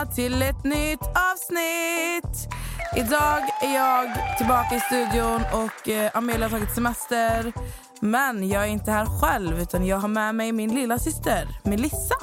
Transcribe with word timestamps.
Välkomna 0.00 0.14
till 0.14 0.42
ett 0.42 0.64
nytt 0.64 1.00
avsnitt. 1.02 2.48
Idag 2.96 3.42
är 3.62 3.74
jag 3.74 4.36
tillbaka 4.38 4.76
i 4.76 4.80
studion 4.80 5.42
och 5.52 5.88
eh, 5.88 6.10
Amelia 6.14 6.48
har 6.48 6.50
tagit 6.50 6.74
semester. 6.74 7.52
Men 8.00 8.48
jag 8.48 8.62
är 8.64 8.68
inte 8.68 8.90
här 8.90 9.06
själv 9.20 9.60
utan 9.60 9.86
jag 9.86 9.96
har 9.96 10.08
med 10.08 10.34
mig 10.34 10.52
min 10.52 10.74
lilla 10.74 10.98
syster 10.98 11.48
Melissa. 11.64 12.14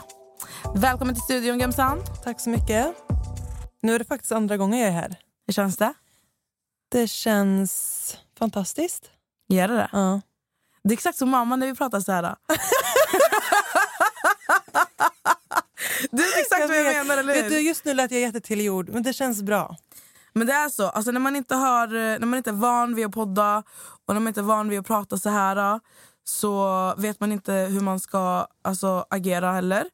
Välkommen 0.75 1.15
till 1.15 1.23
studion 1.23 1.59
Gemsan. 1.59 2.01
Tack 2.23 2.39
så 2.39 2.49
mycket. 2.49 2.87
Nu 3.81 3.95
är 3.95 3.99
det 3.99 4.05
faktiskt 4.05 4.31
andra 4.31 4.57
gången 4.57 4.79
jag 4.79 4.87
är 4.87 4.93
här. 4.93 5.15
Hur 5.47 5.53
känns 5.53 5.77
det? 5.77 5.93
Det 6.91 7.07
känns 7.07 8.17
fantastiskt. 8.39 9.11
Gör 9.49 9.67
det 9.67 9.75
det? 9.75 9.89
Ja. 9.91 10.21
Det 10.83 10.89
är 10.89 10.93
exakt 10.93 11.17
som 11.17 11.29
mamma 11.29 11.55
när 11.55 11.67
vi 11.67 11.75
pratar 11.75 11.99
så 11.99 12.11
här. 12.11 12.35
du 16.11 16.23
vet 16.23 16.37
exakt 16.37 16.67
vad 16.67 16.77
jag 16.77 16.83
vet. 16.83 17.07
menar, 17.07 17.17
eller 17.17 17.43
hur? 17.43 17.49
Du, 17.49 17.59
just 17.59 17.85
nu 17.85 17.93
lät 17.93 18.11
jag 18.11 18.21
jättetillgjord, 18.21 18.89
men 18.89 19.03
det 19.03 19.13
känns 19.13 19.41
bra. 19.41 19.77
Men 20.33 20.47
det 20.47 20.53
är 20.53 20.69
så. 20.69 20.89
Alltså 20.89 21.11
när, 21.11 21.19
man 21.19 21.35
inte 21.35 21.55
har, 21.55 21.87
när 22.19 22.25
man 22.25 22.37
inte 22.37 22.49
är 22.49 22.53
van 22.53 22.95
vid 22.95 23.05
att 23.05 23.11
podda 23.11 23.63
och 24.05 24.13
när 24.13 24.19
man 24.19 24.27
inte 24.27 24.39
är 24.39 24.43
van 24.43 24.69
vid 24.69 24.79
att 24.79 24.87
prata 24.87 25.17
så 25.17 25.29
här 25.29 25.79
så 26.23 26.93
vet 26.97 27.19
man 27.19 27.31
inte 27.31 27.53
hur 27.53 27.81
man 27.81 27.99
ska 27.99 28.47
alltså, 28.61 29.05
agera 29.09 29.51
heller. 29.51 29.85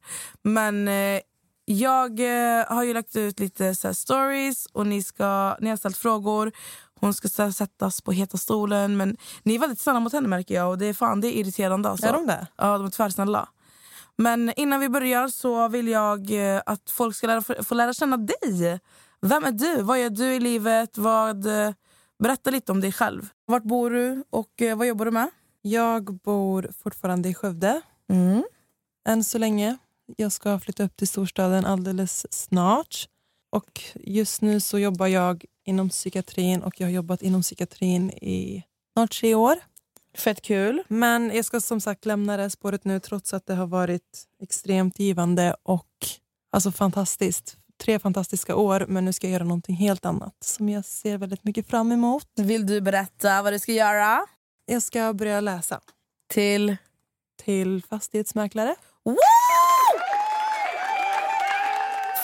Men 0.42 0.88
eh, 0.88 1.20
jag 1.64 2.20
eh, 2.20 2.66
har 2.68 2.82
ju 2.84 2.94
lagt 2.94 3.16
ut 3.16 3.40
lite 3.40 3.74
så 3.74 3.88
här, 3.88 3.92
stories 3.92 4.66
och 4.66 4.86
ni, 4.86 5.02
ska, 5.02 5.56
ni 5.60 5.70
har 5.70 5.76
ställt 5.76 5.96
frågor. 5.96 6.52
Hon 7.00 7.14
ska 7.14 7.42
här, 7.42 7.50
sättas 7.50 8.00
på 8.00 8.12
heta 8.12 8.38
stolen. 8.38 8.96
Men 8.96 9.16
ni 9.42 9.54
är 9.54 9.58
väldigt 9.58 9.80
snälla 9.80 10.00
mot 10.00 10.12
henne 10.12 10.28
märker 10.28 10.54
jag 10.54 10.70
och 10.70 10.78
det 10.78 10.86
är 10.86 10.94
fan 10.94 11.20
det 11.20 11.28
är 11.28 11.40
irriterande. 11.40 11.88
Alltså. 11.88 12.06
Är 12.06 12.12
de 12.12 12.26
det? 12.26 12.46
Ja, 12.56 12.78
de 12.78 12.86
är 12.86 12.90
tvärsnälla. 12.90 13.48
Men 14.18 14.52
innan 14.56 14.80
vi 14.80 14.88
börjar 14.88 15.28
så 15.28 15.68
vill 15.68 15.88
jag 15.88 16.30
eh, 16.56 16.62
att 16.66 16.90
folk 16.90 17.16
ska 17.16 17.26
lära, 17.26 17.62
få 17.64 17.74
lära 17.74 17.92
känna 17.94 18.16
dig. 18.16 18.80
Vem 19.22 19.44
är 19.44 19.52
du? 19.52 19.82
Vad 19.82 20.00
gör 20.00 20.10
du 20.10 20.34
i 20.34 20.40
livet? 20.40 20.98
Vad, 20.98 21.46
eh, 21.46 21.72
berätta 22.22 22.50
lite 22.50 22.72
om 22.72 22.80
dig 22.80 22.92
själv. 22.92 23.28
Vart 23.46 23.62
bor 23.62 23.90
du 23.90 24.24
och 24.30 24.62
eh, 24.62 24.76
vad 24.78 24.86
jobbar 24.86 25.04
du 25.04 25.10
med? 25.10 25.30
Jag 25.62 26.04
bor 26.04 26.70
fortfarande 26.82 27.28
i 27.28 27.34
Skövde, 27.34 27.80
Mm. 28.10 28.44
än 29.08 29.24
så 29.24 29.38
länge. 29.38 29.76
Jag 30.16 30.32
ska 30.32 30.58
flytta 30.58 30.84
upp 30.84 30.96
till 30.96 31.08
storstaden 31.08 31.64
alldeles 31.64 32.26
snart. 32.32 33.08
Och 33.52 33.82
just 33.94 34.42
nu 34.42 34.60
så 34.60 34.78
jobbar 34.78 35.06
jag 35.06 35.44
inom 35.64 35.88
psykiatrin 35.88 36.62
och 36.62 36.80
jag 36.80 36.86
har 36.86 36.92
jobbat 36.92 37.22
inom 37.22 37.42
psykiatrin 37.42 38.10
i 38.10 38.64
snart 38.92 39.12
tre 39.20 39.34
år. 39.34 39.56
Fett 40.18 40.42
kul. 40.42 40.82
Men 40.88 41.30
jag 41.34 41.44
ska 41.44 41.60
som 41.60 41.80
sagt 41.80 42.06
lämna 42.06 42.36
det 42.36 42.42
här 42.42 42.48
spåret 42.48 42.84
nu 42.84 43.00
trots 43.00 43.34
att 43.34 43.46
det 43.46 43.54
har 43.54 43.66
varit 43.66 44.24
extremt 44.42 44.98
givande 44.98 45.56
och 45.62 45.88
alltså 46.52 46.72
fantastiskt. 46.72 47.56
Tre 47.82 47.98
fantastiska 47.98 48.56
år, 48.56 48.84
men 48.88 49.04
nu 49.04 49.12
ska 49.12 49.26
jag 49.26 49.32
göra 49.32 49.44
någonting 49.44 49.76
helt 49.76 50.04
annat 50.04 50.34
som 50.44 50.68
jag 50.68 50.84
ser 50.84 51.18
väldigt 51.18 51.44
mycket 51.44 51.66
fram 51.66 51.92
emot. 51.92 52.28
Vill 52.36 52.66
du 52.66 52.80
berätta 52.80 53.42
vad 53.42 53.52
du 53.52 53.58
ska 53.58 53.72
göra? 53.72 54.26
Jag 54.66 54.82
ska 54.82 55.12
börja 55.12 55.40
läsa 55.40 55.80
Till... 56.28 56.76
till 57.44 57.82
fastighetsmäklare. 57.90 58.74
Woo! 59.04 59.16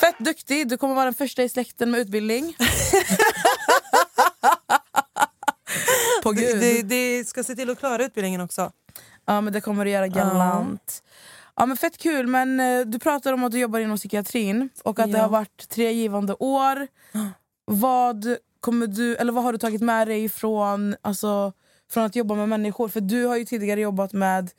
Fett 0.00 0.18
duktig. 0.18 0.68
Du 0.68 0.76
kommer 0.76 0.94
vara 0.94 1.04
den 1.04 1.14
första 1.14 1.42
i 1.42 1.48
släkten 1.48 1.90
med 1.90 2.00
utbildning. 2.00 2.56
På 6.22 6.32
gud. 6.32 6.60
Det, 6.60 6.82
det 6.82 7.28
ska 7.28 7.44
se 7.44 7.54
till 7.54 7.70
att 7.70 7.78
klara 7.78 8.04
utbildningen 8.04 8.40
också. 8.40 8.72
Ja, 9.26 9.40
men 9.40 9.52
det 9.52 9.60
kommer 9.60 9.84
du 9.84 9.90
göra 9.90 10.08
galant. 10.08 11.02
Ja, 11.56 11.66
men 11.66 11.76
fett 11.76 11.98
kul. 11.98 12.26
Men 12.26 12.60
eh, 12.60 12.80
du 12.86 12.98
pratar 12.98 13.32
om 13.32 13.44
att 13.44 13.52
du 13.52 13.58
jobbar 13.58 13.78
inom 13.80 13.96
psykiatrin 13.96 14.68
och 14.84 14.98
att 14.98 15.12
det 15.12 15.18
Ja. 15.18 15.22
har 15.22 15.28
varit 15.30 15.68
tre 15.68 15.92
givande 15.92 16.34
år. 16.38 16.86
Vad, 17.64 18.36
kommer 18.60 18.86
du, 18.86 19.16
eller 19.16 19.32
vad 19.32 19.44
har 19.44 19.52
du 19.52 19.58
tagit 19.58 19.82
med 19.82 20.08
dig 20.08 20.28
från, 20.28 20.96
alltså, 21.02 21.52
från 21.92 22.04
att 22.04 22.16
jobba 22.16 22.34
med 22.34 22.48
människor? 22.48 22.88
För 22.88 23.00
du 23.00 23.24
har 23.26 23.36
ju 23.36 23.44
tidigare 23.44 23.80
jobbat 23.80 24.12
med 24.12 24.50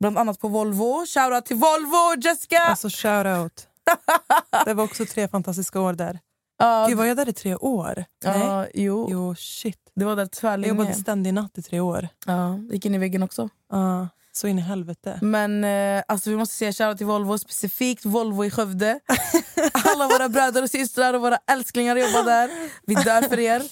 bland 0.00 0.18
annat 0.18 0.40
på 0.40 0.48
Volvo. 0.48 1.06
Shoutout 1.06 1.46
till 1.46 1.56
Volvo, 1.56 2.20
Jessica! 2.22 2.58
Alltså 2.58 2.88
shout 2.90 3.26
out. 3.26 3.68
Det 4.64 4.74
var 4.74 4.84
också 4.84 5.04
tre 5.06 5.28
fantastiska 5.28 5.80
år 5.80 5.92
där. 5.92 6.18
Ja, 6.58 6.86
Gud, 6.88 6.98
var 6.98 7.04
jag 7.04 7.16
där 7.16 7.28
i 7.28 7.32
tre 7.32 7.56
år? 7.56 8.04
Nej. 8.24 8.38
ja, 8.40 8.66
jo. 8.74 9.08
Jo, 9.10 9.34
shit. 9.34 9.78
Det 9.94 10.04
var 10.04 10.16
där 10.16 10.22
Jag 10.22 10.30
tvärlänge. 10.32 10.68
jobbade 10.68 10.94
ständig 10.94 11.34
natt 11.34 11.58
i 11.58 11.62
tre 11.62 11.80
år. 11.80 12.08
Ja, 12.26 12.58
gick 12.70 12.86
in 12.86 12.94
i 12.94 12.98
väggen 12.98 13.22
också. 13.22 13.48
Ja, 13.70 14.08
så 14.32 14.46
in 14.46 14.58
i 14.58 14.62
helvete. 14.62 15.18
Men 15.22 15.64
eh, 15.64 16.02
alltså, 16.08 16.30
vi 16.30 16.36
måste 16.36 16.54
säga 16.54 16.72
shoutout 16.72 16.96
till 16.98 17.06
Volvo, 17.06 17.38
specifikt 17.38 18.04
Volvo 18.04 18.44
i 18.44 18.50
Skövde. 18.50 19.00
Alla 19.84 20.08
våra 20.08 20.28
bröder 20.28 20.62
och 20.62 20.70
systrar 20.70 21.14
och 21.14 21.20
våra 21.20 21.38
älsklingar 21.46 21.96
jobbar 21.96 22.24
där. 22.24 22.50
Vi 22.86 22.94
dör 22.94 23.22
för 23.28 23.38
er. 23.38 23.62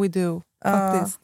We 0.00 0.08
do, 0.08 0.42
faktiskt. 0.64 1.18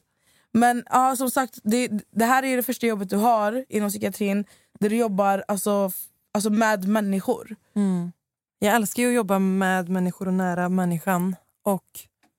Men 0.53 0.83
ja, 0.91 1.17
som 1.17 1.31
sagt, 1.31 1.59
det, 1.63 1.89
det 2.11 2.25
här 2.25 2.43
är 2.43 2.57
det 2.57 2.63
första 2.63 2.87
jobbet 2.87 3.11
du 3.11 3.17
har 3.17 3.65
inom 3.69 3.89
psykiatrin 3.91 4.45
där 4.81 4.89
du 4.91 4.97
jobbar 4.97 5.45
alltså, 5.49 5.91
alltså 6.35 6.51
med 6.51 6.89
människor. 6.89 7.57
Mm. 7.77 8.13
Jag 8.59 8.75
älskar 8.75 9.03
ju 9.03 9.09
att 9.09 9.15
jobba 9.15 9.39
med 9.39 9.89
människor 9.89 10.29
och 10.29 10.35
nära 10.35 10.69
människan. 10.69 11.37
Och 11.65 11.87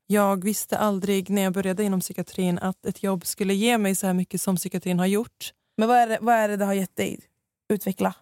jag 0.07 0.43
visste 0.43 0.77
aldrig 0.77 1.29
när 1.29 1.41
jag 1.41 1.53
började 1.53 1.83
inom 1.83 1.99
psykiatrin 1.99 2.59
att 2.59 2.85
ett 2.85 3.03
jobb 3.03 3.25
skulle 3.25 3.53
ge 3.53 3.77
mig 3.77 3.95
så 3.95 4.07
här 4.07 4.13
mycket 4.13 4.41
som 4.41 4.55
psykiatrin 4.55 4.99
har 4.99 5.05
gjort. 5.05 5.53
Men 5.77 5.87
vad 5.87 5.97
är 5.97 6.07
det 6.07 6.17
vad 6.21 6.35
är 6.35 6.47
det, 6.47 6.57
det 6.57 6.65
har 6.65 6.73
gett 6.73 6.95
dig? 6.95 7.19
Utveckla. 7.69 8.15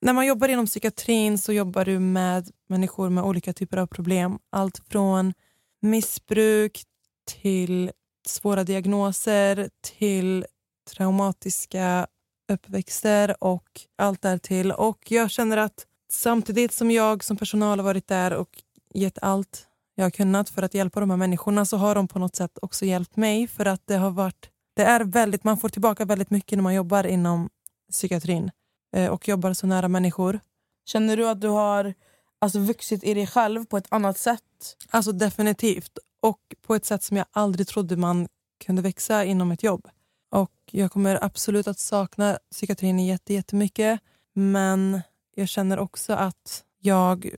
När 0.00 0.12
man 0.12 0.26
jobbar 0.26 0.48
inom 0.48 0.66
psykiatrin 0.66 1.38
så 1.38 1.52
jobbar 1.52 1.84
du 1.84 1.98
med 1.98 2.50
människor 2.68 3.10
med 3.10 3.24
olika 3.24 3.52
typer 3.52 3.76
av 3.76 3.86
problem. 3.86 4.38
Allt 4.50 4.82
från 4.88 5.34
missbruk 5.82 6.84
till 7.24 7.90
svåra 8.26 8.64
diagnoser 8.64 9.70
till 9.98 10.46
traumatiska 10.90 12.06
uppväxter 12.52 13.44
och 13.44 13.80
allt 13.96 14.22
därtill. 14.22 14.72
Och 14.72 15.10
jag 15.10 15.30
känner 15.30 15.56
att 15.56 15.86
samtidigt 16.08 16.72
som 16.72 16.90
jag 16.90 17.24
som 17.24 17.36
personal 17.36 17.78
har 17.78 17.84
varit 17.84 18.08
där 18.08 18.32
och 18.32 18.62
gett 18.94 19.18
allt 19.22 19.66
jag 19.94 20.04
har 20.04 20.10
kunnat 20.10 20.50
för 20.50 20.62
att 20.62 20.74
hjälpa 20.74 21.00
de 21.00 21.10
här 21.10 21.16
människorna 21.16 21.64
så 21.64 21.76
har 21.76 21.94
de 21.94 22.08
på 22.08 22.18
något 22.18 22.36
sätt 22.36 22.58
också 22.62 22.84
hjälpt 22.84 23.16
mig 23.16 23.46
för 23.46 23.66
att 23.66 23.86
det 23.86 23.96
har 23.96 24.10
varit 24.10 24.50
det 24.76 24.82
är 24.82 25.04
väldigt, 25.04 25.44
man 25.44 25.56
får 25.58 25.68
tillbaka 25.68 26.04
väldigt 26.04 26.30
mycket 26.30 26.58
när 26.58 26.62
man 26.62 26.74
jobbar 26.74 27.06
inom 27.06 27.48
psykiatrin 27.90 28.50
eh, 28.96 29.10
och 29.10 29.28
jobbar 29.28 29.52
så 29.52 29.66
nära 29.66 29.88
människor. 29.88 30.40
Känner 30.86 31.16
du 31.16 31.28
att 31.28 31.40
du 31.40 31.48
har 31.48 31.94
alltså, 32.38 32.58
vuxit 32.58 33.04
i 33.04 33.14
dig 33.14 33.26
själv 33.26 33.64
på 33.64 33.76
ett 33.76 33.86
annat 33.88 34.18
sätt? 34.18 34.76
Alltså 34.90 35.12
definitivt. 35.12 35.98
Och 36.20 36.40
på 36.66 36.74
ett 36.74 36.84
sätt 36.84 37.02
som 37.02 37.16
jag 37.16 37.26
aldrig 37.30 37.68
trodde 37.68 37.96
man 37.96 38.28
kunde 38.64 38.82
växa 38.82 39.24
inom 39.24 39.50
ett 39.50 39.62
jobb. 39.62 39.88
Och 40.30 40.52
jag 40.70 40.92
kommer 40.92 41.24
absolut 41.24 41.68
att 41.68 41.78
sakna 41.78 42.38
psykiatrin 42.50 42.98
jätte- 42.98 43.34
jättemycket. 43.34 44.00
Men 44.34 45.00
jag 45.38 45.48
känner 45.48 45.78
också 45.78 46.12
att 46.12 46.64
jag 46.80 47.30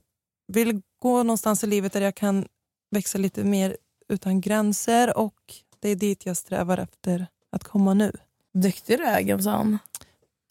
vill 0.47 0.81
gå 0.99 1.23
någonstans 1.23 1.63
i 1.63 1.67
livet 1.67 1.93
där 1.93 2.01
jag 2.01 2.15
kan 2.15 2.47
växa 2.91 3.17
lite 3.17 3.43
mer 3.43 3.77
utan 4.09 4.41
gränser 4.41 5.17
och 5.17 5.35
det 5.79 5.89
är 5.89 5.95
dit 5.95 6.25
jag 6.25 6.37
strävar 6.37 6.77
efter 6.77 7.27
att 7.51 7.63
komma 7.63 7.93
nu. 7.93 8.11
Duktig 8.53 8.99
du 8.99 9.03
är, 9.03 9.19
Gemsan. 9.19 9.79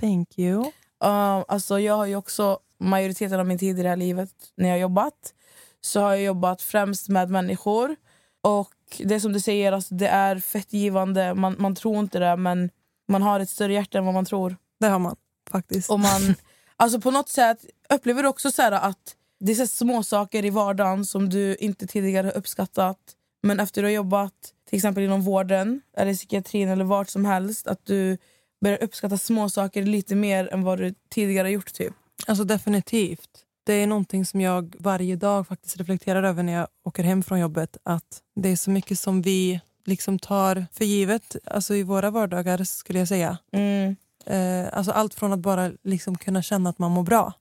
Thank 0.00 0.38
you. 0.38 0.60
Uh, 1.04 1.44
alltså 1.48 1.80
jag 1.80 1.96
har 1.96 2.06
ju 2.06 2.16
också 2.16 2.58
majoriteten 2.78 3.40
av 3.40 3.46
min 3.46 3.58
tid 3.58 3.78
i 3.78 3.82
det 3.82 3.88
här 3.88 3.96
livet 3.96 4.30
när 4.56 4.68
jag 4.68 4.74
har 4.74 4.80
jobbat 4.80 5.34
så 5.80 6.00
har 6.00 6.10
jag 6.10 6.22
jobbat 6.22 6.62
främst 6.62 7.08
med 7.08 7.30
människor. 7.30 7.96
Och 8.40 8.74
det 8.98 9.20
som 9.20 9.32
du 9.32 9.40
säger, 9.40 9.72
alltså, 9.72 9.94
det 9.94 10.08
är 10.08 10.38
fett 10.38 10.72
givande. 10.72 11.34
Man, 11.34 11.56
man 11.58 11.74
tror 11.74 11.98
inte 11.98 12.18
det 12.18 12.36
men 12.36 12.70
man 13.08 13.22
har 13.22 13.40
ett 13.40 13.50
större 13.50 13.72
hjärta 13.72 13.98
än 13.98 14.04
vad 14.04 14.14
man 14.14 14.24
tror. 14.24 14.56
Det 14.80 14.86
har 14.86 14.98
man 14.98 15.16
faktiskt. 15.50 15.90
Och 15.90 16.00
man, 16.00 16.20
alltså 16.78 17.00
på 17.00 17.10
något 17.10 17.28
sätt 17.28 17.64
upplever 17.88 18.22
du 18.22 18.28
också 18.28 18.50
så 18.50 18.62
att 18.62 19.16
det 19.40 19.52
är 19.52 19.56
så 19.56 19.66
små 19.66 20.02
saker 20.02 20.44
i 20.44 20.50
vardagen 20.50 21.04
som 21.04 21.28
du 21.28 21.56
inte 21.56 21.86
tidigare 21.86 22.26
har 22.26 22.36
uppskattat. 22.36 22.98
Men 23.42 23.60
efter 23.60 23.82
du 23.82 23.88
har 23.88 23.92
jobbat 23.92 24.52
till 24.68 24.76
exempel 24.76 25.04
inom 25.04 25.22
vården 25.22 25.80
eller 25.96 26.14
psykiatrin 26.14 26.68
eller 26.68 26.84
vart 26.84 27.08
som 27.08 27.24
helst 27.24 27.66
att 27.66 27.86
du 27.86 28.18
börjar 28.60 28.82
uppskatta 28.82 29.18
små 29.18 29.48
saker 29.48 29.82
lite 29.82 30.14
mer 30.14 30.52
än 30.52 30.62
vad 30.62 30.78
du 30.78 30.94
tidigare 31.08 31.46
har 31.46 31.50
gjort. 31.50 31.72
Typ. 31.72 31.92
Alltså 32.26 32.44
definitivt. 32.44 33.44
Det 33.64 33.72
är 33.72 33.86
någonting 33.86 34.26
som 34.26 34.40
jag 34.40 34.76
varje 34.78 35.16
dag 35.16 35.46
faktiskt 35.46 35.76
reflekterar 35.76 36.22
över 36.22 36.42
när 36.42 36.52
jag 36.52 36.68
åker 36.84 37.02
hem 37.02 37.22
från 37.22 37.40
jobbet. 37.40 37.76
Att 37.82 38.22
det 38.36 38.48
är 38.48 38.56
så 38.56 38.70
mycket 38.70 38.98
som 38.98 39.22
vi 39.22 39.60
liksom 39.84 40.18
tar 40.18 40.66
för 40.72 40.84
givet 40.84 41.36
alltså 41.44 41.74
i 41.74 41.82
våra 41.82 42.10
vardagar 42.10 42.64
skulle 42.64 42.98
jag 42.98 43.08
säga. 43.08 43.38
Mm. 43.52 43.96
Eh, 44.26 44.66
alltså 44.72 44.92
allt 44.92 45.14
från 45.14 45.32
att 45.32 45.38
bara 45.38 45.72
liksom 45.84 46.18
kunna 46.18 46.42
känna 46.42 46.70
att 46.70 46.78
man 46.78 46.90
mår 46.90 47.02
bra. 47.02 47.32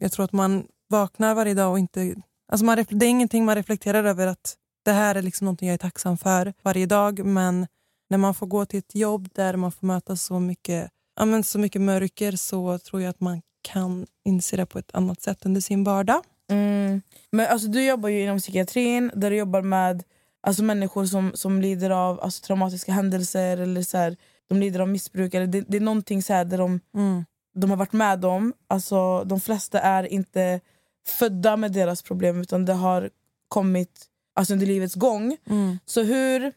Jag 0.00 0.12
tror 0.12 0.24
att 0.24 0.32
man 0.32 0.66
vaknar 0.88 1.34
varje 1.34 1.54
dag 1.54 1.70
och 1.70 1.78
inte... 1.78 2.14
Alltså 2.52 2.64
man, 2.64 2.84
det 2.88 3.06
är 3.06 3.10
ingenting 3.10 3.44
man 3.44 3.54
reflekterar 3.54 4.04
över 4.04 4.26
att 4.26 4.56
det 4.84 4.92
här 4.92 5.14
är 5.14 5.22
liksom 5.22 5.44
någonting 5.44 5.68
jag 5.68 5.74
är 5.74 5.78
tacksam 5.78 6.18
för 6.18 6.52
varje 6.62 6.86
dag. 6.86 7.24
Men 7.24 7.66
när 8.10 8.18
man 8.18 8.34
får 8.34 8.46
gå 8.46 8.64
till 8.66 8.78
ett 8.78 8.94
jobb 8.94 9.28
där 9.34 9.56
man 9.56 9.72
får 9.72 9.86
möta 9.86 10.16
så 10.16 10.38
mycket, 10.38 10.90
ja, 11.16 11.24
men 11.24 11.44
så 11.44 11.58
mycket 11.58 11.82
mörker 11.82 12.32
så 12.32 12.78
tror 12.78 13.02
jag 13.02 13.10
att 13.10 13.20
man 13.20 13.42
kan 13.62 14.06
inse 14.24 14.56
det 14.56 14.66
på 14.66 14.78
ett 14.78 14.94
annat 14.94 15.22
sätt 15.22 15.46
under 15.46 15.60
sin 15.60 15.84
vardag. 15.84 16.22
Mm. 16.50 17.02
Men 17.32 17.46
alltså, 17.46 17.68
du 17.68 17.84
jobbar 17.84 18.08
ju 18.08 18.22
inom 18.22 18.38
psykiatrin 18.38 19.10
där 19.14 19.30
du 19.30 19.36
jobbar 19.36 19.62
med 19.62 20.02
alltså, 20.40 20.62
människor 20.62 21.06
som, 21.06 21.32
som 21.34 21.60
lider 21.60 21.90
av 21.90 22.20
alltså, 22.20 22.42
traumatiska 22.42 22.92
händelser 22.92 23.56
eller 23.58 23.82
så 23.82 23.98
här, 23.98 24.16
de 24.50 24.60
lider 24.60 24.80
av 24.80 24.88
missbruk. 24.88 25.34
Eller 25.34 25.46
det, 25.46 25.60
det 25.68 25.76
är 25.76 25.80
någonting 25.80 26.22
så 26.22 26.32
här, 26.32 26.44
där 26.44 26.58
de, 26.58 26.80
Mm. 26.94 27.24
de 27.54 27.70
har 27.70 27.76
varit 27.76 27.92
med 27.92 28.24
om. 28.24 28.52
Alltså, 28.68 29.24
de 29.24 29.40
flesta 29.40 29.80
är 29.80 30.04
inte 30.12 30.60
födda 31.06 31.56
med 31.56 31.72
deras 31.72 32.02
problem 32.02 32.40
utan 32.40 32.64
det 32.64 32.72
har 32.72 33.10
kommit 33.48 34.06
alltså, 34.34 34.52
under 34.52 34.66
livets 34.66 34.94
gång. 34.94 35.36
Mm. 35.46 35.78
Så 35.86 36.02
hur... 36.02 36.52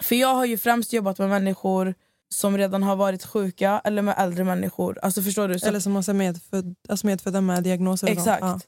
För 0.00 0.16
jag 0.16 0.34
har 0.34 0.44
ju 0.44 0.58
främst 0.58 0.92
jobbat 0.92 1.18
med 1.18 1.28
människor 1.28 1.94
som 2.34 2.58
redan 2.58 2.82
har 2.82 2.96
varit 2.96 3.24
sjuka 3.24 3.80
eller 3.84 4.02
med 4.02 4.14
äldre 4.18 4.44
människor. 4.44 4.98
Alltså 5.02 5.22
förstår 5.22 5.48
du? 5.48 5.58
Så 5.58 5.66
Eller 5.66 5.80
som 5.80 5.94
har 5.94 6.12
medföd, 6.12 6.74
alltså 6.88 7.06
medfödda 7.06 7.40
med 7.40 7.62
diagnoser. 7.62 8.06
Exakt. 8.08 8.40
Ja. 8.42 8.60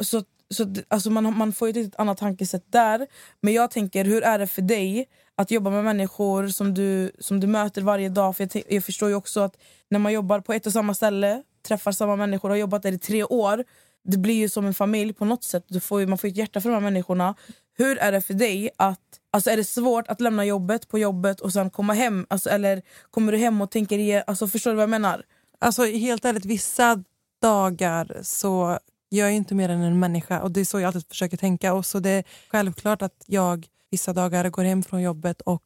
Så, 0.00 0.24
så, 0.52 0.74
alltså 0.88 1.10
man, 1.10 1.38
man 1.38 1.52
får 1.52 1.70
ju 1.70 1.84
ett 1.84 1.96
annat 1.98 2.18
tankesätt 2.18 2.64
där. 2.72 3.06
Men 3.40 3.52
jag 3.54 3.70
tänker, 3.70 4.04
hur 4.04 4.22
är 4.22 4.38
det 4.38 4.46
för 4.46 4.62
dig 4.62 5.08
att 5.36 5.50
jobba 5.50 5.70
med 5.70 5.84
människor 5.84 6.48
som 6.48 6.74
du, 6.74 7.12
som 7.18 7.40
du 7.40 7.46
möter 7.46 7.82
varje 7.82 8.08
dag? 8.08 8.36
För 8.36 8.48
jag, 8.52 8.64
jag 8.68 8.84
förstår 8.84 9.08
ju 9.08 9.14
också 9.14 9.40
att 9.40 9.56
när 9.90 9.98
man 9.98 10.12
jobbar 10.12 10.40
på 10.40 10.52
ett 10.52 10.66
och 10.66 10.72
samma 10.72 10.94
ställe, 10.94 11.42
träffar 11.68 11.92
samma 11.92 12.16
människor 12.16 12.48
och 12.48 12.52
har 12.52 12.60
jobbat 12.60 12.82
där 12.82 12.92
i 12.92 12.98
tre 12.98 13.24
år, 13.24 13.64
det 14.04 14.18
blir 14.18 14.34
ju 14.34 14.48
som 14.48 14.66
en 14.66 14.74
familj 14.74 15.12
på 15.12 15.24
något 15.24 15.44
sätt. 15.44 15.64
Du 15.68 15.80
får 15.80 16.00
ju, 16.00 16.06
man 16.06 16.18
får 16.18 16.28
ju 16.28 16.32
ett 16.32 16.38
hjärta 16.38 16.60
för 16.60 16.68
de 16.68 16.74
här 16.74 16.80
människorna. 16.80 17.34
Hur 17.78 17.98
är 17.98 18.12
det 18.12 18.20
för 18.20 18.34
dig 18.34 18.70
att 18.76 18.98
Alltså 19.34 19.50
är 19.50 19.56
det 19.56 19.64
svårt 19.64 20.08
att 20.08 20.20
lämna 20.20 20.44
jobbet 20.44 20.88
på 20.88 20.98
jobbet 20.98 21.40
och 21.40 21.52
sen 21.52 21.70
komma 21.70 21.92
hem? 21.92 22.26
Alltså, 22.30 22.50
eller 22.50 22.82
kommer 23.10 23.32
du 23.32 23.38
hem 23.38 23.60
och 23.60 23.70
tänker 23.70 23.98
igen? 23.98 24.22
Alltså, 24.26 24.48
förstår 24.48 24.70
du 24.70 24.76
vad 24.76 24.82
jag 24.82 24.90
menar? 24.90 25.22
Alltså 25.58 25.84
helt 25.84 26.24
ärligt, 26.24 26.44
vissa 26.44 27.04
dagar 27.42 28.20
så 28.22 28.78
jag 29.12 29.28
är 29.28 29.32
inte 29.32 29.54
mer 29.54 29.68
än 29.68 29.82
en 29.82 29.98
människa 29.98 30.40
och 30.40 30.50
det 30.50 30.60
är 30.60 30.64
så 30.64 30.80
jag 30.80 30.86
alltid 30.86 31.06
försöker 31.08 31.36
tänka. 31.36 31.74
Och 31.74 31.86
så 31.86 32.00
det 32.00 32.10
är 32.10 32.24
självklart 32.48 33.02
att 33.02 33.24
jag 33.26 33.66
vissa 33.90 34.12
dagar 34.12 34.50
går 34.50 34.64
hem 34.64 34.82
från 34.82 35.02
jobbet 35.02 35.40
och 35.40 35.64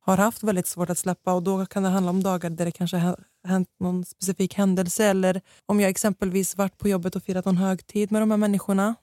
har 0.00 0.16
haft 0.16 0.42
väldigt 0.42 0.66
svårt 0.66 0.90
att 0.90 0.98
släppa 0.98 1.32
och 1.32 1.42
då 1.42 1.66
kan 1.66 1.82
det 1.82 1.88
handla 1.88 2.10
om 2.10 2.22
dagar 2.22 2.50
där 2.50 2.64
det 2.64 2.70
kanske 2.70 3.14
hänt 3.48 3.68
någon 3.80 4.04
specifik 4.04 4.54
händelse 4.54 5.04
eller 5.04 5.40
om 5.66 5.80
jag 5.80 5.90
exempelvis 5.90 6.56
varit 6.56 6.78
på 6.78 6.88
jobbet 6.88 7.16
och 7.16 7.22
firat 7.22 7.44
någon 7.44 7.56
högtid 7.56 8.12
med 8.12 8.22
de 8.22 8.30
här 8.30 8.38
människorna. 8.38 8.94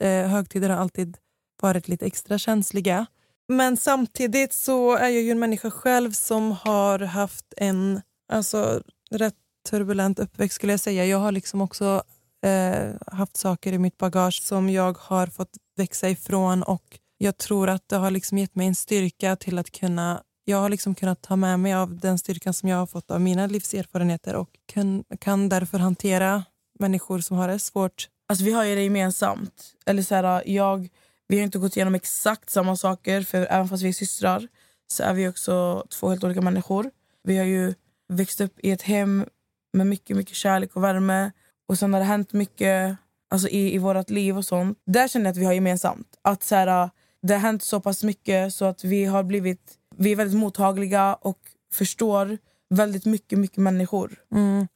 Eh, 0.00 0.26
högtider 0.26 0.70
har 0.70 0.76
alltid 0.76 1.16
varit 1.62 1.88
lite 1.88 2.06
extra 2.06 2.38
känsliga. 2.38 3.06
Men 3.48 3.76
samtidigt 3.76 4.52
så 4.52 4.96
är 4.96 5.08
jag 5.08 5.22
ju 5.22 5.30
en 5.30 5.38
människa 5.38 5.70
själv 5.70 6.12
som 6.12 6.52
har 6.52 6.98
haft 6.98 7.54
en 7.56 8.00
alltså, 8.32 8.82
rätt 9.10 9.34
turbulent 9.70 10.18
uppväxt 10.18 10.54
skulle 10.54 10.72
jag 10.72 10.80
säga. 10.80 11.06
Jag 11.06 11.18
har 11.18 11.32
liksom 11.32 11.60
också 11.60 12.02
eh, 12.44 12.94
haft 13.06 13.36
saker 13.36 13.72
i 13.72 13.78
mitt 13.78 13.98
bagage 13.98 14.42
som 14.42 14.70
jag 14.70 14.98
har 14.98 15.26
fått 15.26 15.56
växa 15.76 16.08
ifrån 16.08 16.62
och 16.62 16.98
jag 17.18 17.38
tror 17.38 17.68
att 17.68 17.88
det 17.88 17.96
har 17.96 18.10
liksom 18.10 18.38
gett 18.38 18.54
mig 18.54 18.66
en 18.66 18.74
styrka 18.74 19.36
till 19.36 19.58
att 19.58 19.70
kunna 19.70 20.22
jag 20.44 20.58
har 20.58 20.68
liksom 20.68 20.94
kunnat 20.94 21.22
ta 21.22 21.36
med 21.36 21.60
mig 21.60 21.74
av 21.74 21.98
den 21.98 22.18
styrkan 22.18 22.54
som 22.54 22.68
jag 22.68 22.76
har 22.76 22.86
fått 22.86 23.10
av 23.10 23.20
mina 23.20 23.46
livserfarenheter 23.46 24.34
och 24.34 24.50
kan, 24.66 25.04
kan 25.20 25.48
därför 25.48 25.78
hantera 25.78 26.44
människor 26.78 27.18
som 27.18 27.36
har 27.36 27.48
det 27.48 27.58
svårt. 27.58 28.08
Alltså 28.28 28.44
vi 28.44 28.52
har 28.52 28.64
ju 28.64 28.74
det 28.74 28.82
gemensamt. 28.82 29.74
Eller 29.86 30.02
så 30.02 30.14
här, 30.14 30.42
jag, 30.46 30.88
vi 31.28 31.36
har 31.36 31.44
inte 31.44 31.58
gått 31.58 31.76
igenom 31.76 31.94
exakt 31.94 32.50
samma 32.50 32.76
saker 32.76 33.22
för 33.22 33.46
även 33.50 33.68
fast 33.68 33.82
vi 33.82 33.88
är 33.88 33.92
systrar 33.92 34.48
så 34.86 35.02
är 35.02 35.14
vi 35.14 35.28
också 35.28 35.86
två 35.90 36.08
helt 36.08 36.24
olika 36.24 36.40
människor. 36.40 36.90
Vi 37.22 37.36
har 37.36 37.44
ju 37.44 37.74
växt 38.08 38.40
upp 38.40 38.58
i 38.58 38.70
ett 38.70 38.82
hem 38.82 39.24
med 39.72 39.86
mycket, 39.86 40.16
mycket 40.16 40.36
kärlek 40.36 40.76
och 40.76 40.84
värme 40.84 41.30
och 41.68 41.78
sen 41.78 41.92
har 41.92 42.00
det 42.00 42.06
hänt 42.06 42.32
mycket 42.32 42.96
alltså 43.30 43.48
i, 43.48 43.74
i 43.74 43.78
vårt 43.78 44.10
liv 44.10 44.36
och 44.38 44.44
sånt. 44.44 44.78
Där 44.86 45.08
känner 45.08 45.26
jag 45.26 45.32
att 45.32 45.38
vi 45.38 45.44
har 45.44 45.52
gemensamt. 45.52 46.06
Att 46.22 46.42
så 46.42 46.54
här, 46.54 46.90
det 47.22 47.32
har 47.32 47.40
hänt 47.40 47.62
så 47.62 47.80
pass 47.80 48.04
mycket 48.04 48.54
så 48.54 48.64
att 48.64 48.84
vi 48.84 49.04
har 49.04 49.22
blivit 49.22 49.78
vi 49.96 50.12
är 50.12 50.16
väldigt 50.16 50.38
mottagliga 50.38 51.14
och 51.14 51.38
förstår 51.72 52.38
väldigt 52.70 53.04
mycket, 53.04 53.38
mycket 53.38 53.58
människor. 53.58 54.16
Mm. 54.34 54.68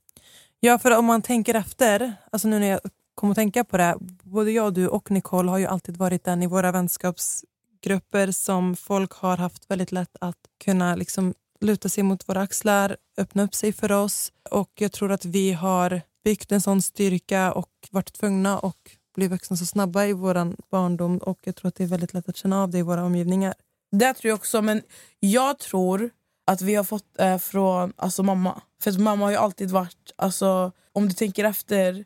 Ja, 0.61 0.79
för 0.79 0.99
om 0.99 1.05
man 1.05 1.23
tänker 1.23 1.55
efter, 1.55 2.13
alltså 2.33 2.49
nu 2.49 2.59
när 2.59 2.67
jag 2.67 2.81
kommer 3.15 3.31
att 3.31 3.37
tänka 3.37 3.65
på 3.65 3.77
det, 3.77 3.97
både 4.23 4.51
jag, 4.51 4.75
du 4.75 4.89
och 4.89 5.11
Nicole 5.11 5.51
har 5.51 5.59
ju 5.59 5.67
alltid 5.67 5.97
varit 5.97 6.25
den 6.25 6.43
i 6.43 6.47
våra 6.47 6.73
vänskapsgrupper 6.73 8.31
som 8.31 8.77
folk 8.77 9.13
har 9.13 9.37
haft 9.37 9.71
väldigt 9.71 9.93
lätt 9.93 10.17
att 10.21 10.39
kunna 10.65 10.95
liksom 10.95 11.35
luta 11.61 11.89
sig 11.89 12.03
mot 12.03 12.29
våra 12.29 12.41
axlar, 12.41 12.97
öppna 13.19 13.43
upp 13.43 13.55
sig 13.55 13.73
för 13.73 13.93
oss 13.93 14.33
och 14.51 14.71
jag 14.75 14.93
tror 14.93 15.13
att 15.13 15.25
vi 15.25 15.53
har 15.53 16.03
byggt 16.29 16.53
en 16.53 16.61
sån 16.61 16.83
styrka 16.83 17.53
och 17.53 17.71
varit 17.91 18.13
tvungna 18.13 18.59
att 18.59 18.77
bli 19.15 19.29
vuxna 19.29 19.57
så 19.57 19.67
snabba 19.67 20.05
i 20.05 20.13
vår 20.13 20.57
barndom 20.71 21.19
och 21.19 21.39
jag 21.45 21.57
tror 21.57 21.69
att 21.69 21.75
det 21.75 21.85
är 21.85 21.89
väldigt 21.89 22.15
lätt 22.15 22.29
att 22.29 22.37
känna 22.37 22.63
av 22.63 22.71
det 22.71 22.79
i 22.79 22.83
våra 22.83 23.05
omgivningar. 23.05 23.55
Det 23.91 24.15
tror 24.15 24.29
jag 24.29 24.37
också, 24.37 24.63
men 24.63 24.83
jag 25.21 25.59
tror 25.59 26.11
att 26.47 26.63
vi 26.63 26.75
har 26.75 26.85
fått 26.85 27.19
eh, 27.19 27.39
från 27.39 27.93
alltså, 27.97 28.23
mamma. 28.23 28.63
För 28.83 28.91
att 28.91 28.99
mamma 28.99 29.25
har 29.25 29.31
ju 29.31 29.37
alltid 29.37 29.71
varit, 29.71 30.13
alltså, 30.17 30.73
om 30.93 31.09
du 31.09 31.15
tänker 31.15 31.45
efter, 31.45 32.05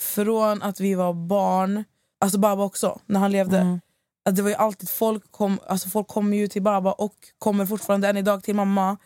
från 0.00 0.62
att 0.62 0.80
vi 0.80 0.94
var 0.94 1.12
barn, 1.12 1.84
alltså 2.20 2.38
Baba 2.38 2.62
också, 2.62 3.00
när 3.06 3.20
han 3.20 3.32
levde. 3.32 3.58
Mm. 3.58 3.80
Att 4.24 4.36
det 4.36 4.42
var 4.42 4.52
alltid 4.52 4.88
folk 4.88 5.30
kom, 5.30 5.58
alltså 5.66 5.88
folk 5.88 6.08
kommer 6.08 6.36
ju 6.36 6.48
till 6.48 6.62
Baba 6.62 6.92
och 6.92 7.16
kommer 7.38 7.66
fortfarande 7.66 8.08
än 8.08 8.16
idag 8.16 8.44
till 8.44 8.54
mamma. 8.54 8.96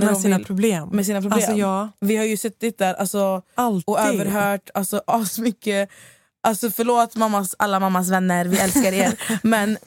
När 0.00 0.12
Med 0.12 0.20
sina 0.20 0.36
vill- 0.36 0.46
problem. 0.46 0.88
med 0.88 1.06
sina 1.06 1.20
problem. 1.20 1.36
Alltså 1.36 1.52
ja, 1.52 1.88
Vi 2.00 2.16
har 2.16 2.24
ju 2.24 2.36
suttit 2.36 2.78
där 2.78 2.94
alltså, 2.94 3.42
alltid. 3.54 3.84
och 3.86 4.00
överhört 4.00 4.70
alltså, 4.74 5.02
asmycket. 5.06 5.90
Alltså 6.42 6.70
förlåt 6.70 7.16
mammas, 7.16 7.54
alla 7.58 7.80
mammas 7.80 8.08
vänner, 8.10 8.44
vi 8.44 8.58
älskar 8.58 8.92
er. 8.92 9.20
Men 9.46 9.78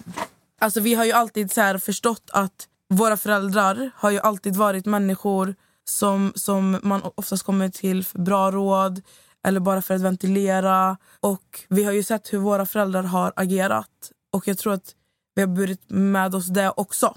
alltså, 0.62 0.79
vi 0.79 0.93
har 0.93 1.05
ju 1.05 1.12
alltid 1.12 1.51
så 1.51 1.62
här 1.62 1.77
förstått 1.77 2.29
att 2.34 2.67
våra 2.89 3.17
föräldrar 3.17 3.91
har 3.96 4.12
ju 4.12 4.20
alltid 4.20 4.55
varit 4.55 4.86
människor 4.86 5.55
som, 5.86 6.34
som 6.36 6.79
man 6.84 7.01
oftast 7.15 7.43
kommer 7.43 7.70
till 7.70 8.05
för 8.05 8.20
bra 8.20 8.51
råd 8.51 9.01
eller 9.48 9.60
bara 9.60 9.82
för 9.82 9.93
att 9.96 10.01
ventilera. 10.01 10.98
Och 11.20 11.65
Vi 11.70 11.84
har 11.84 11.91
ju 11.91 12.03
sett 12.03 12.34
hur 12.34 12.38
våra 12.38 12.65
föräldrar 12.65 13.03
har 13.03 13.34
agerat. 13.36 14.12
Och 14.34 14.48
jag 14.48 14.58
tror 14.58 14.74
att 14.74 14.96
vi 15.36 15.41
har 15.41 15.48
burit 15.48 15.82
med 15.89 16.36
oss 16.36 16.48
det 16.48 16.70
också. 16.77 17.15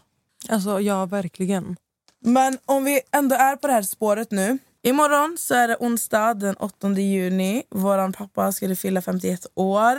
Alltså 0.48 0.80
ja, 0.80 1.06
verkligen. 1.06 1.76
Men 2.26 2.58
om 2.64 2.84
vi 2.84 3.00
ändå 3.12 3.36
är 3.36 3.56
på 3.56 3.66
det 3.66 3.72
här 3.72 3.82
spåret 3.82 4.30
nu. 4.30 4.58
Imorgon 4.82 5.36
så 5.38 5.54
är 5.54 5.68
det 5.68 5.76
onsdag 5.76 6.34
den 6.34 6.56
8 6.56 6.90
juni. 6.90 7.62
Vår 7.70 8.12
pappa 8.12 8.52
skulle 8.52 8.76
fylla 8.76 9.02
51 9.02 9.46
år. 9.54 9.98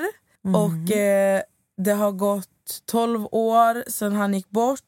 Och 0.55 0.91
eh, 0.91 1.41
Det 1.77 1.91
har 1.91 2.11
gått 2.11 2.81
12 2.85 3.27
år 3.31 3.89
sedan 3.89 4.15
han 4.15 4.33
gick 4.33 4.49
bort. 4.49 4.81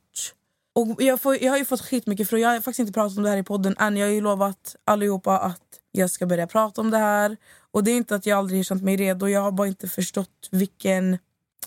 Och 0.76 1.04
jag, 1.04 1.22
får, 1.22 1.44
jag 1.44 1.52
har 1.52 1.58
ju 1.58 1.66
fått 1.66 1.82
skitmycket 1.82 2.30
frågor. 2.30 2.42
Jag 2.44 2.50
har 2.50 2.56
faktiskt 2.56 2.80
inte 2.80 2.94
pratat 2.94 3.18
om 3.18 3.24
det 3.24 3.30
här 3.30 3.38
i 3.38 3.44
podden 3.44 3.76
än. 3.80 3.98
Jag 3.98 4.08
har 4.08 4.14
ju 4.14 4.22
lovat 4.22 4.76
allihopa 4.86 5.38
att 5.38 5.62
jag 5.92 6.10
ska 6.10 6.26
börja 6.26 6.48
prata 6.48 6.82
om 6.82 6.92
det 6.92 6.98
här. 6.98 7.38
Och 7.72 7.84
Det 7.84 7.92
är 7.92 7.98
inte 7.98 8.16
att 8.16 8.26
jag 8.26 8.38
aldrig 8.38 8.60
har 8.60 8.64
känt 8.64 8.84
mig 8.84 8.98
redo. 8.98 9.28
Jag 9.28 9.42
har 9.42 9.52
bara 9.52 9.68
inte 9.68 9.88
förstått 9.88 10.48
vilken... 10.52 11.18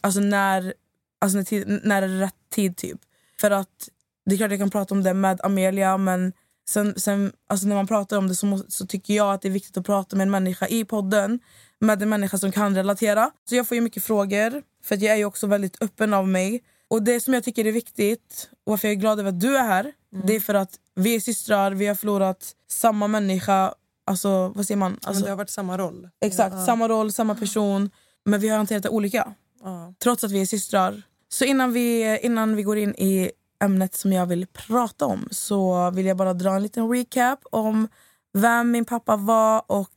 Alltså 0.01 0.21
när, 0.21 0.75
alltså 1.19 1.39
när, 1.39 1.45
tid, 1.45 1.81
när 1.85 2.03
är 2.03 2.09
rätt 2.09 2.35
tid 2.51 2.77
typ. 2.77 3.01
För 3.41 3.51
att 3.51 3.89
det 4.27 4.35
är 4.35 4.37
klart 4.37 4.51
jag 4.51 4.61
kan 4.61 4.71
prata 4.71 4.95
om 4.95 5.03
det 5.03 5.15
med 5.15 5.41
Amelia 5.43 5.97
men 5.99 6.33
sen, 6.69 6.95
sen, 7.01 7.33
alltså 7.49 7.67
när 7.67 7.75
man 7.77 7.87
pratar 7.87 8.17
om 8.19 8.29
det 8.29 8.35
så, 8.35 8.47
må, 8.47 8.59
så 8.69 8.87
tycker 8.87 9.15
jag 9.15 9.33
att 9.35 9.43
det 9.43 9.49
är 9.49 9.53
viktigt 9.53 9.77
att 9.77 9.87
prata 9.87 10.17
med 10.17 10.23
en 10.25 10.31
människa 10.31 10.67
i 10.69 10.85
podden. 10.85 11.41
Med 11.81 12.03
en 12.03 12.09
människa 12.09 12.39
som 12.39 12.53
kan 12.53 12.75
relatera. 12.77 13.31
Så 13.49 13.55
jag 13.55 13.69
får 13.69 13.75
ju 13.75 13.81
mycket 13.81 14.05
frågor 14.05 14.63
för 14.85 14.95
att 14.95 15.03
jag 15.03 15.13
är 15.13 15.17
ju 15.17 15.25
också 15.25 15.47
väldigt 15.47 15.83
öppen 15.83 16.15
av 16.15 16.29
mig. 16.29 16.63
Och 16.89 17.03
det 17.03 17.21
som 17.21 17.35
jag 17.35 17.45
tycker 17.45 17.65
är 17.67 17.73
viktigt, 17.73 18.51
och 18.67 18.71
varför 18.71 18.89
jag 18.89 18.93
är 18.93 19.01
glad 19.01 19.21
över 19.21 19.29
att 19.29 19.41
du 19.41 19.57
är 19.57 19.63
här, 19.65 19.93
det 20.27 20.37
är 20.37 20.41
för 20.41 20.55
att 20.55 20.71
vi 20.95 21.15
är 21.17 21.21
systrar, 21.21 21.71
vi 21.73 21.87
har 21.87 21.95
förlorat 21.95 22.53
samma 22.71 23.09
människa, 23.09 23.75
alltså 24.07 24.49
vad 24.49 24.67
säger 24.67 24.79
man? 24.79 24.91
Men 24.93 25.01
Alltså, 25.05 25.25
det 25.25 25.31
har 25.31 25.37
varit 25.37 25.51
samma 25.51 25.79
roll. 25.79 26.09
exakt, 26.21 26.55
Ja. 26.55 26.67
samma 26.67 26.89
roll, 26.89 27.13
samma 27.13 27.35
person, 27.35 27.91
men 28.25 28.41
vi 28.41 28.49
har 28.49 28.57
hanterat 28.57 28.83
det 28.83 28.89
olika. 28.89 29.35
Ja. 29.63 29.95
Trots 30.03 30.25
att 30.25 30.31
vi 30.31 30.41
är 30.41 30.47
systrar. 30.47 31.03
Så 31.29 31.45
innan 31.45 31.73
vi, 31.73 32.19
innan 32.23 32.57
vi 32.57 32.63
går 32.63 32.79
in 32.79 32.91
i 32.95 33.31
ämnet 33.63 33.95
som 33.95 34.13
jag 34.13 34.27
vill 34.27 34.47
prata 34.47 35.07
om 35.07 35.29
så 35.31 35.91
vill 35.91 36.07
jag 36.07 36.17
bara 36.17 36.35
dra 36.35 36.51
en 36.51 36.63
liten 36.63 36.91
recap 36.91 37.41
om 37.51 37.89
vem 38.33 38.71
min 38.71 38.85
pappa 38.85 39.17
var 39.17 39.63
och 39.67 39.89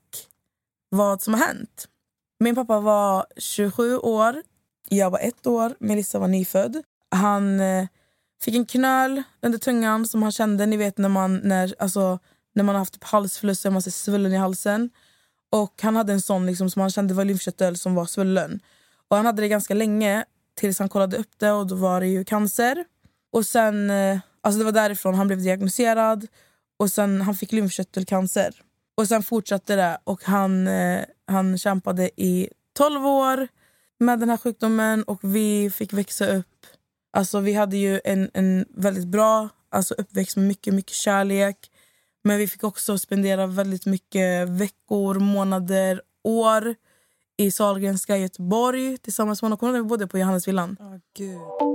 vad 0.90 1.22
som 1.22 1.34
har 1.34 1.42
hänt. 1.42 1.88
Min 2.40 2.56
pappa 2.56 2.80
var 2.80 3.26
27 3.38 3.98
år, 3.98 4.44
jag 4.90 5.10
var 5.10 5.20
ett 5.20 5.48
år, 5.48 5.76
Melissa 5.80 6.20
var 6.20 6.28
nyfödd. 6.28 6.84
Han 7.10 7.60
eh, 7.60 7.88
fick 8.42 8.56
en 8.56 8.66
knöl 8.66 9.24
under 9.42 9.58
tungan 9.58 10.08
som 10.08 10.24
han 10.24 10.32
kände, 10.32 10.66
ni 10.66 10.78
vet 10.78 10.98
när 10.98 11.10
man, 11.10 11.38
när, 11.44 11.76
alltså, 11.80 12.20
när 12.54 12.64
man 12.64 12.76
har 12.76 12.80
haft 12.80 12.94
typ 12.94 13.04
halsfluss 13.04 13.66
och 13.66 13.74
man 13.74 13.82
ser 13.82 13.92
svullen 13.92 14.34
i 14.34 14.38
halsen. 14.38 14.90
Och 15.50 15.82
han 15.82 15.96
hade 15.96 16.14
en 16.14 16.22
sån 16.22 16.46
liksom, 16.46 16.70
som 16.70 16.82
han 16.82 16.92
kände 16.92 17.14
var 17.14 17.26
lymfkörtel 17.26 17.78
som 17.78 17.96
var 17.96 18.06
svullen. 18.06 18.60
Och 19.08 19.18
han 19.18 19.26
hade 19.26 19.42
det 19.42 19.48
ganska 19.48 19.74
länge 19.74 20.26
tills 20.56 20.80
han 20.80 20.90
kollade 20.90 21.18
upp 21.18 21.32
det 21.38 21.52
och 21.52 21.68
då 21.68 21.76
var 21.76 22.00
det 22.00 22.08
ju 22.08 22.24
cancer. 22.24 22.86
Och 23.36 23.46
sen, 23.46 23.90
eh, 23.90 24.20
alltså 24.42 24.60
det 24.60 24.66
var 24.66 24.72
därifrån 24.72 25.16
han 25.16 25.28
blev 25.28 25.42
diagnostiserad 25.42 26.28
och 26.80 26.92
sen 26.92 27.22
han 27.22 27.36
fick 27.36 27.52
lymfkörtelcancer. 27.52 28.62
Och 28.98 29.08
sen 29.08 29.24
fortsatte 29.24 29.76
det 29.76 29.98
och 30.04 30.24
han, 30.24 30.68
eh, 30.68 31.02
han 31.28 31.58
kämpade 31.58 32.10
i 32.22 32.50
12 32.78 33.06
år 33.06 33.48
med 34.00 34.20
den 34.20 34.30
här 34.30 34.38
sjukdomen 34.38 35.04
och 35.04 35.20
vi 35.22 35.72
fick 35.72 35.94
växa 35.94 36.28
upp. 36.28 36.66
Alltså 37.18 37.40
vi 37.40 37.54
hade 37.54 37.78
ju 37.78 38.02
en, 38.04 38.30
en 38.34 38.66
väldigt 38.70 39.08
bra 39.08 39.50
alltså 39.70 39.94
uppväxt 39.94 40.36
med 40.38 40.48
mycket, 40.48 40.74
mycket 40.74 40.96
kärlek. 40.96 41.72
Men 42.24 42.38
vi 42.38 42.48
fick 42.48 42.64
också 42.64 42.98
spendera 42.98 43.48
väldigt 43.48 43.86
mycket 43.86 44.50
veckor, 44.50 45.20
månader, 45.20 46.02
år 46.24 46.76
i 47.38 47.52
Sahlgrenska 47.52 48.18
i 48.18 48.22
Göteborg 48.22 48.98
tillsammans 48.98 49.42
med 49.42 49.46
honom. 49.48 49.58
Kommer 49.58 49.74
du 49.74 49.78
ihåg 49.78 49.84
när 49.84 49.88
vi 49.88 49.90
bodde 49.90 50.08
på 50.08 50.20
Johannesvillan? 50.20 50.78
Oh, 50.80 50.98
gud. 51.18 51.75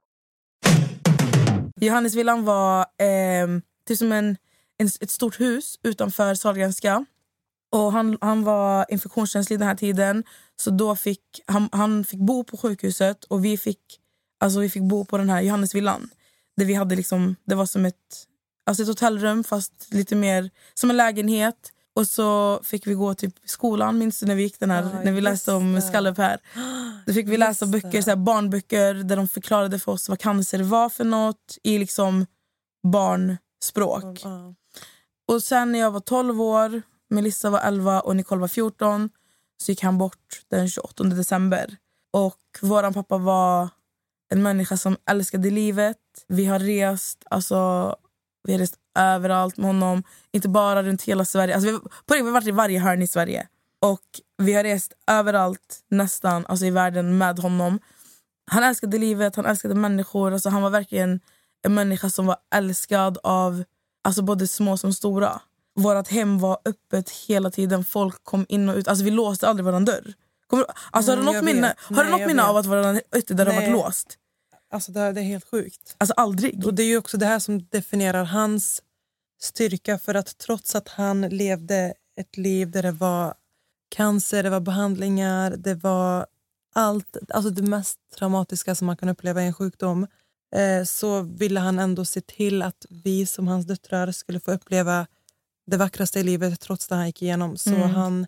Johannesvillan 1.85 2.45
var 2.45 2.79
eh, 2.79 3.47
typ 3.87 3.97
som 3.97 4.11
en, 4.11 4.37
en, 4.77 4.87
ett 5.01 5.09
stort 5.09 5.39
hus 5.39 5.79
utanför 5.83 6.35
Sahlgrenska. 6.35 7.05
Och 7.71 7.91
han, 7.91 8.17
han 8.21 8.43
var 8.43 8.85
infektionskänslig 8.89 9.59
den 9.59 9.67
här 9.67 9.75
tiden. 9.75 10.23
Så 10.55 10.71
då 10.71 10.95
fick 10.95 11.41
han, 11.45 11.69
han 11.71 12.03
fick 12.03 12.19
bo 12.19 12.43
på 12.43 12.57
sjukhuset 12.57 13.23
och 13.23 13.45
vi 13.45 13.57
fick, 13.57 13.99
alltså 14.39 14.59
vi 14.59 14.69
fick 14.69 14.83
bo 14.83 15.05
på 15.05 15.17
den 15.17 15.29
här 15.29 15.41
Johannesvillan. 15.41 16.09
Där 16.57 16.65
vi 16.65 16.73
hade 16.73 16.95
liksom, 16.95 17.35
det 17.45 17.55
var 17.55 17.65
som 17.65 17.85
ett, 17.85 18.27
alltså 18.65 18.83
ett 18.83 18.89
hotellrum 18.89 19.43
fast 19.43 19.93
lite 19.93 20.15
mer 20.15 20.49
som 20.73 20.89
en 20.89 20.97
lägenhet. 20.97 21.73
Och 21.93 22.07
så 22.07 22.59
fick 22.63 22.87
vi 22.87 22.93
gå 22.93 23.13
till 23.13 23.31
skolan, 23.45 23.97
minns 23.97 24.19
du 24.19 24.25
när 24.25 24.35
vi 24.35 24.43
gick 24.43 24.59
den 24.59 24.71
här, 24.71 24.83
Ja, 24.83 25.03
när 25.03 25.11
vi 25.11 25.21
läste 25.21 25.53
om 25.53 25.81
skallepär. 25.81 26.39
Då 27.05 27.13
fick 27.13 27.27
vi 27.27 27.37
läsa 27.37 27.65
Just 27.65 27.83
böcker, 27.83 28.01
så 28.01 28.09
här, 28.09 28.17
barnböcker 28.17 28.93
där 28.93 29.15
de 29.15 29.27
förklarade 29.27 29.79
för 29.79 29.91
oss 29.91 30.09
vad 30.09 30.19
cancer 30.19 30.63
var 30.63 30.89
för 30.89 31.03
något 31.03 31.57
i 31.63 31.77
liksom 31.77 32.25
barnspråk. 32.83 34.21
Ja. 34.23 34.53
Och 35.27 35.43
sen 35.43 35.71
när 35.71 35.79
jag 35.79 35.91
var 35.91 35.99
12 35.99 36.41
år, 36.41 36.81
Melissa 37.09 37.49
var 37.49 37.59
11 37.59 38.01
och 38.01 38.15
Nicole 38.15 38.41
var 38.41 38.47
14 38.47 39.09
så 39.57 39.71
gick 39.71 39.83
han 39.83 39.97
bort 39.97 40.41
den 40.47 40.69
28 40.69 41.03
december. 41.03 41.77
Och 42.13 42.39
våran 42.61 42.93
pappa 42.93 43.17
var 43.17 43.69
en 44.29 44.43
människa 44.43 44.77
som 44.77 44.97
älskade 45.05 45.49
livet. 45.49 45.97
Vi 46.27 46.45
har 46.45 46.59
rest, 46.59 47.23
alltså, 47.29 47.95
vi 48.43 48.51
har 48.53 48.59
rest 48.59 48.75
överallt 48.99 49.57
med 49.57 49.67
honom. 49.67 50.03
Inte 50.31 50.49
bara 50.49 50.83
runt 50.83 51.01
hela 51.01 51.25
Sverige. 51.25 51.55
Alltså, 51.55 51.71
vi, 51.71 51.79
på 51.79 52.13
det, 52.13 52.15
vi 52.15 52.21
har 52.21 52.31
varit 52.31 52.47
i 52.47 52.51
varje 52.51 52.79
hörn 52.79 53.01
i 53.01 53.07
Sverige. 53.07 53.47
Och 53.81 54.01
vi 54.37 54.53
har 54.53 54.63
rest 54.63 54.93
överallt 55.07 55.79
nästan 55.89 56.45
alltså, 56.45 56.65
i 56.65 56.69
världen 56.71 57.17
med 57.17 57.39
honom. 57.39 57.79
Han 58.51 58.63
älskade 58.63 58.97
livet, 58.97 59.35
han 59.35 59.45
älskade 59.45 59.75
människor. 59.75 60.33
Alltså, 60.33 60.49
han 60.49 60.61
var 60.61 60.69
verkligen 60.69 61.19
en 61.63 61.73
människa 61.73 62.09
som 62.09 62.25
var 62.25 62.35
älskad 62.55 63.17
av 63.23 63.63
alltså, 64.03 64.21
både 64.21 64.47
små 64.47 64.77
som 64.77 64.93
stora. 64.93 65.41
Vårt 65.75 66.07
hem 66.07 66.39
var 66.39 66.57
öppet 66.65 67.09
hela 67.09 67.51
tiden. 67.51 67.85
Folk 67.85 68.23
kom 68.23 68.45
in 68.49 68.69
och 68.69 68.75
ut. 68.75 68.87
Alltså, 68.87 69.05
vi 69.05 69.11
låste 69.11 69.47
aldrig 69.47 69.65
vår 69.65 69.79
dörr. 69.79 70.13
Kommer, 70.47 70.63
du- 70.63 70.73
alltså, 70.91 71.11
Mm, 71.11 71.25
har 71.25 71.31
du 71.33 71.37
jag 71.37 71.43
något 71.45 71.53
minne, 71.55 71.67
vet. 71.67 71.79
har 71.79 71.95
du 71.95 72.01
Nej, 72.03 72.11
något 72.11 72.19
jag 72.19 72.27
minne 72.27 72.41
vet. 72.41 72.49
av 72.49 72.57
att 72.57 72.65
vår 72.65 73.01
ytterdörr 73.17 73.45
har 73.45 73.53
varit 73.53 73.71
låst? 73.71 74.17
Alltså 74.71 74.91
det, 74.91 74.99
här- 74.99 75.13
det 75.13 75.21
är 75.21 75.25
helt 75.25 75.49
sjukt. 75.49 75.95
Alltså 75.97 76.13
aldrig. 76.13 76.65
Och 76.65 76.73
Det 76.73 76.83
är 76.83 76.87
ju 76.87 76.97
också 76.97 77.17
det 77.17 77.25
här 77.25 77.39
som 77.39 77.65
definierar 77.69 78.23
hans 78.23 78.81
styrka. 79.41 79.97
För 79.99 80.15
att 80.15 80.37
trots 80.37 80.75
att 80.75 80.87
han 80.89 81.21
levde 81.21 81.93
ett 82.15 82.37
liv 82.37 82.71
där 82.71 82.83
det 82.83 82.91
var 82.91 83.33
cancer, 83.89 84.43
det 84.43 84.49
var 84.49 84.59
behandlingar, 84.59 85.51
det 85.57 85.75
var 85.75 86.25
allt, 86.75 87.17
alltså 87.29 87.49
det 87.49 87.61
mest 87.61 87.99
traumatiska 88.17 88.75
som 88.75 88.87
man 88.87 88.97
kan 88.97 89.09
uppleva 89.09 89.43
i 89.43 89.45
en 89.47 89.53
sjukdom, 89.53 90.07
eh, 90.55 90.83
så 90.85 91.21
ville 91.21 91.59
han 91.59 91.79
ändå 91.79 92.05
se 92.05 92.21
till 92.21 92.61
att 92.61 92.85
vi 92.89 93.25
som 93.25 93.47
hans 93.47 93.65
döttrar 93.65 94.11
skulle 94.11 94.39
få 94.39 94.51
uppleva 94.51 95.07
det 95.67 95.77
vackraste 95.77 96.19
i 96.19 96.23
livet 96.23 96.59
trots 96.59 96.87
det 96.87 96.95
han 96.95 97.05
gick 97.07 97.21
igenom. 97.21 97.57
Så 97.57 97.69
Mm. 97.69 97.89
han, 97.89 98.27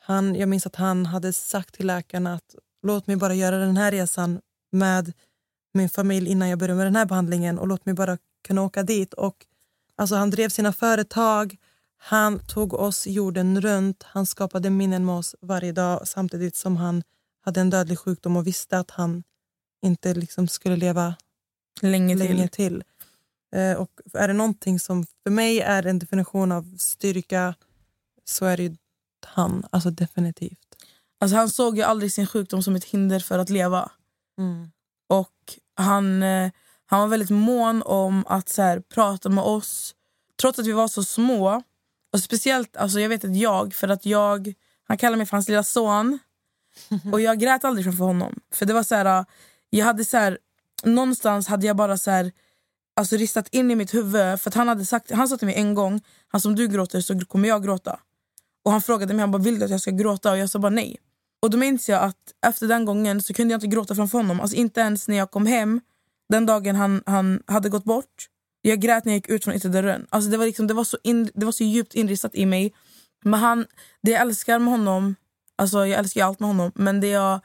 han, 0.00 0.34
jag 0.34 0.48
minns 0.48 0.66
att 0.66 0.76
han 0.76 1.06
hade 1.06 1.32
sagt 1.32 1.74
till 1.74 1.86
läkarna 1.86 2.34
att 2.34 2.54
låt 2.82 3.06
mig 3.06 3.16
bara 3.16 3.34
göra 3.34 3.58
den 3.58 3.76
här 3.76 3.90
resan 3.90 4.40
med 4.72 5.12
min 5.74 5.88
familj 5.88 6.30
innan 6.30 6.48
jag 6.48 6.58
börjar 6.58 6.76
med 6.76 6.86
den 6.86 6.96
här 6.96 7.06
behandlingen 7.06 7.58
och 7.58 7.68
låt 7.68 7.86
mig 7.86 7.94
bara 7.94 8.18
kunna 8.42 8.62
åka 8.62 8.82
dit. 8.82 9.14
Och, 9.14 9.46
alltså, 9.96 10.14
han 10.14 10.30
drev 10.30 10.48
sina 10.48 10.72
företag, 10.72 11.56
han 11.96 12.38
tog 12.38 12.74
oss 12.74 13.06
jorden 13.06 13.60
runt, 13.60 14.02
han 14.02 14.26
skapade 14.26 14.70
minnen 14.70 15.04
med 15.04 15.14
oss 15.14 15.34
varje 15.40 15.72
dag 15.72 16.08
samtidigt 16.08 16.56
som 16.56 16.76
han 16.76 17.02
hade 17.40 17.60
en 17.60 17.70
dödlig 17.70 17.98
sjukdom 17.98 18.36
och 18.36 18.46
visste 18.46 18.78
att 18.78 18.90
han 18.90 19.22
inte 19.82 20.14
liksom 20.14 20.48
skulle 20.48 20.76
leva 20.76 21.14
Länge 21.80 22.16
till. 22.16 22.26
länge 22.26 22.48
till. 22.48 22.84
Eh, 23.54 23.76
och 23.76 23.90
är 24.12 24.28
det 24.28 24.34
någonting 24.34 24.80
som 24.80 25.06
för 25.22 25.30
mig 25.30 25.60
är 25.60 25.86
en 25.86 25.98
definition 25.98 26.52
av 26.52 26.76
styrka 26.78 27.54
så 28.24 28.44
är 28.44 28.56
det 28.56 28.62
ju 28.62 28.76
han, 29.26 29.66
alltså 29.70 29.90
definitivt. 29.90 30.58
Alltså, 31.18 31.36
han 31.36 31.48
såg 31.48 31.76
ju 31.76 31.82
aldrig 31.82 32.12
sin 32.12 32.26
sjukdom 32.26 32.62
som 32.62 32.76
ett 32.76 32.84
hinder 32.84 33.20
för 33.20 33.38
att 33.38 33.50
leva. 33.50 33.90
Mm. 34.38 34.70
Och 35.08 35.58
han, 35.74 36.22
eh, 36.22 36.50
han 36.86 37.00
var 37.00 37.06
väldigt 37.06 37.30
mån 37.30 37.82
om 37.82 38.24
att 38.26 38.48
så 38.48 38.62
här, 38.62 38.80
prata 38.80 39.28
med 39.28 39.44
oss. 39.44 39.94
Trots 40.40 40.58
att 40.58 40.66
vi 40.66 40.72
var 40.72 40.88
så 40.88 41.04
små. 41.04 41.62
Och 42.12 42.20
speciellt, 42.20 42.76
alltså, 42.76 43.00
jag 43.00 43.08
vet 43.08 43.24
att 43.24 43.36
jag, 43.36 43.74
för 43.74 43.88
att 43.88 44.06
jag, 44.06 44.54
han 44.88 44.96
kallar 44.96 45.16
mig 45.16 45.26
för 45.26 45.36
hans 45.36 45.48
lilla 45.48 45.62
son. 45.62 46.18
Och 47.12 47.20
jag 47.20 47.38
grät 47.38 47.64
aldrig 47.64 47.84
framför 47.84 48.04
honom. 48.04 48.40
För 48.52 48.66
det 48.66 48.72
var 48.72 48.82
så 48.82 48.94
här, 48.94 49.24
jag 49.70 49.86
hade 49.86 50.04
så 50.04 50.16
här, 50.16 50.38
någonstans 50.82 51.48
hade 51.48 51.66
jag 51.66 51.76
bara 51.76 51.98
så 51.98 52.10
här, 52.10 52.32
alltså 52.96 53.16
ristat 53.16 53.48
in 53.48 53.70
i 53.70 53.74
mitt 53.74 53.94
huvud. 53.94 54.40
För 54.40 54.50
att 54.50 54.54
han 54.54 54.68
hade 54.68 54.86
sagt, 54.86 55.10
han 55.10 55.28
sa 55.28 55.36
till 55.36 55.46
mig 55.46 55.56
en 55.56 55.74
gång, 55.74 56.00
han 56.28 56.40
som 56.40 56.54
du 56.54 56.68
gråter 56.68 57.00
så 57.00 57.20
kommer 57.20 57.48
jag 57.48 57.64
gråta. 57.64 58.00
Och 58.64 58.72
han 58.72 58.82
frågade 58.82 59.14
mig, 59.14 59.20
han 59.20 59.30
bara, 59.30 59.42
vill 59.42 59.58
du 59.58 59.64
att 59.64 59.70
jag 59.70 59.80
ska 59.80 59.90
gråta? 59.90 60.30
Och 60.30 60.38
jag 60.38 60.50
sa 60.50 60.58
bara 60.58 60.70
nej. 60.70 60.96
Och 61.44 61.50
då 61.50 61.58
minns 61.58 61.88
jag 61.88 62.02
att 62.02 62.34
efter 62.46 62.68
den 62.68 62.84
gången 62.84 63.22
så 63.22 63.34
kunde 63.34 63.52
jag 63.52 63.56
inte 63.56 63.66
gråta 63.66 63.94
framför 63.94 64.18
honom. 64.18 64.40
Alltså 64.40 64.56
inte 64.56 64.80
ens 64.80 65.08
när 65.08 65.16
jag 65.16 65.30
kom 65.30 65.46
hem 65.46 65.80
den 66.28 66.46
dagen 66.46 66.76
han, 66.76 67.02
han 67.06 67.42
hade 67.46 67.68
gått 67.68 67.84
bort. 67.84 68.28
Jag 68.62 68.80
grät 68.80 69.04
när 69.04 69.12
jag 69.12 69.16
gick 69.16 69.28
ut 69.28 69.44
från 69.44 69.54
ytterdörren. 69.54 70.06
Alltså 70.10 70.30
det, 70.30 70.36
var 70.36 70.46
liksom, 70.46 70.66
det, 70.66 70.74
var 70.74 70.84
så 70.84 70.98
in, 71.02 71.30
det 71.34 71.44
var 71.44 71.52
så 71.52 71.64
djupt 71.64 71.94
inristat 71.94 72.34
i 72.34 72.46
mig. 72.46 72.74
Men 73.24 73.40
han, 73.40 73.66
det 74.02 74.10
jag 74.10 74.20
älskar 74.20 74.58
med 74.58 74.68
honom, 74.72 75.14
alltså 75.58 75.86
jag 75.86 75.98
älskar 75.98 76.20
ju 76.20 76.26
allt 76.26 76.40
med 76.40 76.48
honom, 76.48 76.72
men 76.74 77.00
det 77.00 77.08
jag, 77.08 77.40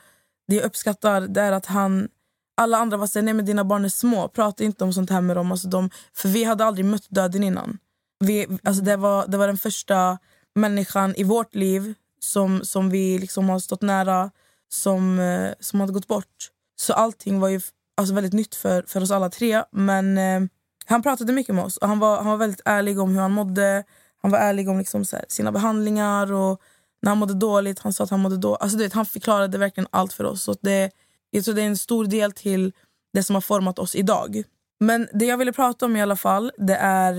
det 0.48 0.56
jag 0.56 0.66
uppskattar 0.66 1.22
det 1.22 1.42
är 1.42 1.52
att 1.52 1.66
han 1.66 2.10
alla 2.58 2.78
andra 2.78 2.98
var 2.98 3.08
såhär, 3.08 3.24
nej 3.24 3.34
men 3.34 3.46
dina 3.46 3.64
barn 3.64 3.86
är 3.86 3.90
små, 3.90 4.28
prata 4.28 4.64
inte 4.64 4.84
om 4.84 4.94
sånt 4.94 5.10
här 5.10 5.22
med 5.22 5.36
dem. 5.38 5.52
Alltså 5.52 5.68
de, 5.68 5.90
för 6.14 6.30
vi 6.30 6.44
hade 6.44 6.66
aldrig 6.66 6.86
mött 6.86 7.08
döden 7.10 7.44
innan. 7.44 7.78
Vi, 8.20 8.48
alltså 8.64 8.84
det, 8.84 8.98
var, 8.98 9.28
det 9.28 9.38
var 9.38 9.48
den 9.48 9.58
första 9.58 10.18
människan 10.56 11.16
i 11.16 11.24
vårt 11.24 11.56
liv 11.56 11.96
som, 12.20 12.66
som 12.66 12.90
vi 12.90 13.20
liksom 13.20 13.50
har 13.50 13.60
stått 13.60 13.82
nära, 13.82 14.32
som, 14.70 15.20
eh, 15.20 15.54
som 15.60 15.80
hade 15.80 15.94
gått 15.94 16.08
bort. 16.08 16.50
Så 16.76 16.94
allting 16.94 17.40
var 17.40 17.50
ju 17.50 17.62
alltså 17.98 18.14
väldigt 18.14 18.34
nytt 18.34 18.56
för, 18.56 18.84
för 18.88 19.02
oss 19.02 19.12
alla 19.12 19.30
tre. 19.30 19.64
Men 19.72 20.18
eh, 20.18 20.42
han 20.86 21.04
pratade 21.04 21.34
mycket 21.34 21.56
med 21.56 21.64
oss 21.64 21.78
och 21.78 21.88
han 21.88 22.00
var, 22.00 22.18
han 22.18 22.26
var 22.26 22.38
väldigt 22.38 22.62
ärlig 22.66 23.00
om 23.00 23.14
hur 23.14 23.22
han 23.22 23.32
mådde. 23.32 23.84
Han 24.22 24.32
var 24.32 24.40
ärlig 24.40 24.70
om 24.70 24.78
liksom 24.78 25.06
så 25.06 25.16
här, 25.16 25.26
sina 25.28 25.52
behandlingar 25.52 26.32
och 26.32 26.62
när 27.02 27.10
han 27.10 27.18
mådde 27.18 27.34
dåligt. 27.34 27.80
Han 27.80 27.94
sa 27.94 28.04
att 28.04 28.10
han 28.10 28.20
mådde 28.20 28.38
dåligt. 28.38 28.62
Alltså, 28.62 28.78
du 28.78 28.84
vet, 28.84 28.94
han 28.94 29.06
förklarade 29.06 29.58
verkligen 29.58 29.88
allt 29.92 30.14
för 30.14 30.24
oss. 30.24 30.44
Så 30.44 30.56
det, 30.62 30.92
jag 31.30 31.46
tror 31.46 31.56
det 31.56 31.62
är 31.62 31.68
en 31.68 31.78
stor 31.78 32.06
del 32.06 32.32
till 32.32 32.74
det 33.14 33.24
som 33.24 33.34
har 33.34 33.42
format 33.42 33.80
oss 33.80 33.96
idag. 33.96 34.44
Men 34.80 35.08
det 35.14 35.26
jag 35.26 35.38
ville 35.38 35.54
prata 35.54 35.86
om 35.86 35.96
i 35.96 36.02
alla 36.02 36.16
fall, 36.16 36.52
det 36.58 36.76
är 36.76 37.14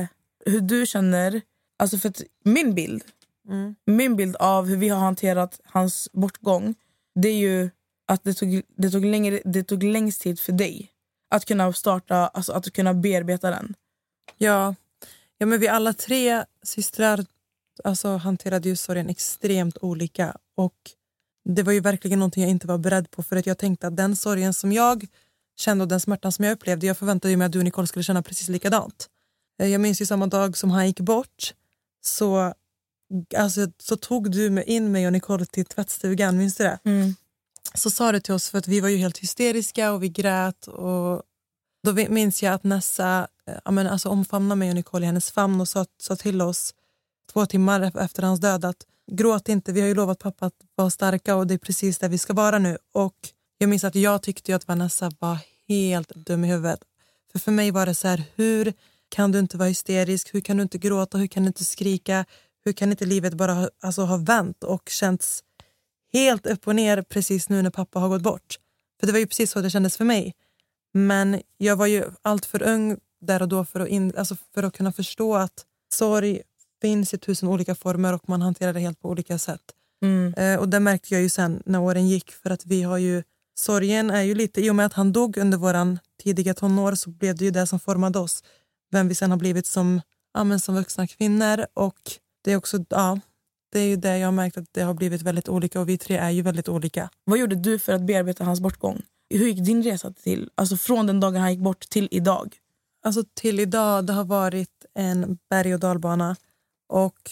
eh, 0.00 0.06
hur 0.46 0.60
du 0.60 0.86
känner. 0.86 1.40
Alltså 1.78 1.98
för 1.98 2.08
att 2.08 2.22
min 2.44 2.74
bild, 2.74 3.02
min 3.86 4.16
bild 4.16 4.36
av 4.36 4.66
hur 4.66 4.76
vi 4.76 4.88
har 4.88 5.00
hanterat 5.00 5.60
hans 5.64 6.08
bortgång, 6.12 6.74
det 7.14 7.28
är 7.28 7.36
ju 7.36 7.70
att 8.06 8.24
det 8.24 8.34
tog, 8.34 8.62
det 8.76 8.90
tog, 8.90 9.04
längre, 9.04 9.40
det 9.44 9.64
tog 9.64 9.82
längst 9.82 10.20
tid 10.20 10.40
för 10.40 10.52
dig 10.52 10.90
att 11.30 11.44
kunna 11.44 11.72
starta, 11.72 12.26
alltså 12.26 12.52
att 12.52 12.72
kunna 12.72 12.94
bearbeta 12.94 13.50
den. 13.50 13.74
Ja, 14.38 14.74
ja 15.38 15.46
men 15.46 15.60
vi 15.60 15.68
alla 15.68 15.92
tre 15.92 16.44
systrar 16.62 17.26
alltså, 17.84 18.16
hanterade 18.16 18.68
ju 18.68 18.76
sorgen 18.76 19.08
extremt 19.08 19.78
olika. 19.80 20.36
Och 20.54 20.74
Det 21.44 21.62
var 21.62 21.72
ju 21.72 21.80
verkligen 21.80 22.18
någonting 22.18 22.42
jag 22.42 22.50
inte 22.50 22.66
var 22.66 22.78
beredd 22.78 23.10
på. 23.10 23.22
För 23.22 23.36
att 23.36 23.46
Jag 23.46 23.58
tänkte 23.58 23.86
att 23.86 23.96
den 23.96 24.16
sorgen 24.16 24.54
som 24.54 24.72
jag 24.72 25.06
kände 25.56 25.82
och 25.82 25.88
den 25.88 26.00
smärtan 26.00 26.32
som 26.32 26.44
jag 26.44 26.52
upplevde, 26.52 26.86
jag 26.86 26.98
förväntade 26.98 27.36
mig 27.36 27.46
att 27.46 27.52
du 27.52 27.58
och 27.58 27.64
Nicole 27.64 27.86
skulle 27.86 28.02
känna 28.02 28.22
precis 28.22 28.48
likadant. 28.48 29.08
Eh, 29.60 29.68
Jag 29.68 29.80
minns 29.80 30.00
ju 30.02 30.06
samma 30.06 30.26
dag 30.26 30.56
som 30.56 30.70
han 30.70 30.86
gick 30.86 31.00
bort 31.00 31.54
så, 32.04 32.54
alltså, 33.36 33.66
så 33.78 33.96
tog 33.96 34.30
du 34.30 34.50
med 34.50 34.64
in 34.66 34.92
mig 34.92 35.06
och 35.06 35.12
Nicole 35.12 35.46
till 35.46 35.64
tvättstugan, 35.64 36.36
minns 36.36 36.56
du 36.56 36.64
det? 36.64 36.78
Så 37.74 37.90
sa 37.90 38.12
du 38.12 38.20
till 38.20 38.34
oss, 38.34 38.50
för 38.50 38.58
att 38.58 38.68
vi 38.68 38.80
var 38.80 38.88
ju 38.88 38.96
helt 38.96 39.18
hysteriska 39.18 39.92
och 39.92 40.02
vi 40.02 40.08
grät. 40.08 40.66
Och 40.66 41.22
då 41.84 41.92
minns 41.92 42.42
jag 42.42 42.54
att 42.54 42.64
Nessa 42.64 43.28
eh, 43.46 43.54
ja, 43.64 43.70
men 43.70 43.86
alltså 43.86 44.08
omfamnade 44.08 44.58
mig 44.58 44.68
och 44.68 44.74
Nicole 44.74 45.04
i 45.04 45.06
hennes 45.06 45.30
famn 45.30 45.60
och 45.60 45.68
sa, 45.68 45.86
sa 46.02 46.16
till 46.16 46.42
oss 46.42 46.74
två 47.32 47.46
timmar 47.46 47.92
efter 48.00 48.22
hans 48.22 48.40
död 48.40 48.64
att 48.64 48.86
gråt 49.12 49.48
inte, 49.48 49.72
vi 49.72 49.80
har 49.80 49.88
ju 49.88 49.94
lovat 49.94 50.18
pappa 50.18 50.46
att 50.46 50.54
vara 50.74 50.90
starka 50.90 51.36
och 51.36 51.46
det 51.46 51.54
är 51.54 51.58
precis 51.58 51.98
där 51.98 52.08
vi 52.08 52.18
ska 52.18 52.32
vara 52.32 52.58
nu. 52.58 52.78
Och 52.92 53.14
jag 53.58 53.68
minns 53.68 53.84
att 53.84 53.94
jag 53.94 54.22
tyckte 54.22 54.56
att 54.56 54.68
Vanessa 54.68 55.10
var 55.18 55.38
helt 55.68 56.08
dum 56.08 56.44
i 56.44 56.48
huvudet. 56.48 56.80
För 57.32 57.38
för 57.38 57.52
mig 57.52 57.70
var 57.70 57.86
det 57.86 57.94
så 57.94 58.08
här, 58.08 58.24
hur 58.34 58.72
kan 59.08 59.32
du 59.32 59.38
inte 59.38 59.56
vara 59.56 59.68
hysterisk? 59.68 60.34
Hur 60.34 60.40
kan 60.40 60.56
du 60.56 60.62
inte 60.62 60.78
gråta? 60.78 61.18
Hur 61.18 61.26
kan 61.26 61.42
du 61.42 61.46
inte 61.46 61.64
skrika? 61.64 62.24
Hur 62.64 62.72
kan 62.72 62.90
inte 62.90 63.06
livet 63.06 63.34
bara 63.34 63.54
ha, 63.54 63.68
alltså, 63.82 64.02
ha 64.02 64.16
vänt 64.16 64.64
och 64.64 64.88
känts 64.88 65.42
helt 66.12 66.46
upp 66.46 66.66
och 66.66 66.76
ner 66.76 67.02
precis 67.02 67.48
nu 67.48 67.62
när 67.62 67.70
pappa 67.70 67.98
har 67.98 68.08
gått 68.08 68.22
bort? 68.22 68.58
För 69.00 69.06
det 69.06 69.12
var 69.12 69.20
ju 69.20 69.26
precis 69.26 69.50
så 69.50 69.60
det 69.60 69.70
kändes 69.70 69.96
för 69.96 70.04
mig. 70.04 70.34
Men 70.94 71.40
jag 71.58 71.76
var 71.76 71.86
ju 71.86 72.04
allt 72.22 72.46
för 72.46 72.62
ung 72.62 72.98
där 73.20 73.42
och 73.42 73.48
då 73.48 73.64
för 73.64 73.80
att, 73.80 73.88
in, 73.88 74.12
alltså 74.16 74.36
för 74.54 74.62
att 74.62 74.76
kunna 74.76 74.92
förstå 74.92 75.34
att 75.34 75.64
sorg 75.92 76.42
finns 76.82 77.14
i 77.14 77.18
tusen 77.18 77.48
olika 77.48 77.74
former 77.74 78.12
och 78.12 78.28
man 78.28 78.42
hanterar 78.42 78.72
det 78.72 78.80
helt 78.80 79.00
på 79.00 79.08
olika 79.08 79.38
sätt. 79.38 79.60
Eh, 80.36 80.60
och 80.60 80.68
det 80.68 80.80
märkte 80.80 81.14
jag 81.14 81.22
ju 81.22 81.28
sen 81.28 81.62
när 81.66 81.80
åren 81.80 82.08
gick 82.08 82.32
för 82.32 82.50
att 82.50 82.66
vi 82.66 82.82
har 82.82 82.98
ju 82.98 83.22
sorgen 83.54 84.10
är 84.10 84.22
ju 84.22 84.34
lite, 84.34 84.60
i 84.60 84.70
och 84.70 84.76
med 84.76 84.86
att 84.86 84.92
han 84.92 85.12
dog 85.12 85.36
under 85.36 85.58
våran 85.58 85.98
tidiga 86.22 86.54
tonår 86.54 86.94
så 86.94 87.10
blev 87.10 87.36
det 87.36 87.44
ju 87.44 87.50
det 87.50 87.66
som 87.66 87.80
formade 87.80 88.18
oss. 88.18 88.42
Vem 88.90 89.08
vi 89.08 89.14
sen 89.14 89.30
har 89.30 89.38
blivit 89.38 89.66
som, 89.66 90.00
ja, 90.34 90.58
som 90.58 90.74
vuxna 90.74 91.06
kvinnor 91.06 91.66
och 91.74 92.00
det 92.44 92.52
är 92.52 92.56
också, 92.56 92.84
ja, 92.88 93.20
det 93.72 93.80
är 93.80 93.86
ju 93.86 93.96
det 93.96 94.18
jag 94.18 94.26
har 94.26 94.32
märkt 94.32 94.56
att 94.56 94.68
det 94.72 94.82
har 94.82 94.94
blivit 94.94 95.22
väldigt 95.22 95.48
olika 95.48 95.80
och 95.80 95.88
vi 95.88 95.98
tre 95.98 96.16
är 96.16 96.30
ju 96.30 96.42
väldigt 96.42 96.68
olika. 96.68 97.10
Vad 97.24 97.38
gjorde 97.38 97.54
du 97.54 97.78
för 97.78 97.92
att 97.92 98.02
bearbeta 98.02 98.44
hans 98.44 98.60
bortgång? 98.60 99.02
Hur 99.30 99.46
gick 99.46 99.66
din 99.66 99.82
resa 99.82 100.12
till? 100.12 100.50
Alltså 100.54 100.76
från 100.76 101.06
den 101.06 101.20
dagen 101.20 101.40
han 101.40 101.50
gick 101.52 101.60
bort 101.60 101.80
till 101.88 102.08
idag? 102.10 102.56
Alltså 103.04 103.24
till 103.34 103.60
idag, 103.60 104.06
det 104.06 104.12
har 104.12 104.24
varit 104.24 104.84
en 104.94 105.38
berg 105.50 105.74
och 105.74 105.80
dalbana 105.80 106.36
och 106.88 107.30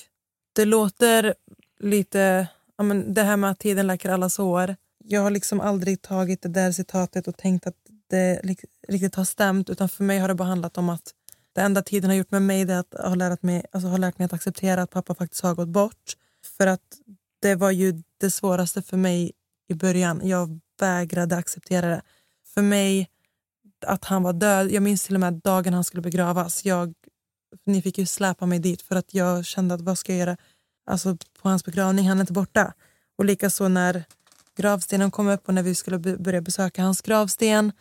det 0.55 0.65
låter 0.65 1.35
lite, 1.81 2.49
ja 2.77 2.85
men 2.85 3.15
det 3.15 3.23
här 3.23 3.37
med 3.37 3.51
att 3.51 3.59
tiden 3.59 3.87
läker 3.87 4.11
alla 4.11 4.29
sår. 4.29 4.77
Jag 5.05 5.21
har 5.21 5.31
liksom 5.31 5.61
aldrig 5.61 6.03
tagit 6.03 6.43
det 6.43 6.49
där 6.49 6.73
citatet 6.73 7.29
och 7.29 7.37
tänkt 7.37 7.67
att 7.67 7.77
det 8.11 8.41
riktigt 8.89 9.15
har 9.15 9.25
stämt 9.25 9.71
utan 9.71 9.89
för 9.89 10.05
mig 10.05 10.19
har 10.19 10.29
det 10.29 10.35
bara 10.35 10.49
handlat 10.49 10.79
om 10.79 10.89
att 10.89 11.15
det 11.55 11.61
enda 11.61 11.83
tiden 11.83 12.11
har 12.11 12.17
gjort 12.17 12.31
med 12.31 12.43
mig 12.43 12.63
är 12.63 12.79
att 12.79 12.95
ha 12.95 13.15
lärt 13.15 13.43
mig, 13.43 13.65
alltså 13.73 13.89
har 13.89 13.99
lärt 13.99 14.19
mig 14.19 14.25
att 14.25 14.33
acceptera 14.33 14.83
att 14.83 14.91
pappa 14.91 15.15
faktiskt 15.15 15.43
har 15.43 15.55
gått 15.55 15.69
bort. 15.69 16.17
För 16.59 16.67
att 16.67 16.99
det 17.43 17.55
var 17.55 17.71
ju 17.71 18.03
det 18.21 18.31
svåraste 18.31 18.83
för 18.83 18.97
mig 18.97 19.33
i 19.69 19.75
början. 19.75 20.21
Jag 20.25 20.61
vägrade 20.81 21.37
acceptera 21.37 21.89
det. 21.89 22.03
För 22.55 22.63
mig 22.63 23.09
att 23.87 24.05
han 24.05 24.23
var 24.23 24.33
död. 24.33 24.71
Jag 24.71 24.83
minns 24.83 25.05
till 25.05 25.15
och 25.15 25.21
med 25.21 25.35
dagen 25.35 25.75
han 25.75 25.85
skulle 25.85 26.03
begravas. 26.03 26.65
Jag, 26.65 26.95
ni 27.67 27.83
fick 27.83 27.99
ju 27.99 28.07
släpa 28.07 28.47
mig 28.47 28.59
dit 28.59 28.83
för 28.83 28.97
att 28.97 29.15
jag 29.15 29.45
kände 29.45 29.75
att 29.75 29.81
vad 29.81 29.99
ska 29.99 30.13
jag 30.13 30.19
göra 30.21 30.37
alltså, 30.87 31.17
på 31.17 31.49
hans 31.49 31.65
begravning? 31.65 32.09
Han 32.09 32.19
är 32.19 32.21
inte 32.21 32.33
borta. 32.33 32.75
Och 33.17 33.25
likaså 33.25 33.69
när 33.69 34.05
gravstenen 34.57 35.11
kom 35.11 35.29
upp 35.29 35.49
och 35.49 35.55
när 35.55 35.63
vi 35.63 35.75
skulle 35.75 35.99
börja 35.99 36.41
besöka 36.41 36.83
hans 36.83 37.03
gravsten. 37.03 37.73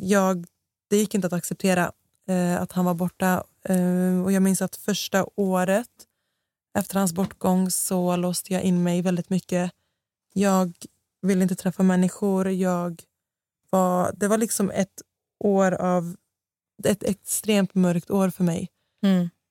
Jag, 0.00 0.46
det 0.90 0.96
gick 0.96 1.14
inte 1.14 1.26
att 1.26 1.32
acceptera 1.32 1.92
eh, 2.28 2.62
att 2.62 2.72
han 2.72 2.84
var 2.84 2.94
borta. 2.94 3.44
Eh, 3.62 4.22
och 4.24 4.32
jag 4.32 4.42
minns 4.42 4.62
att 4.62 4.76
första 4.76 5.26
året 5.36 5.90
efter 6.78 6.98
hans 6.98 7.12
bortgång 7.12 7.70
så 7.70 8.16
låste 8.16 8.52
jag 8.52 8.62
in 8.62 8.82
mig 8.82 9.02
väldigt 9.02 9.30
mycket. 9.30 9.72
Jag 10.32 10.72
ville 11.22 11.42
inte 11.42 11.56
träffa 11.56 11.82
människor. 11.82 12.48
Jag 12.48 13.02
var, 13.70 14.12
det 14.16 14.28
var 14.28 14.38
liksom 14.38 14.70
ett 14.70 15.02
år 15.38 15.72
av 15.72 16.16
ett 16.84 17.02
extremt 17.02 17.74
mörkt 17.74 18.10
år 18.10 18.30
för 18.30 18.44
mig. 18.44 18.68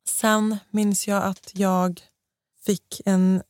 Sen 0.08 0.58
minns 0.70 1.08
jag 1.08 1.24
att 1.24 1.52
jag 1.54 2.02
fick 2.66 3.02
en 3.06 3.44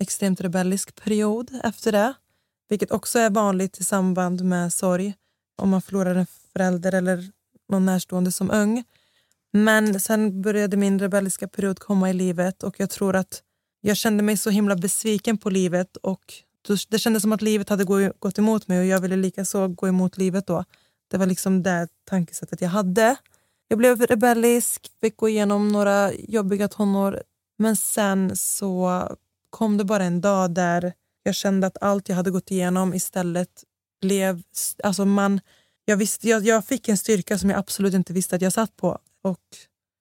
extremt 0.00 0.40
rebellisk 0.40 0.94
period 0.94 1.60
efter 1.64 1.92
det. 1.92 2.14
Vilket 2.68 2.90
också 2.90 3.18
är 3.18 3.30
vanligt 3.30 3.80
i 3.80 3.84
samband 3.84 4.44
med 4.44 4.72
sorg. 4.72 5.14
Om 5.56 5.70
man 5.70 5.82
förlorar 5.82 6.14
en 6.14 6.26
förälder 6.52 6.92
eller 6.94 7.30
någon 7.68 7.86
närstående 7.86 8.32
som 8.32 8.50
ung. 8.50 8.84
Men 9.52 10.00
sen 10.00 10.42
började 10.42 10.76
min 10.76 10.98
rebelliska 10.98 11.48
period 11.48 11.78
komma 11.78 12.10
i 12.10 12.12
livet 12.12 12.62
och 12.62 12.80
jag 12.80 12.90
tror 12.90 13.16
att 13.16 13.42
jag 13.80 13.96
kände 13.96 14.22
mig 14.22 14.36
så 14.36 14.50
himla 14.50 14.76
besviken 14.76 15.38
på 15.38 15.50
livet 15.50 15.96
och 15.96 16.34
det 16.88 16.98
kändes 16.98 17.22
som 17.22 17.32
att 17.32 17.42
livet 17.42 17.68
hade 17.68 17.84
gått 18.18 18.38
emot 18.38 18.68
mig 18.68 18.78
och 18.78 18.86
jag 18.86 19.00
ville 19.00 19.16
lika 19.16 19.44
så 19.44 19.68
gå 19.68 19.88
emot 19.88 20.18
livet 20.18 20.46
då. 20.46 20.64
Det 21.10 21.18
var 21.18 21.26
liksom 21.26 21.62
det 21.62 21.88
tankesättet 22.04 22.60
jag 22.60 22.68
hade. 22.68 23.16
Jag 23.68 23.78
blev 23.78 24.00
rebellisk, 24.00 24.90
fick 25.00 25.16
gå 25.16 25.28
igenom 25.28 25.68
några 25.68 26.12
jobbiga 26.12 26.68
tonår 26.68 27.22
men 27.56 27.76
sen 27.76 28.36
så 28.36 29.02
kom 29.50 29.76
det 29.76 29.84
bara 29.84 30.04
en 30.04 30.20
dag 30.20 30.50
där 30.54 30.92
jag 31.22 31.34
kände 31.34 31.66
att 31.66 31.76
allt 31.80 32.08
jag 32.08 32.16
hade 32.16 32.30
gått 32.30 32.50
igenom 32.50 32.94
istället 32.94 33.64
blev... 34.00 34.42
Alltså 34.82 35.04
man, 35.04 35.40
jag, 35.84 35.96
visste, 35.96 36.28
jag, 36.28 36.44
jag 36.44 36.64
fick 36.64 36.88
en 36.88 36.96
styrka 36.96 37.38
som 37.38 37.50
jag 37.50 37.58
absolut 37.58 37.94
inte 37.94 38.12
visste 38.12 38.36
att 38.36 38.42
jag 38.42 38.52
satt 38.52 38.76
på. 38.76 38.98
Och 39.22 39.40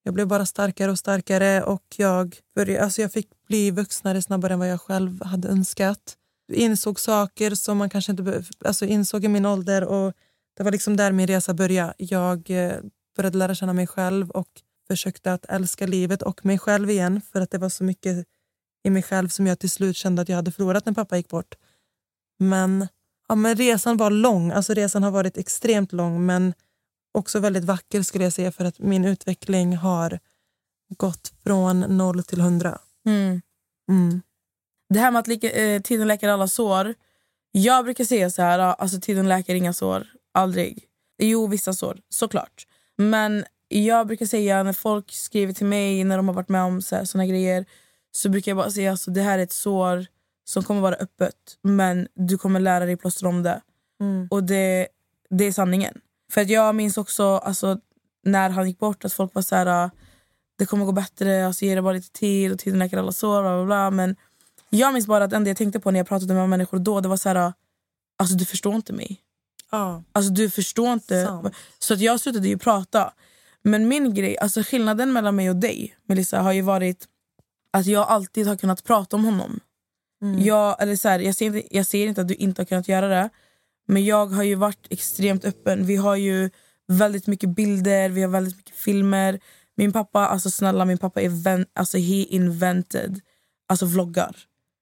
Jag 0.03 0.13
blev 0.13 0.27
bara 0.27 0.45
starkare 0.45 0.91
och 0.91 0.99
starkare 0.99 1.63
och 1.63 1.83
jag, 1.95 2.35
började, 2.55 2.83
alltså 2.83 3.01
jag 3.01 3.11
fick 3.11 3.29
bli 3.47 3.71
vuxnare 3.71 4.21
snabbare 4.21 4.53
än 4.53 4.59
vad 4.59 4.69
jag 4.69 4.81
själv 4.81 5.23
hade 5.23 5.47
önskat. 5.47 6.17
Jag 6.47 6.57
Insåg 6.57 6.99
saker 6.99 7.55
som 7.55 7.77
man 7.77 7.89
kanske 7.89 8.11
inte 8.11 8.43
alltså 8.65 8.85
insåg 8.85 9.25
i 9.25 9.27
min 9.27 9.45
ålder 9.45 9.83
och 9.83 10.13
det 10.57 10.63
var 10.63 10.71
liksom 10.71 10.97
där 10.97 11.11
min 11.11 11.27
resa 11.27 11.53
började. 11.53 11.93
Jag 11.97 12.49
eh, 12.49 12.73
började 13.15 13.37
lära 13.37 13.55
känna 13.55 13.73
mig 13.73 13.87
själv 13.87 14.29
och 14.31 14.49
försökte 14.87 15.33
att 15.33 15.45
älska 15.45 15.87
livet 15.87 16.21
och 16.21 16.45
mig 16.45 16.59
själv 16.59 16.89
igen 16.89 17.21
för 17.31 17.41
att 17.41 17.51
det 17.51 17.57
var 17.57 17.69
så 17.69 17.83
mycket 17.83 18.27
i 18.83 18.89
mig 18.89 19.03
själv 19.03 19.29
som 19.29 19.47
jag 19.47 19.59
till 19.59 19.69
slut 19.69 19.97
kände 19.97 20.21
att 20.21 20.29
jag 20.29 20.35
hade 20.35 20.51
förlorat 20.51 20.85
när 20.85 20.93
pappa 20.93 21.17
gick 21.17 21.29
bort. 21.29 21.55
Men, 22.39 22.87
ja, 23.33 23.37
men 23.37 23.55
resan 23.55 23.97
var 23.97 24.11
lång, 24.11 24.51
alltså 24.51 24.73
resan 24.73 25.03
har 25.03 25.11
varit 25.11 25.37
extremt 25.37 25.91
lång 25.91 26.25
men 26.25 26.53
också 27.13 27.39
väldigt 27.39 27.63
vacker 27.63 28.01
skulle 28.01 28.23
jag 28.23 28.33
säga 28.33 28.51
för 28.51 28.65
att 28.65 28.79
min 28.79 29.05
utveckling 29.05 29.77
har 29.77 30.19
gått 30.97 31.33
från 31.43 31.79
noll 31.79 32.23
till 32.23 32.41
hundra. 32.41 32.79
Mm. 33.05 33.41
Mm. 33.89 34.21
Det 34.89 34.99
här 34.99 35.11
med 35.11 35.19
att 35.19 35.27
lika, 35.27 35.51
eh, 35.51 35.81
tiden 35.81 36.07
läker 36.07 36.29
alla 36.29 36.47
sår. 36.47 36.93
Jag 37.51 37.83
brukar 37.85 38.03
säga 38.05 38.29
så 38.29 38.41
här, 38.41 38.59
alltså 38.59 38.99
tiden 38.99 39.29
läker 39.29 39.55
inga 39.55 39.73
sår. 39.73 40.07
Aldrig. 40.33 40.83
Jo, 41.17 41.47
vissa 41.47 41.73
sår, 41.73 41.99
såklart. 42.09 42.67
Men 42.97 43.45
jag 43.67 44.07
brukar 44.07 44.25
säga 44.25 44.63
när 44.63 44.73
folk 44.73 45.11
skriver 45.11 45.53
till 45.53 45.65
mig 45.65 46.03
när 46.03 46.17
de 46.17 46.27
har 46.27 46.35
varit 46.35 46.49
med 46.49 46.63
om 46.63 46.81
så 46.81 46.95
här, 46.95 47.05
såna 47.05 47.25
grejer 47.25 47.65
så 48.11 48.29
brukar 48.29 48.51
jag 48.51 48.57
bara 48.57 48.71
säga 48.71 48.91
alltså, 48.91 49.11
det 49.11 49.21
här 49.21 49.39
är 49.39 49.43
ett 49.43 49.51
sår 49.51 50.07
som 50.45 50.63
kommer 50.63 50.81
vara 50.81 50.95
öppet 50.95 51.35
men 51.61 52.07
du 52.13 52.37
kommer 52.37 52.59
lära 52.59 52.85
dig 52.85 52.97
plåstra 52.97 53.29
om 53.29 53.43
det. 53.43 53.61
Mm. 54.01 54.27
Och 54.31 54.43
det, 54.43 54.87
det 55.29 55.45
är 55.45 55.51
sanningen. 55.51 56.01
För 56.31 56.41
att 56.41 56.49
jag 56.49 56.75
minns 56.75 56.97
också 56.97 57.23
alltså, 57.23 57.79
när 58.23 58.49
han 58.49 58.67
gick 58.67 58.79
bort 58.79 59.05
att 59.05 59.13
folk 59.13 59.35
var 59.35 59.41
så 59.41 59.55
här 59.55 59.91
det 60.55 60.65
kommer 60.65 60.85
gå 60.85 60.91
bättre, 60.91 61.47
alltså, 61.47 61.65
ge 61.65 61.75
det 61.75 61.81
bara 61.81 61.93
lite 61.93 62.11
tid 62.11 62.51
och 62.51 62.59
tiden 62.59 62.79
läker 62.79 62.97
alla 62.97 63.11
sår. 63.11 63.41
Bla, 63.41 63.55
bla, 63.55 63.65
bla. 63.65 63.91
Men 63.91 64.15
jag 64.69 64.93
minns 64.93 65.07
bara 65.07 65.23
att 65.23 65.29
det 65.29 65.35
enda 65.35 65.49
jag 65.49 65.57
tänkte 65.57 65.79
på 65.79 65.91
när 65.91 65.99
jag 65.99 66.07
pratade 66.07 66.33
med 66.33 66.49
människor 66.49 66.79
då 66.79 67.01
det 67.01 67.07
var 67.07 67.17
så 67.17 67.29
här 67.29 67.53
alltså 68.17 68.35
du 68.35 68.45
förstår 68.45 68.75
inte 68.75 68.93
mig. 68.93 69.21
Ja. 69.71 70.03
Alltså 70.11 70.31
du 70.31 70.49
förstår 70.49 70.93
inte. 70.93 71.25
Sant. 71.25 71.55
Så 71.79 71.93
att 71.93 71.99
jag 71.99 72.19
slutade 72.19 72.47
ju 72.47 72.57
prata. 72.57 73.13
Men 73.61 73.87
min 73.87 74.13
grej, 74.13 74.37
alltså 74.37 74.63
skillnaden 74.63 75.13
mellan 75.13 75.35
mig 75.35 75.49
och 75.49 75.55
dig 75.55 75.95
Melissa 76.05 76.41
har 76.41 76.51
ju 76.51 76.61
varit 76.61 77.07
att 77.71 77.85
jag 77.85 78.07
alltid 78.07 78.47
har 78.47 78.55
kunnat 78.55 78.83
prata 78.83 79.15
om 79.15 79.25
honom. 79.25 79.59
Jag, 80.37 80.81
eller 80.81 80.95
så 80.95 81.09
här, 81.09 81.19
jag, 81.19 81.35
ser 81.35 81.45
inte, 81.45 81.75
jag 81.75 81.85
ser 81.85 82.07
inte 82.07 82.21
att 82.21 82.27
du 82.27 82.35
inte 82.35 82.61
har 82.61 82.65
kunnat 82.65 82.87
göra 82.87 83.07
det. 83.07 83.29
Men 83.87 84.05
jag 84.05 84.25
har 84.25 84.43
ju 84.43 84.55
varit 84.55 84.87
extremt 84.89 85.45
öppen. 85.45 85.85
Vi 85.85 85.95
har 85.95 86.15
ju 86.15 86.49
väldigt 86.87 87.27
mycket 87.27 87.49
bilder, 87.49 88.09
vi 88.09 88.21
har 88.21 88.29
väldigt 88.29 88.57
mycket 88.57 88.75
filmer. 88.75 89.39
Min 89.75 89.93
pappa, 89.93 90.27
alltså 90.27 90.51
snälla 90.51 90.85
min 90.85 90.97
pappa 90.97 91.21
är 91.21 91.43
ven, 91.43 91.65
alltså 91.73 91.97
he 91.97 92.23
invented 92.23 93.21
alltså 93.67 93.85
vloggar. 93.85 94.35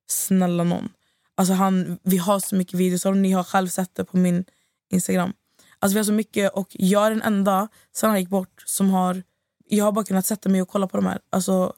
Snälla 0.10 0.64
någon. 0.64 0.90
Alltså 1.36 1.54
han, 1.54 2.00
vi 2.04 2.18
har 2.18 2.40
så 2.40 2.56
mycket 2.56 2.74
videos 2.74 3.06
och 3.06 3.18
ni 3.18 3.32
har 3.32 3.44
själv 3.44 3.68
sett 3.68 3.96
det 3.96 4.06
på 4.06 4.18
min 4.18 4.46
Instagram. 4.92 5.34
Alltså 5.80 5.94
vi 5.94 6.00
har 6.00 6.06
så 6.06 6.14
mycket 6.14 6.52
och 6.54 6.68
jag 6.72 7.06
är 7.06 7.10
den 7.10 7.22
enda 7.22 7.68
sen 7.96 8.10
han 8.10 8.20
gick 8.20 8.30
bort 8.30 8.64
som 8.66 8.90
har 8.90 9.24
jag 9.68 9.86
har 9.86 9.92
bara 9.92 10.06
kunnat 10.06 10.26
sätta 10.26 10.50
mig 10.50 10.62
och 10.62 10.68
kolla 10.68 10.88
på 10.88 10.98
de 10.98 11.06
här. 11.06 11.20
Alltså, 11.30 11.74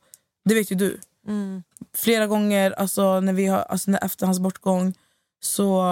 det 0.45 0.55
vet 0.55 0.71
ju 0.71 0.75
du. 0.75 0.99
Flera 1.93 2.27
gånger 2.27 2.71
alltså, 2.71 3.19
när 3.19 3.33
vi 3.33 3.45
har, 3.45 3.59
alltså, 3.59 3.91
när, 3.91 4.05
efter 4.05 4.25
hans 4.25 4.39
bortgång 4.39 4.93
så 5.41 5.83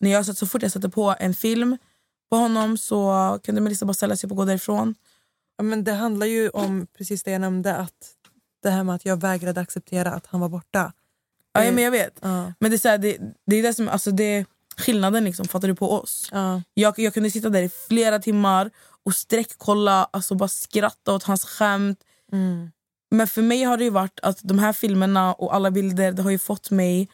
när 0.00 0.10
jag, 0.10 0.36
så 0.36 0.46
fort 0.46 0.62
jag 0.62 0.72
sätter 0.72 0.88
på 0.88 1.14
en 1.18 1.34
film 1.34 1.78
på 2.30 2.36
honom 2.36 2.78
så 2.78 3.38
kunde 3.44 3.60
Melissa 3.60 3.86
bara 3.86 3.94
ställa 3.94 4.16
sig 4.16 4.26
upp 4.26 4.30
och 4.30 4.36
gå 4.36 4.44
därifrån. 4.44 4.94
Ja, 5.56 5.64
men 5.64 5.84
det 5.84 5.92
handlar 5.92 6.26
ju 6.26 6.48
om 6.48 6.86
precis 6.98 7.22
det 7.22 7.30
jag 7.30 7.40
nämnde, 7.40 7.76
att 7.76 8.14
det 8.62 8.70
här 8.70 8.84
med 8.84 8.94
att 8.94 9.04
jag 9.04 9.20
vägrade 9.20 9.60
acceptera 9.60 10.10
att 10.10 10.26
han 10.26 10.40
var 10.40 10.48
borta. 10.48 10.92
Ja, 11.52 11.64
ja, 11.64 11.72
men 11.72 11.84
jag 11.84 11.90
vet. 11.90 12.18
Ja. 12.20 12.52
Men 12.58 12.70
det 12.70 12.76
är, 12.76 12.78
så 12.78 12.88
här, 12.88 12.98
det, 12.98 13.18
det 13.46 13.56
är 13.56 13.62
det 13.62 13.74
som 13.74 13.88
alltså, 13.88 14.10
det 14.10 14.46
skillnaden 14.76 15.24
liksom, 15.24 15.48
fattar 15.48 15.68
du 15.68 15.74
på 15.74 15.92
oss. 15.92 16.28
Ja. 16.32 16.62
Jag, 16.74 16.98
jag 16.98 17.14
kunde 17.14 17.30
sitta 17.30 17.48
där 17.48 17.62
i 17.62 17.68
flera 17.68 18.18
timmar 18.18 18.70
och 19.04 19.14
sträckkolla, 19.14 20.08
alltså 20.10 20.34
bara 20.34 20.48
skratta 20.48 21.14
åt 21.14 21.22
hans 21.22 21.44
skämt. 21.44 21.98
Mm. 22.32 22.70
Men 23.10 23.26
för 23.26 23.42
mig 23.42 23.62
har 23.62 23.76
det 23.76 23.84
ju 23.84 23.90
varit 23.90 24.20
att 24.22 24.38
de 24.42 24.58
här 24.58 24.72
filmerna 24.72 25.34
och 25.34 25.54
alla 25.54 25.70
bilder 25.70 26.12
det 26.12 26.22
har 26.22 26.30
ju 26.30 26.38
fått 26.38 26.70
mig 26.70 27.08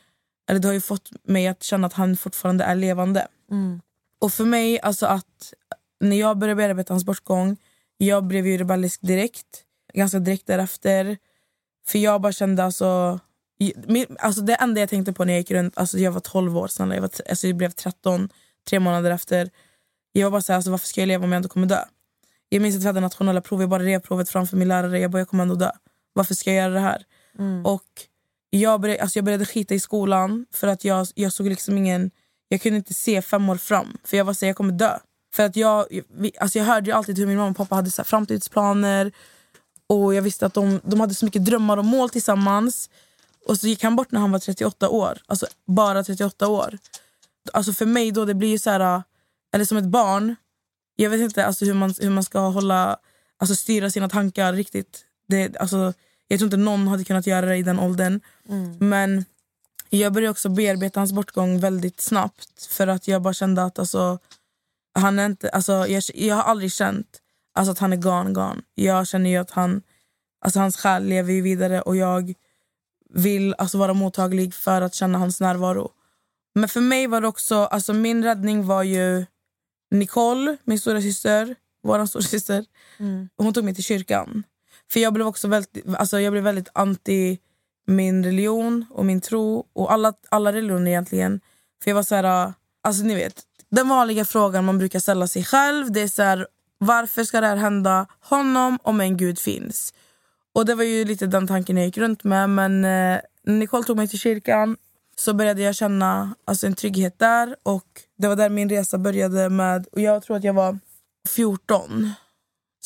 eller 0.49 0.61
det 0.61 0.69
har 0.69 0.73
ju 0.73 0.81
fått 0.81 1.11
mig 1.23 1.47
att 1.47 1.63
känna 1.63 1.87
att 1.87 1.93
han 1.93 2.17
fortfarande 2.17 2.65
är 2.65 2.75
levande. 2.75 3.27
Mm. 3.51 3.81
Och 4.19 4.33
för 4.33 4.45
mig, 4.45 4.81
alltså 4.81 5.07
att 5.07 5.55
när 6.01 6.17
jag 6.17 6.39
började 6.39 6.57
bearbeta 6.57 6.93
hans 6.93 7.05
bortgång, 7.05 7.57
jag 7.97 8.25
blev 8.25 8.47
ju 8.47 8.59
rebellisk 8.59 9.01
direkt. 9.03 9.63
Ganska 9.95 10.19
direkt 10.19 10.47
därefter. 10.47 11.17
För 11.87 11.99
jag 11.99 12.21
bara 12.21 12.33
kände 12.33 12.65
alltså... 12.65 13.21
alltså 14.19 14.41
det 14.41 14.55
enda 14.55 14.81
jag 14.81 14.91
tänkte 14.91 15.13
på 15.13 15.25
när 15.25 15.33
jag 15.33 15.41
gick 15.41 15.51
runt, 15.51 15.79
alltså 15.79 15.99
jag 15.99 16.13
var 16.13 16.21
12 16.21 16.59
år 16.59 16.69
snälla, 16.69 16.95
jag, 16.95 17.03
var, 17.03 17.11
alltså 17.29 17.47
jag 17.47 17.57
blev 17.57 17.71
13, 17.71 18.29
tre 18.69 18.81
månader 18.81 19.11
efter. 19.11 19.51
Jag 20.13 20.27
var 20.27 20.31
bara 20.31 20.43
såhär, 20.43 20.57
alltså 20.57 20.71
varför 20.71 20.87
ska 20.87 21.01
jag 21.01 21.09
leva 21.09 21.25
om 21.25 21.33
jag 21.33 21.39
inte 21.39 21.49
kommer 21.49 21.67
dö? 21.67 21.85
Jag 22.49 22.63
minns 22.63 22.77
att 22.77 22.83
vi 22.83 22.87
hade 22.87 23.01
nationella 23.01 23.41
prov, 23.41 23.61
jag 23.61 23.71
bara 23.71 23.83
rev 23.83 24.01
provet 24.01 24.31
framför 24.31 24.57
min 24.57 24.69
lärare. 24.69 24.99
Jag 24.99 25.11
bara, 25.11 25.19
jag 25.19 25.29
kommer 25.29 25.43
ändå 25.43 25.55
dö. 25.55 25.71
Varför 26.15 26.35
ska 26.35 26.53
jag 26.53 26.63
göra 26.63 26.75
det 26.75 26.81
här? 26.81 27.05
Och 27.65 27.85
jag 28.51 28.81
började, 28.81 29.03
alltså 29.03 29.19
jag 29.19 29.25
började 29.25 29.47
skita 29.47 29.75
i 29.75 29.81
skolan 29.81 30.47
för 30.53 30.67
att 30.69 30.85
jag, 30.85 31.07
jag 31.15 31.33
såg 31.33 31.47
liksom 31.47 31.79
ingen... 31.79 32.11
Jag 32.49 32.63
kunde 32.63 32.77
inte 32.77 32.95
se 32.95 33.23
fem 33.23 33.49
år 33.49 33.57
fram, 33.57 33.99
för 34.05 34.17
jag 34.17 34.25
var 34.25 34.35
så 34.35 34.47
jag 34.47 34.57
kommer 34.57 34.73
dö. 34.73 34.99
För 35.35 35.43
att 35.43 35.57
jag, 35.57 35.87
alltså 36.41 36.59
jag 36.59 36.65
hörde 36.67 36.91
ju 36.91 36.97
alltid 36.97 37.19
hur 37.19 37.27
min 37.27 37.37
mamma 37.37 37.51
och 37.51 37.57
pappa 37.57 37.75
hade 37.75 37.91
så 37.91 38.05
framtidsplaner. 38.05 39.13
Och 39.87 40.15
jag 40.15 40.23
visste 40.23 40.47
att 40.47 40.55
de, 40.55 40.81
de 40.85 41.01
hade 41.01 41.15
så 41.15 41.25
mycket 41.25 41.45
drömmar 41.45 41.77
och 41.77 41.85
mål 41.85 42.11
tillsammans. 42.11 42.91
Och 43.47 43.59
så 43.59 43.67
gick 43.67 43.83
han 43.83 43.97
bort 43.97 44.11
när 44.11 44.21
han 44.21 44.33
var 44.33 44.39
38 44.39 44.89
år. 44.89 45.19
Alltså 45.27 45.47
bara 45.67 46.05
38 46.05 46.49
år. 46.49 46.79
Alltså 47.53 47.73
för 47.73 47.87
mig 47.87 48.13
då, 48.13 48.25
det 48.25 48.35
blir 48.35 48.49
ju 48.49 48.59
så 48.59 48.71
här... 48.71 49.03
Eller 49.55 49.65
som 49.65 49.77
ett 49.77 49.85
barn. 49.85 50.37
Jag 50.97 51.11
vet 51.11 51.21
inte 51.21 51.47
alltså 51.47 51.65
hur, 51.65 51.75
man, 51.75 51.95
hur 52.01 52.11
man 52.11 52.25
ska 52.25 52.39
hålla, 52.39 52.97
alltså 53.39 53.55
styra 53.55 53.91
sina 53.91 54.09
tankar 54.09 54.53
riktigt. 54.53 55.05
Det, 55.29 55.57
alltså, 55.57 55.93
jag 56.29 56.39
tror 56.39 56.47
inte 56.47 56.57
någon 56.57 56.89
hade 56.89 57.05
kunnat 57.05 57.27
göra 57.27 57.47
det 57.47 57.57
i 57.57 57.63
den 57.63 57.79
åldern. 57.79 58.21
Men 58.81 59.25
jag 59.91 60.13
började 60.13 60.31
också 60.31 60.49
bearbeta 60.49 61.01
hans 61.01 61.13
bortgång 61.13 61.61
väldigt 61.61 62.01
snabbt. 62.01 62.67
För 62.71 62.87
att 62.87 63.09
jag 63.09 63.23
bara 63.23 63.35
kände 63.35 63.63
att 63.63 63.79
alltså, 63.79 64.19
han 64.95 65.19
är 65.19 65.27
inte, 65.27 65.51
alltså, 65.51 65.73
jag, 65.87 66.03
jag 66.15 66.35
har 66.35 66.43
aldrig 66.43 66.73
känt 66.73 67.21
alltså, 67.55 67.73
att 67.73 67.79
han 67.79 67.93
är 67.93 67.97
gone, 67.97 68.33
gone. 68.33 68.63
Jag 68.75 69.09
känner 69.09 69.31
ju 69.31 69.37
att 69.37 69.51
han, 69.51 69.83
alltså, 70.41 70.61
hans 70.61 70.77
själ 70.77 71.05
lever 71.05 71.33
ju 71.33 71.41
vidare 71.41 71.81
och 71.81 71.97
jag 71.97 72.35
vill 73.11 73.55
alltså, 73.59 73.79
vara 73.79 73.95
mottaglig 73.95 74.55
för 74.55 74.83
att 74.83 74.95
känna 74.95 75.19
hans 75.19 75.41
närvaro. 75.41 75.91
Men 76.55 76.69
för 76.69 76.81
mig 76.81 77.07
var 77.07 77.21
det 77.21 77.29
också, 77.29 77.57
alltså, 77.57 77.93
min 77.93 78.25
räddning 78.25 78.67
var 78.67 78.83
ju 78.83 79.27
Nicole, 79.91 80.57
min 80.65 80.79
stora 80.79 81.01
syster, 81.01 81.57
vår 81.83 82.07
stora 82.07 82.23
syster. 82.23 82.65
Hon 83.37 83.53
tog 83.53 83.65
mig 83.65 83.75
till 83.75 83.85
kyrkan. 83.85 84.45
För 84.93 85.01
jag 85.01 85.13
blev 85.13 85.27
också 85.27 85.49
väldigt, 85.49 85.95
alltså, 85.95 86.21
jag 86.21 86.33
blev 86.33 86.45
väldigt 86.45 86.69
anti 86.75 87.39
min 87.87 88.25
religion 88.25 88.87
och 88.91 89.07
min 89.07 89.21
tro 89.21 89.67
och 89.73 89.93
alla, 89.93 90.13
alla 90.29 90.53
religioner 90.53 90.91
egentligen. 90.91 91.41
För 91.83 91.91
jag 91.91 91.95
var 91.95 92.03
så 92.03 92.15
här, 92.15 92.47
äh, 92.47 92.53
alltså 92.83 93.05
ni 93.05 93.15
vet, 93.15 93.43
den 93.71 93.89
vanliga 93.89 94.25
frågan 94.25 94.65
man 94.65 94.79
brukar 94.79 94.99
ställa 94.99 95.27
sig 95.27 95.45
själv 95.45 95.93
det 95.93 96.01
är 96.01 96.09
så 96.09 96.23
här, 96.23 96.47
varför 96.79 97.25
ska 97.25 97.41
det 97.41 97.47
här 97.47 97.57
hända 97.57 98.07
honom 98.21 98.79
om 98.83 99.01
en 99.01 99.17
gud 99.17 99.39
finns? 99.39 99.95
Och 100.55 100.67
det 100.67 100.75
var 100.75 100.85
ju 100.85 101.05
lite 101.05 101.27
den 101.27 101.47
tanken 101.47 101.77
jag 101.77 101.87
gick 101.87 101.99
runt 101.99 102.25
med 102.25 102.51
men 102.51 102.85
eh, 102.85 103.21
när 103.43 103.59
Nicole 103.59 103.85
tog 103.85 103.97
mig 103.97 104.09
till 104.09 104.19
kyrkan 104.19 104.77
så 105.17 105.35
började 105.35 105.63
jag 105.63 105.75
känna 105.75 106.35
alltså, 106.45 106.67
en 106.67 106.75
trygghet 106.75 107.19
där 107.19 107.57
och 107.63 107.87
det 108.19 108.29
var 108.29 108.37
där 108.37 108.49
min 108.49 108.69
resa 108.69 108.99
började 108.99 109.49
med, 109.51 109.87
och 109.93 110.01
jag 110.01 110.23
tror 110.23 110.37
att 110.37 110.45
jag 110.45 110.55
var 110.55 110.79
14. 111.29 112.11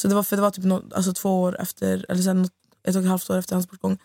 Så 0.01 0.09
det 0.09 0.15
var, 0.15 0.23
för 0.23 0.37
det 0.37 0.43
var 0.43 0.51
typ 0.51 0.65
nå- 0.65 0.83
alltså, 0.95 1.13
två 1.13 1.43
år 1.43 1.61
efter, 1.61 2.07
eller 2.09 2.23
sen 2.23 2.43
något, 2.43 2.53
ett 2.83 2.97
och 2.97 3.03
ett 3.03 3.09
halvt 3.09 3.31
år 3.31 3.37
efter 3.39 3.55
hans 3.55 3.71
bortgång. 3.71 3.99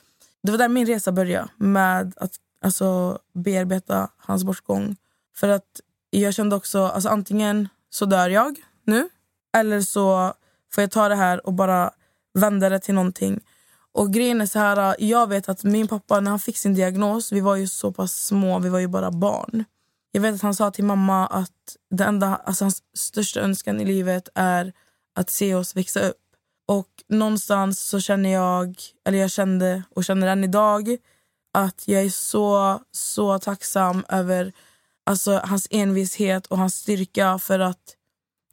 Det 0.43 0.51
var 0.51 0.57
där 0.57 0.69
min 0.69 0.85
resa 0.87 1.11
började 1.11 1.47
med 1.57 2.13
att 2.17 2.31
alltså, 2.61 3.19
bearbeta 3.33 4.09
hans 4.17 4.43
bortgång. 4.43 4.95
För 5.35 5.49
att 5.49 5.81
jag 6.09 6.33
kände 6.33 6.55
också, 6.55 6.85
alltså 6.85 7.09
antingen 7.09 7.69
så 7.89 8.05
dör 8.05 8.29
jag 8.29 8.55
nu 8.85 9.09
eller 9.57 9.81
så 9.81 10.33
får 10.73 10.81
jag 10.81 10.91
ta 10.91 11.09
det 11.09 11.15
här 11.15 11.47
och 11.47 11.53
bara 11.53 11.91
vända 12.33 12.69
det 12.69 12.79
till 12.79 12.95
någonting. 12.95 13.39
Och 13.91 14.13
grejen 14.13 14.41
är 14.41 14.45
så 14.45 14.59
här, 14.59 14.95
jag 14.99 15.29
vet 15.29 15.49
att 15.49 15.63
min 15.63 15.87
pappa 15.87 16.19
när 16.19 16.29
han 16.29 16.39
fick 16.39 16.57
sin 16.57 16.73
diagnos, 16.73 17.31
vi 17.31 17.39
var 17.39 17.55
ju 17.55 17.67
så 17.67 17.91
pass 17.91 18.13
små, 18.13 18.59
vi 18.59 18.69
var 18.69 18.79
ju 18.79 18.87
bara 18.87 19.11
barn. 19.11 19.63
Jag 20.11 20.21
vet 20.21 20.35
att 20.35 20.41
han 20.41 20.55
sa 20.55 20.71
till 20.71 20.83
mamma 20.83 21.27
att 21.27 21.77
det 21.89 22.03
enda, 22.03 22.35
alltså 22.35 22.63
hans 22.63 22.83
största 22.93 23.39
önskan 23.41 23.81
i 23.81 23.85
livet 23.85 24.29
är 24.35 24.73
att 25.13 25.29
se 25.29 25.55
oss 25.55 25.75
växa 25.75 25.99
upp. 25.99 26.17
Och 26.67 26.89
någonstans 27.07 27.79
så 27.79 27.99
känner 27.99 28.29
jag, 28.29 28.75
eller 29.05 29.17
jag 29.17 29.31
kände 29.31 29.83
och 29.89 30.03
känner 30.03 30.27
än 30.27 30.43
idag 30.43 30.97
att 31.53 31.87
jag 31.87 32.01
är 32.01 32.09
så, 32.09 32.79
så 32.91 33.39
tacksam 33.39 34.05
över 34.09 34.53
alltså, 35.05 35.41
hans 35.43 35.67
envishet 35.71 36.45
och 36.45 36.57
hans 36.57 36.75
styrka. 36.75 37.39
För 37.39 37.59
att 37.59 37.95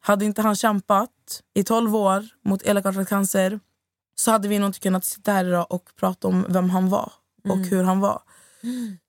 hade 0.00 0.24
inte 0.24 0.42
han 0.42 0.56
kämpat 0.56 1.10
i 1.54 1.64
12 1.64 1.96
år 1.96 2.26
mot 2.44 2.62
elakartad 2.62 3.08
cancer 3.08 3.60
så 4.14 4.30
hade 4.30 4.48
vi 4.48 4.58
nog 4.58 4.68
inte 4.68 4.80
kunnat 4.80 5.04
sitta 5.04 5.32
här 5.32 5.44
idag 5.44 5.66
och 5.70 5.90
prata 5.96 6.28
om 6.28 6.46
vem 6.48 6.70
han 6.70 6.88
var 6.88 7.12
och 7.48 7.58
hur 7.58 7.84
han 7.84 8.00
var. 8.00 8.22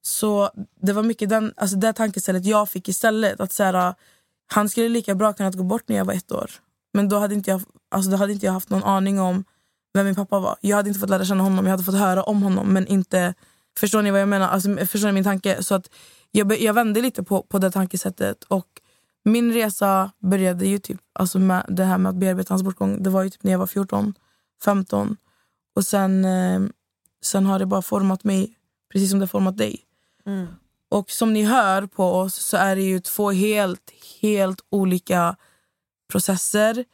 Så 0.02 0.50
det 0.82 0.94
var 0.94 1.04
mycket 1.04 1.30
den, 1.30 1.54
alltså 1.58 1.78
det 1.78 1.94
tankestället 1.94 2.46
jag 2.46 2.70
fick 2.70 2.90
istället. 2.90 3.40
Att 3.40 3.54
så 3.54 3.64
här, 3.64 3.96
han 4.48 4.70
skulle 4.70 4.90
lika 4.90 5.16
bra 5.16 5.34
kunnat 5.34 5.56
gå 5.56 5.64
bort 5.64 5.88
när 5.88 5.96
jag 5.96 6.06
var 6.06 6.14
ett 6.14 6.32
år. 6.32 6.52
Men 6.94 7.10
då 7.10 7.20
hade 7.20 7.36
inte 7.36 7.52
jag, 7.52 7.62
alltså 7.92 8.12
då 8.12 8.18
hade 8.18 8.34
inte 8.34 8.46
jag 8.46 8.54
haft 8.54 8.70
någon 8.70 8.84
aning 8.84 9.20
om 9.20 9.44
vem 9.94 10.06
min 10.06 10.16
pappa 10.16 10.40
var. 10.40 10.58
Jag 10.62 10.78
hade 10.78 10.90
inte 10.90 11.00
fått 11.00 11.10
lära 11.10 11.26
känna 11.26 11.44
honom, 11.44 11.66
jag 11.66 11.72
hade 11.72 11.84
fått 11.84 11.96
höra 11.96 12.24
om 12.24 12.44
honom 12.44 12.74
men 12.74 12.88
inte... 12.88 13.34
Förstår 13.80 14.02
ni 14.02 14.12
vad 14.12 14.22
jag 14.22 14.30
menar? 14.30 14.48
Alltså, 14.48 14.78
förstår 14.78 15.08
ni 15.08 15.14
min 15.14 15.24
tanke? 15.24 15.64
Så 15.64 15.76
att 15.76 15.90
jag, 16.32 16.60
jag 16.60 16.74
vände 16.74 17.02
lite 17.02 17.24
på, 17.24 17.42
på 17.42 17.60
det 17.60 17.72
tankesättet. 17.72 18.44
Och 18.44 18.68
min 19.24 19.54
resa 19.54 20.12
började 20.20 20.66
ju 20.66 20.80
typ, 20.80 21.02
alltså 21.14 21.40
med 21.40 21.66
det 21.68 21.84
här 21.84 21.98
med 21.98 22.10
att 22.10 22.16
bearbeta 22.16 22.54
hans 22.54 22.64
bortgång. 22.64 23.04
Det 23.04 23.10
var 23.10 23.24
ju 23.24 23.30
typ 23.30 23.44
när 23.44 23.52
jag 23.52 23.60
var 23.60 23.68
14, 23.68 24.14
15. 24.64 25.18
Och 25.76 25.86
sen, 25.86 26.26
eh, 26.26 26.62
sen 27.24 27.46
har 27.46 27.60
det 27.60 27.66
bara 27.66 27.82
format 27.82 28.24
mig 28.24 28.56
precis 28.92 29.10
som 29.10 29.20
det 29.20 29.24
har 29.24 29.28
format 29.28 29.58
dig. 29.58 29.86
Och 30.90 31.12
som 31.12 31.34
ni 31.34 31.44
hör 31.44 31.86
på 31.86 32.06
oss 32.06 32.36
så 32.36 32.58
är 32.58 32.76
det 32.76 32.82
ju 32.82 33.00
två 33.00 33.32
helt, 33.32 33.92
helt 34.22 34.62
olika 34.70 35.36
processer. 36.12 36.86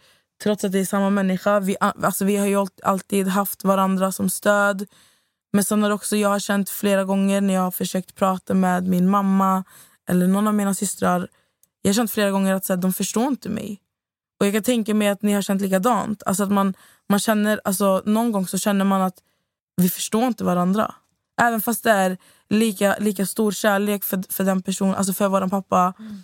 Trots 0.44 0.64
att 0.64 0.72
det 0.72 0.80
är 0.80 0.86
samma 0.86 1.10
människa. 1.10 1.60
Vi, 1.60 1.78
alltså 1.80 2.26
vi 2.26 2.36
har 2.36 2.46
ju 2.46 2.68
alltid 2.84 3.28
haft 3.28 3.64
varandra 3.64 4.12
som 4.12 4.30
stöd. 4.30 4.88
Men 5.54 5.64
sen 5.64 5.84
har 5.84 5.92
också 5.92 6.16
jag 6.16 6.30
har 6.30 6.40
känt 6.40 6.70
flera 6.70 7.04
gånger 7.04 7.42
när 7.42 7.54
jag 7.54 7.62
har 7.62 7.72
försökt 7.72 8.16
prata 8.16 8.54
med 8.54 8.88
min 8.88 9.10
mamma 9.10 9.64
eller 10.10 10.28
någon 10.28 10.48
av 10.48 10.54
mina 10.54 10.74
systrar. 10.74 11.28
Jag 11.82 11.90
har 11.90 11.94
känt 11.94 12.12
flera 12.12 12.32
gånger 12.32 12.54
att 12.54 12.66
så 12.66 12.74
här, 12.74 12.82
de 12.82 12.94
förstår 12.94 13.28
inte 13.28 13.50
mig. 13.50 13.82
Och 14.40 14.46
jag 14.46 14.54
kan 14.54 14.64
tänka 14.64 14.94
mig 14.94 15.08
att 15.08 15.22
ni 15.22 15.34
har 15.34 15.42
känt 15.42 15.62
likadant. 15.62 16.24
Alltså 16.26 16.44
att 16.44 16.52
man, 16.52 16.74
man 17.10 17.20
känner, 17.20 17.62
alltså, 17.64 18.02
någon 18.06 18.32
gång 18.32 18.48
så 18.48 18.58
känner 18.58 18.86
man 18.86 19.02
att 19.02 19.24
vi 19.78 19.90
förstår 19.90 20.24
inte 20.24 20.44
varandra. 20.44 20.96
Även 21.42 21.62
fast 21.62 21.84
det 21.84 21.92
är 21.92 22.18
lika, 22.50 22.96
lika 23.00 23.26
stor 23.26 23.52
kärlek 23.52 24.04
för, 24.04 24.24
för 24.34 24.44
den 24.44 24.62
personen, 24.62 24.96
alltså 24.96 25.14
för 25.14 25.28
vår 25.28 25.48
pappa. 25.48 25.94
Mm. 26.00 26.24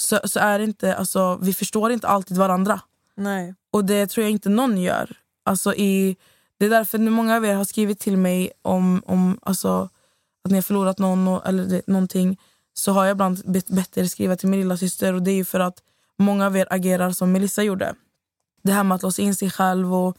Så, 0.00 0.20
så 0.24 0.40
är 0.40 0.58
inte, 0.58 0.94
alltså, 0.96 1.38
vi 1.42 1.52
förstår 1.52 1.92
inte 1.92 2.08
alltid 2.08 2.36
varandra. 2.36 2.80
Nej. 3.16 3.54
Och 3.70 3.84
det 3.84 4.06
tror 4.06 4.24
jag 4.24 4.30
inte 4.30 4.48
någon 4.48 4.78
gör. 4.78 5.16
Alltså 5.44 5.74
i, 5.74 6.16
det 6.58 6.66
är 6.66 6.70
därför 6.70 6.98
nu 6.98 7.10
många 7.10 7.36
av 7.36 7.44
er 7.44 7.54
har 7.54 7.64
skrivit 7.64 8.00
till 8.00 8.16
mig 8.16 8.52
om, 8.62 9.02
om 9.06 9.38
alltså, 9.42 9.88
att 10.44 10.50
ni 10.50 10.54
har 10.54 10.62
förlorat 10.62 10.98
någon 10.98 11.28
och, 11.28 11.46
eller 11.46 11.64
det, 11.64 11.86
någonting. 11.86 12.38
Så 12.72 12.92
har 12.92 13.04
jag 13.04 13.12
ibland 13.12 13.42
bett, 13.52 13.66
bett 13.66 13.96
er 13.96 14.04
skriva 14.04 14.36
till 14.36 14.48
min 14.48 14.60
lilla 14.60 14.76
syster 14.76 15.14
och 15.14 15.22
det 15.22 15.30
är 15.30 15.34
ju 15.34 15.44
för 15.44 15.60
att 15.60 15.82
många 16.18 16.46
av 16.46 16.56
er 16.56 16.66
agerar 16.70 17.10
som 17.10 17.32
Melissa 17.32 17.62
gjorde. 17.62 17.94
Det 18.62 18.72
här 18.72 18.84
med 18.84 18.94
att 18.94 19.02
låsa 19.02 19.22
in 19.22 19.34
sig 19.34 19.50
själv 19.50 19.94
och 19.94 20.16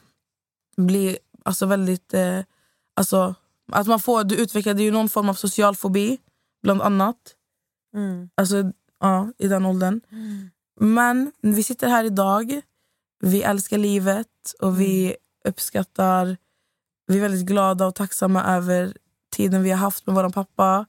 bli 0.77 1.17
alltså 1.45 1.65
väldigt... 1.65 2.13
Eh, 2.13 2.39
alltså, 2.93 3.35
att 3.71 3.87
man 3.87 3.99
får, 3.99 4.23
du 4.23 4.35
utvecklade 4.35 4.83
ju 4.83 4.91
någon 4.91 5.09
form 5.09 5.29
av 5.29 5.33
social 5.33 5.75
fobi, 5.75 6.17
bland 6.63 6.81
annat. 6.81 7.17
Mm. 7.93 8.29
Alltså, 8.35 8.71
ja, 9.01 9.31
i 9.37 9.47
den 9.47 9.65
åldern. 9.65 10.01
Men 10.79 11.31
vi 11.41 11.63
sitter 11.63 11.87
här 11.87 12.03
idag, 12.03 12.61
vi 13.19 13.43
älskar 13.43 13.77
livet 13.77 14.53
och 14.59 14.79
vi 14.79 15.15
uppskattar... 15.45 16.37
Vi 17.07 17.17
är 17.17 17.21
väldigt 17.21 17.45
glada 17.45 17.87
och 17.87 17.95
tacksamma 17.95 18.43
över 18.43 18.93
tiden 19.31 19.63
vi 19.63 19.69
har 19.69 19.77
haft 19.77 20.07
med 20.07 20.15
vår 20.15 20.29
pappa. 20.29 20.85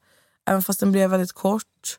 Även 0.46 0.62
fast 0.62 0.80
den 0.80 0.92
blev 0.92 1.10
väldigt 1.10 1.32
kort. 1.32 1.98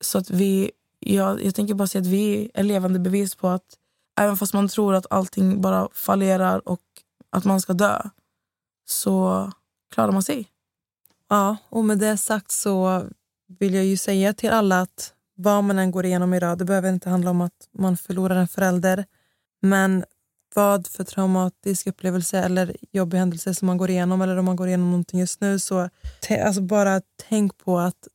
Så 0.00 0.18
att 0.18 0.30
vi, 0.30 0.70
jag, 0.98 1.44
jag 1.44 1.54
tänker 1.54 1.74
bara 1.74 1.88
säga 1.88 2.02
att 2.02 2.06
vi 2.06 2.50
är 2.54 2.62
levande 2.62 2.98
bevis 2.98 3.34
på 3.34 3.48
att 3.48 3.78
även 4.20 4.36
fast 4.36 4.54
man 4.54 4.68
tror 4.68 4.94
att 4.94 5.06
allting 5.10 5.60
bara 5.60 5.88
fallerar 5.92 6.68
och 6.68 6.82
att 7.30 7.44
man 7.44 7.60
ska 7.60 7.72
dö 7.72 8.02
så 8.86 9.50
klarar 9.90 10.12
man 10.12 10.22
sig. 10.22 10.48
Ja, 11.28 11.56
och 11.68 11.84
med 11.84 11.98
det 11.98 12.16
sagt 12.16 12.50
så 12.50 13.04
vill 13.58 13.74
jag 13.74 13.84
ju 13.84 13.96
säga 13.96 14.32
till 14.32 14.50
alla 14.50 14.80
att 14.80 15.13
vad 15.34 15.64
man 15.64 15.78
än 15.78 15.90
går 15.90 16.06
igenom 16.06 16.34
idag, 16.34 16.58
det 16.58 16.64
behöver 16.64 16.92
inte 16.92 17.10
handla 17.10 17.30
om 17.30 17.40
att 17.40 17.68
man 17.78 17.96
förlorar 17.96 18.36
en 18.36 18.48
förälder. 18.48 19.04
Men 19.62 20.04
vad 20.54 20.86
för 20.86 21.04
traumatisk 21.04 21.86
upplevelse 21.86 22.38
eller 22.38 22.76
jobbig 22.92 23.18
händelse 23.18 23.54
som 23.54 23.66
man 23.66 23.78
går 23.78 23.90
igenom 23.90 24.22
eller 24.22 24.36
om 24.36 24.44
man 24.44 24.56
går 24.56 24.68
igenom 24.68 24.90
någonting 24.90 25.20
just 25.20 25.40
nu 25.40 25.58
så 25.58 25.90
alltså 26.44 26.60
bara 26.60 27.00
tänk 27.28 27.58
på 27.58 27.78
att 27.78 28.08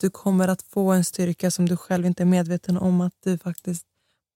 du 0.00 0.10
kommer 0.10 0.48
att 0.48 0.62
få 0.62 0.92
en 0.92 1.04
styrka 1.04 1.50
som 1.50 1.68
du 1.68 1.76
själv 1.76 2.06
inte 2.06 2.22
är 2.22 2.24
medveten 2.24 2.78
om 2.78 3.00
att 3.00 3.14
du 3.24 3.38
faktiskt 3.38 3.86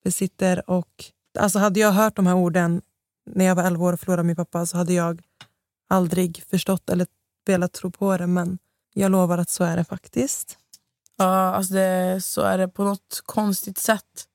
besitter. 0.04 0.70
Och, 0.70 1.04
alltså 1.38 1.58
hade 1.58 1.80
jag 1.80 1.92
hört 1.92 2.16
de 2.16 2.26
här 2.26 2.34
orden 2.34 2.82
när 3.30 3.44
jag 3.44 3.54
var 3.54 3.64
11 3.64 3.84
år 3.84 3.92
och 3.92 4.00
förlorade 4.00 4.22
min 4.22 4.36
pappa 4.36 4.66
så 4.66 4.76
hade 4.76 4.92
jag 4.92 5.22
aldrig 5.88 6.44
förstått 6.50 6.90
eller 6.90 7.06
velat 7.46 7.72
tro 7.72 7.90
på 7.90 8.16
det 8.16 8.26
men 8.26 8.58
jag 8.94 9.10
lovar 9.10 9.38
att 9.38 9.50
så 9.50 9.64
är 9.64 9.76
det 9.76 9.84
faktiskt. 9.84 10.58
Ja, 11.16 11.54
alltså 11.54 11.74
det, 11.74 12.20
så 12.24 12.40
är 12.40 12.58
det 12.58 12.68
på 12.68 12.84
något 12.84 13.22
konstigt 13.26 13.78
sätt. 13.78 14.26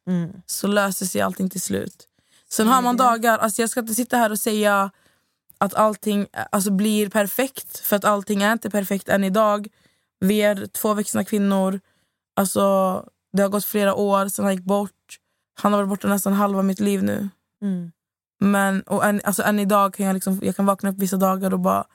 Så 0.45 0.67
löser 0.67 1.05
sig 1.05 1.21
allting 1.21 1.49
till 1.49 1.61
slut. 1.61 2.07
Sen 2.49 2.67
har 2.67 2.81
man 2.81 2.97
dagar, 2.97 3.37
alltså 3.37 3.61
jag 3.61 3.69
ska 3.69 3.79
inte 3.79 3.95
sitta 3.95 4.17
här 4.17 4.31
och 4.31 4.39
säga 4.39 4.91
att 5.57 5.73
allting 5.73 6.27
alltså 6.51 6.71
blir 6.71 7.09
perfekt. 7.09 7.79
För 7.79 7.95
att 7.95 8.05
allting 8.05 8.41
är 8.43 8.53
inte 8.53 8.69
perfekt 8.69 9.09
än 9.09 9.23
idag. 9.23 9.67
Vi 10.19 10.41
är 10.41 10.65
två 10.67 10.93
vuxna 10.93 11.25
kvinnor. 11.25 11.79
Alltså, 12.35 13.05
det 13.33 13.41
har 13.41 13.49
gått 13.49 13.65
flera 13.65 13.95
år 13.95 14.27
sedan 14.27 14.45
han 14.45 14.55
gick 14.55 14.63
bort. 14.65 15.17
Han 15.59 15.73
har 15.73 15.79
varit 15.79 15.89
borta 15.89 16.07
nästan 16.07 16.33
halva 16.33 16.61
mitt 16.61 16.79
liv 16.79 17.03
nu. 17.03 17.29
Men 18.39 18.81
och 18.81 19.05
än, 19.05 19.21
alltså, 19.23 19.43
än 19.43 19.59
idag 19.59 19.93
kan 19.93 20.05
jag, 20.05 20.13
liksom, 20.13 20.39
jag 20.43 20.55
kan 20.55 20.65
vakna 20.65 20.89
upp 20.89 20.97
vissa 20.97 21.17
dagar 21.17 21.53
och 21.53 21.59
bara 21.59 21.85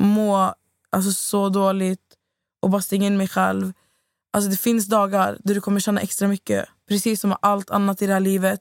må 0.00 0.54
alltså, 0.90 1.12
så 1.12 1.48
dåligt 1.48 2.16
och 2.60 2.70
bara 2.70 2.82
stänga 2.82 3.06
in 3.06 3.16
mig 3.16 3.28
själv. 3.28 3.72
Alltså, 4.32 4.50
det 4.50 4.56
finns 4.56 4.86
dagar 4.86 5.38
där 5.44 5.54
du 5.54 5.60
kommer 5.60 5.80
känna 5.80 6.00
extra 6.00 6.28
mycket. 6.28 6.68
Precis 6.88 7.20
som 7.20 7.30
med 7.30 7.38
allt 7.42 7.70
annat 7.70 8.02
i 8.02 8.06
det 8.06 8.12
här 8.12 8.20
livet. 8.20 8.60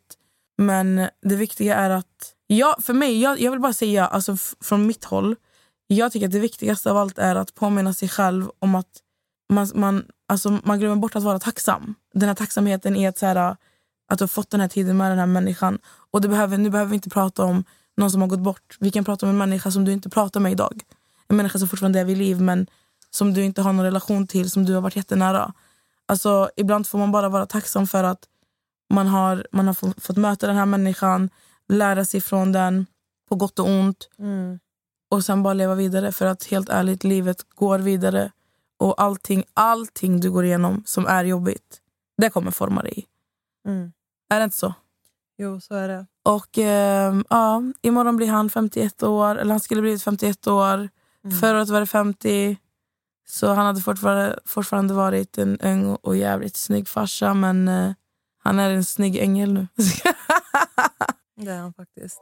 Men 0.58 1.08
det 1.22 1.36
viktiga 1.36 1.76
är 1.76 1.90
att... 1.90 2.34
Ja, 2.48 2.78
för 2.82 2.94
mig, 2.94 3.22
jag, 3.22 3.42
jag 3.42 3.52
vill 3.52 3.60
bara 3.60 3.74
säga 3.74 4.08
alltså, 4.08 4.38
från 4.62 4.88
mitt 4.88 5.06
håll. 5.06 5.36
Jag 5.88 6.12
tycker 6.12 6.28
att 6.28 6.32
det 6.32 6.40
viktigaste 6.40 6.92
av 6.92 6.98
allt 6.98 7.18
är 7.18 7.36
att 7.36 7.56
påminna 7.56 7.94
sig 7.94 8.10
själv 8.10 8.52
om 8.60 8.76
att 8.76 8.90
man, 9.54 9.72
man, 9.76 10.06
alltså, 10.28 10.60
man 10.64 10.80
glömmer 10.80 10.96
bort 10.96 11.16
att 11.16 11.24
vara 11.24 11.40
tacksam. 11.40 11.96
Den 12.14 12.28
här 12.28 12.36
tacksamheten 12.36 12.96
är 12.96 13.10
att, 13.10 13.18
så 13.18 13.26
här, 13.26 13.56
att 14.12 14.18
du 14.18 14.24
har 14.24 14.28
fått 14.28 14.50
den 14.50 14.62
här 14.62 14.68
tiden 14.68 14.98
med 14.98 15.12
den 15.12 15.20
här 15.20 15.26
människan. 15.26 15.80
Och 16.12 16.22
det 16.22 16.28
behöver, 16.28 16.58
nu 16.58 16.70
behöver 16.70 16.90
vi 16.90 16.96
inte 16.96 17.10
prata 17.10 17.44
om 17.44 17.64
någon 17.98 18.12
som 18.12 18.22
har 18.22 18.28
gått 18.28 18.40
bort. 18.40 18.78
Vi 18.80 18.92
kan 18.92 19.06
prata 19.06 19.26
om 19.26 19.30
en 19.30 19.38
människa 19.38 19.72
som 19.72 19.86
du 19.86 19.92
inte 19.92 20.10
pratar 20.10 20.40
med 20.40 20.52
idag. 20.52 20.82
En 21.28 21.38
människa 21.38 21.60
som 21.60 21.68
fortfarande 21.68 22.00
är 22.00 22.06
vid 22.06 22.18
liv 22.18 22.42
men 22.42 22.68
som 23.12 23.34
du 23.34 23.44
inte 23.44 23.62
har 23.62 23.74
någon 23.74 23.86
relation 23.86 24.28
till, 24.28 24.52
som 24.52 24.66
du 24.66 24.74
har 24.74 24.82
varit 24.82 24.96
jättenära. 24.96 25.54
Alltså, 26.06 26.50
ibland 26.56 26.88
får 26.88 26.98
man 27.00 27.12
bara 27.12 27.30
vara 27.30 27.46
tacksam 27.46 27.88
för 27.88 28.04
att 28.04 28.24
man 28.94 29.08
har, 29.08 29.48
man 29.52 29.68
har 29.68 29.74
få- 29.74 29.94
fått 29.98 30.18
möta 30.18 30.48
den 30.48 30.56
här 30.56 30.66
människan, 30.66 31.30
lära 31.68 32.06
sig 32.06 32.22
från 32.22 32.52
den 32.52 32.86
på 33.30 33.36
gott 33.36 33.60
och 33.60 33.68
ont 33.70 34.10
och 35.12 35.26
sen 35.26 35.44
bara 35.44 35.54
leva 35.54 35.76
vidare. 35.76 36.12
För 36.12 36.26
att 36.26 36.44
helt 36.46 36.70
ärligt, 36.70 37.04
livet 37.04 37.46
går 37.56 37.80
vidare. 37.80 38.32
Och 38.78 39.02
allting, 39.02 39.44
allting 39.54 40.20
du 40.20 40.32
går 40.32 40.46
igenom 40.46 40.84
som 40.86 41.06
är 41.08 41.24
jobbigt, 41.24 41.82
det 42.18 42.30
kommer 42.30 42.52
forma 42.52 42.82
dig. 42.84 43.06
Mm. 43.68 43.92
Är 44.30 44.40
det 44.40 44.44
inte 44.44 44.58
så? 44.58 44.74
Jo, 45.38 45.60
så 45.62 45.76
är 45.76 45.88
det. 45.88 46.06
Och 46.24 46.58
ehm, 46.58 47.26
ja, 47.30 47.62
imorgon 47.82 48.18
blir 48.18 48.28
han 48.28 48.50
51 48.50 49.04
år, 49.04 49.36
eller 49.36 49.52
han 49.52 49.60
skulle 49.60 49.82
blivit 49.82 50.04
51 50.04 50.48
år. 50.48 50.90
Förra 51.42 51.58
året 51.58 51.70
var 51.70 51.80
det 51.80 51.86
50. 51.86 52.58
Så 53.30 53.48
han 53.48 53.66
hade 53.66 53.82
fortfarande, 53.82 54.40
fortfarande 54.46 54.94
varit 54.94 55.38
en 55.38 55.60
ung 55.60 55.96
och 55.96 56.18
jävligt 56.18 56.58
snygg 56.58 56.88
farsa 56.88 57.34
men 57.34 57.68
eh, 57.68 57.92
han 58.44 58.60
är 58.60 58.70
en 58.70 58.86
snygg 58.86 59.18
ängel 59.18 59.54
nu. 59.54 59.68
Det 61.42 61.52
är 61.52 61.58
han 61.58 61.74
faktiskt. 61.74 62.20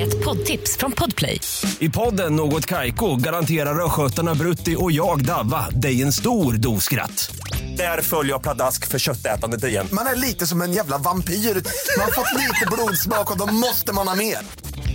Ett 0.00 0.24
poddtips 0.24 0.76
från 0.76 0.92
Podplay. 0.92 1.40
I 1.78 1.90
podden 1.90 2.36
Något 2.36 2.66
Kaiko 2.66 3.16
garanterar 3.16 3.84
östgötarna 3.84 4.34
Brutti 4.34 4.76
och 4.78 4.92
jag, 4.92 5.24
Davva, 5.24 5.70
dig 5.70 6.02
en 6.02 6.12
stor 6.12 6.52
dos 6.52 6.84
skratt. 6.84 7.36
Där 7.76 8.02
följer 8.02 8.32
jag 8.32 8.42
pladask 8.42 8.86
för 8.88 8.98
köttätandet 8.98 9.64
igen. 9.64 9.88
Man 9.92 10.06
är 10.06 10.16
lite 10.16 10.46
som 10.46 10.62
en 10.62 10.72
jävla 10.72 10.98
vampyr. 10.98 11.34
Man 11.34 12.04
har 12.04 12.12
fått 12.12 12.40
lite 12.40 12.66
blodsmak 12.72 13.30
och 13.30 13.38
då 13.38 13.46
måste 13.46 13.92
man 13.92 14.08
ha 14.08 14.14
mer. 14.14 14.38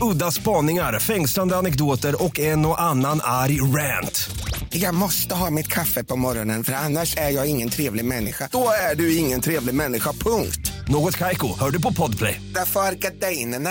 Udda 0.01 0.31
spaningar, 0.31 0.99
fängslande 0.99 1.57
anekdoter 1.57 2.23
och 2.23 2.39
en 2.39 2.65
och 2.65 2.81
annan 2.81 3.19
arg 3.23 3.61
rant. 3.61 4.29
Jag 4.69 4.95
måste 4.95 5.35
ha 5.35 5.49
mitt 5.49 5.67
kaffe 5.67 6.03
på 6.03 6.15
morgonen 6.15 6.63
för 6.63 6.73
annars 6.73 7.17
är 7.17 7.29
jag 7.29 7.49
ingen 7.49 7.69
trevlig 7.69 8.05
människa. 8.05 8.49
Då 8.51 8.69
är 8.91 8.95
du 8.95 9.17
ingen 9.17 9.41
trevlig 9.41 9.75
människa, 9.75 10.11
punkt. 10.13 10.71
Något 10.87 11.17
Kaiko, 11.17 11.47
hör 11.59 11.71
du 11.71 11.81
på 11.81 11.93
Podplay. 11.93 12.41
Därför 12.55 12.79
är 12.79 12.93
gardinerna. 12.93 13.69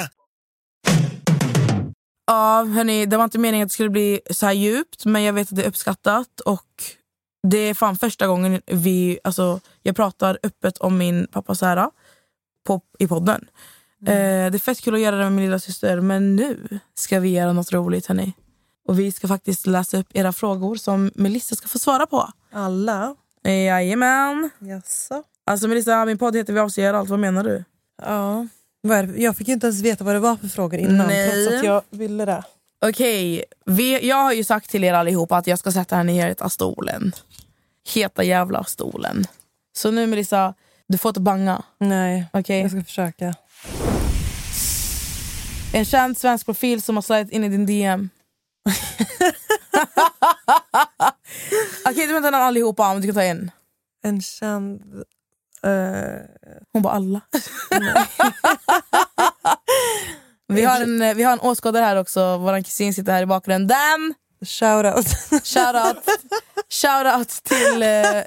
ja, 2.27 2.65
hörni, 2.65 3.07
det 3.07 3.17
var 3.17 3.25
inte 3.25 3.39
meningen 3.39 3.65
att 3.65 3.71
det 3.71 3.75
skulle 3.75 3.91
bli 3.91 4.21
så 4.31 4.47
här 4.47 4.53
djupt 4.53 5.05
men 5.05 5.23
jag 5.23 5.33
vet 5.33 5.49
att 5.49 5.57
det 5.57 5.63
är 5.63 5.69
uppskattat. 5.69 6.41
Och 6.41 6.63
det 7.49 7.59
är 7.59 7.75
fan 7.75 7.97
första 7.97 8.27
gången 8.27 8.63
vi, 8.67 9.19
alltså, 9.25 9.61
jag 9.83 9.97
pratar 9.97 10.39
öppet 10.43 10.79
om 10.79 10.99
min 10.99 11.27
pappa 11.33 11.55
Sara 11.55 11.91
på, 12.67 12.81
i 12.99 13.07
podden. 13.07 13.45
Eh, 14.07 14.51
det 14.51 14.57
är 14.57 14.59
fett 14.59 14.81
kul 14.81 14.95
att 14.95 15.01
göra 15.01 15.17
det 15.17 15.23
med 15.23 15.33
min 15.33 15.45
lilla 15.45 15.59
syster 15.59 16.01
men 16.01 16.37
nu 16.37 16.79
ska 16.95 17.21
vi 17.21 17.29
göra 17.29 17.53
något 17.53 17.73
roligt 17.73 18.07
hörni. 18.07 18.33
Och 18.89 18.99
vi 18.99 19.13
ska 19.13 19.29
faktiskt 19.29 19.67
läsa 19.67 19.99
upp 19.99 20.07
era 20.15 20.33
frågor 20.33 20.77
som 20.77 21.11
Melissa 21.15 21.57
ska 21.57 21.69
få 21.69 21.79
svara 21.79 22.07
på. 22.07 22.31
Alla? 22.53 23.17
Jajamän. 23.45 24.51
Jaså? 24.59 25.23
Alltså 25.47 25.69
Melissa, 25.69 26.05
min 26.05 26.19
podd 26.19 26.37
heter 26.37 26.53
Vi 26.53 26.61
avslöjar 26.61 26.95
allt. 26.95 27.11
Vad 27.11 27.19
menar 27.19 27.45
du? 27.45 27.65
Ja. 28.03 28.47
Jag 29.17 29.37
fick 29.37 29.49
ju 29.49 29.55
inte 29.55 29.67
ens 29.67 29.81
veta 29.81 30.05
vad 30.05 30.15
det 30.15 30.19
var 30.19 30.37
för 30.37 30.49
frågor 30.49 30.81
innan 30.81 31.07
Nej. 31.07 31.31
trots 31.31 31.57
att 31.57 31.65
jag 31.65 31.83
ville 31.91 32.25
det. 32.25 32.43
Okej, 32.81 33.45
vi, 33.65 34.09
jag 34.09 34.17
har 34.17 34.33
ju 34.33 34.45
sagt 34.45 34.71
till 34.71 34.85
er 34.85 34.95
allihopa 34.95 35.37
att 35.37 35.47
jag 35.47 35.59
ska 35.59 35.73
sätta 35.73 35.97
henne 35.97 36.13
i 36.13 36.17
heta 36.17 36.49
stolen. 36.49 37.13
Heta 37.95 38.25
jävla 38.25 38.65
stolen. 38.65 39.25
Så 39.77 39.91
nu 39.91 40.07
Melissa, 40.07 40.55
du 40.87 40.99
får 40.99 41.09
inte 41.09 41.21
banga. 41.21 41.63
Nej, 41.79 42.27
Okej? 42.33 42.61
jag 42.61 42.71
ska 42.71 42.85
försöka. 42.85 43.35
En 45.73 45.85
känd 45.85 46.19
svensk 46.19 46.47
profil 46.47 46.83
som 46.83 46.97
har 46.97 47.03
slagit 47.03 47.31
in 47.31 47.45
i 47.45 47.49
din 47.49 47.67
DM. 47.67 48.11
Okej, 51.89 52.07
du 52.07 52.13
väntar 52.13 52.31
den 52.31 52.43
allihopa 52.43 52.91
om 52.91 53.01
du 53.01 53.07
kan 53.09 53.15
ta 53.15 53.23
en. 53.23 53.51
En 54.05 54.23
känd... 54.23 54.81
eh, 55.63 56.21
Hon 56.73 56.83
bara 56.83 56.93
alla. 56.95 57.21
Vi 60.49 60.65
har 60.65 60.81
en, 60.81 61.17
vi 61.17 61.23
har 61.23 61.33
en 61.33 61.41
åskådare 61.41 61.85
här 61.85 61.97
också, 61.97 62.39
vår 62.39 62.63
kusin 62.63 62.95
sitter 62.95 63.13
här 63.13 63.23
i 63.23 63.27
bakgrunden. 63.27 64.15
Shoutout. 64.45 65.07
Shoutout, 65.45 66.05
shoutout 66.73 67.29
till, 67.43 67.83
eh, 67.83 68.23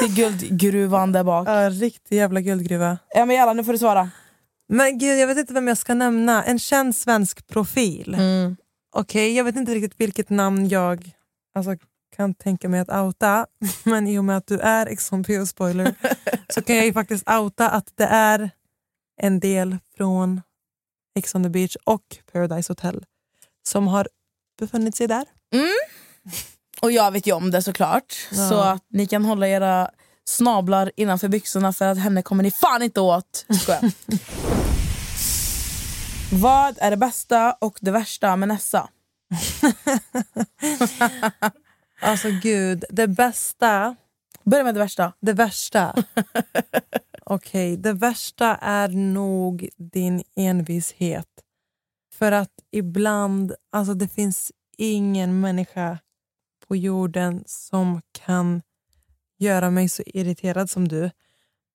till 0.00 0.14
guldgruvan 0.14 1.12
där 1.12 1.24
bak. 1.24 1.48
ja, 1.48 1.70
riktig 1.70 2.16
jävla 2.16 2.40
guldgruva. 2.40 2.98
Ja 3.14 3.24
men 3.24 3.36
jalla, 3.36 3.52
nu 3.52 3.64
får 3.64 3.72
du 3.72 3.78
svara. 3.78 4.10
Men 4.68 4.98
gud, 4.98 5.18
jag 5.18 5.26
vet 5.26 5.38
inte 5.38 5.54
vem 5.54 5.68
jag 5.68 5.78
ska 5.78 5.94
nämna. 5.94 6.44
En 6.44 6.58
känd 6.58 6.96
svensk 6.96 7.46
profil. 7.46 8.14
Mm. 8.14 8.56
Okej, 8.92 9.36
jag 9.36 9.44
vet 9.44 9.56
inte 9.56 9.74
riktigt 9.74 10.00
vilket 10.00 10.30
namn 10.30 10.68
jag 10.68 11.10
alltså, 11.54 11.76
kan 12.16 12.34
tänka 12.34 12.68
mig 12.68 12.80
att 12.80 12.90
outa. 12.90 13.46
Men 13.84 14.08
i 14.08 14.18
och 14.18 14.24
med 14.24 14.36
att 14.36 14.46
du 14.46 14.58
är 14.58 14.86
Ex 14.86 15.12
on 15.12 15.24
PO 15.24 15.46
spoiler 15.46 15.94
så 16.48 16.62
kan 16.62 16.76
jag 16.76 16.86
ju 16.86 16.92
faktiskt 16.92 17.30
outa 17.30 17.70
att 17.70 17.92
det 17.94 18.04
är 18.04 18.50
en 19.20 19.40
del 19.40 19.76
från 19.96 20.40
Ex 21.18 21.34
on 21.34 21.42
the 21.42 21.48
beach 21.48 21.76
och 21.84 22.18
Paradise 22.32 22.70
Hotel 22.70 23.04
som 23.68 23.86
har 23.86 24.08
befunnit 24.58 24.96
sig 24.96 25.06
där. 25.06 25.26
Och 26.80 26.92
jag 26.92 27.10
vet 27.10 27.26
ju 27.26 27.32
om 27.32 27.50
det 27.50 27.62
såklart. 27.62 28.28
Ja. 28.30 28.48
Så 28.48 28.60
att 28.60 28.84
ni 28.88 29.06
kan 29.06 29.24
hålla 29.24 29.48
era 29.48 29.90
snablar 30.28 30.92
innanför 30.96 31.28
byxorna 31.28 31.72
för 31.72 31.84
att 31.84 31.98
henne 31.98 32.22
kommer 32.22 32.42
ni 32.42 32.50
fan 32.50 32.82
inte 32.82 33.00
åt. 33.00 33.46
Skojar. 33.62 33.92
Vad 36.32 36.78
är 36.78 36.90
det 36.90 36.96
bästa 36.96 37.52
och 37.52 37.78
det 37.80 37.90
värsta 37.90 38.36
med 38.36 38.48
Nessa? 38.48 38.88
Alltså 42.00 42.28
gud, 42.42 42.84
det 42.90 43.06
bästa 43.06 43.96
Börja 44.44 44.64
med 44.64 44.74
det 44.74 44.78
värsta. 44.78 45.12
Det 45.20 45.32
värsta? 45.32 45.94
Okej, 47.24 47.76
det 47.76 47.92
värsta 47.92 48.56
är 48.56 48.88
nog 48.88 49.68
din 49.76 50.22
envishet. 50.36 51.28
För 52.12 52.32
att 52.32 52.52
ibland, 52.70 53.52
alltså 53.72 53.94
det 53.94 54.08
finns 54.08 54.52
ingen 54.76 55.40
människa 55.40 55.98
på 56.68 56.76
jorden 56.76 57.42
som 57.46 58.00
kan 58.12 58.62
göra 59.38 59.70
mig 59.70 59.88
så 59.88 60.02
irriterad 60.06 60.70
som 60.70 60.88
du. 60.88 61.10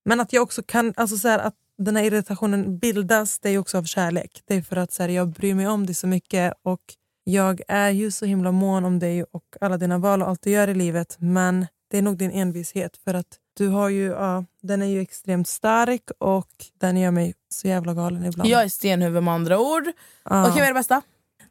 Men 0.06 0.20
att 0.20 0.34
jag 0.34 0.44
också 0.44 0.64
kan, 0.64 0.94
alltså 0.98 1.18
så 1.18 1.28
här, 1.28 1.40
att 1.40 1.56
den 1.78 1.96
här 1.96 2.04
irritationen 2.04 2.78
bildas, 2.78 3.40
det 3.40 3.50
är 3.50 3.58
också 3.58 3.78
av 3.78 3.84
kärlek. 3.84 4.42
Det 4.46 4.56
är 4.56 4.62
för 4.62 4.76
att 4.76 4.92
så 4.92 5.04
här, 5.04 5.10
jag 5.10 5.30
bryr 5.30 5.54
mig 5.54 5.68
om 5.68 5.86
dig 5.86 5.96
så 5.96 6.08
mycket 6.08 6.54
och 6.64 6.82
jag 7.24 7.62
är 7.68 7.90
ju 7.90 8.12
så 8.12 8.26
himla 8.26 8.52
mån 8.52 8.86
om 8.86 9.00
dig 9.00 9.24
och 9.24 9.44
alla 9.62 9.78
dina 9.78 9.98
val 9.98 10.22
och 10.22 10.28
allt 10.28 10.42
du 10.42 10.50
gör 10.50 10.68
i 10.68 10.74
livet. 10.74 11.16
Men 11.20 11.68
det 11.90 11.98
är 11.98 12.02
nog 12.02 12.18
din 12.18 12.32
envishet 12.32 12.98
för 12.98 13.14
att 13.14 13.38
du 13.54 13.68
har 13.68 13.90
ju, 13.90 14.06
ja, 14.06 14.46
den 14.62 14.82
är 14.82 14.86
ju 14.86 15.02
extremt 15.02 15.48
stark 15.48 16.04
och 16.20 16.50
den 16.80 16.98
gör 16.98 17.12
mig 17.12 17.34
så 17.50 17.68
jävla 17.68 17.94
galen 17.94 18.26
ibland. 18.26 18.50
Jag 18.50 18.64
är 18.64 18.70
stenhuvud 18.70 19.24
med 19.24 19.34
andra 19.34 19.60
ord. 19.60 19.84
Ja. 20.24 20.50
Okej, 20.50 20.60
vad 20.60 20.64
är 20.64 20.68
det 20.68 20.74
bästa? 20.74 21.02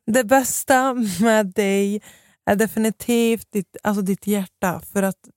Det 0.06 0.24
bästa 0.24 0.94
med 1.20 1.46
dig 1.46 2.02
är 2.46 2.56
definitivt 2.56 3.52
ditt, 3.52 3.76
alltså 3.82 4.02
ditt 4.02 4.26
hjärta. 4.26 4.80
För 4.92 5.02
att 5.02 5.28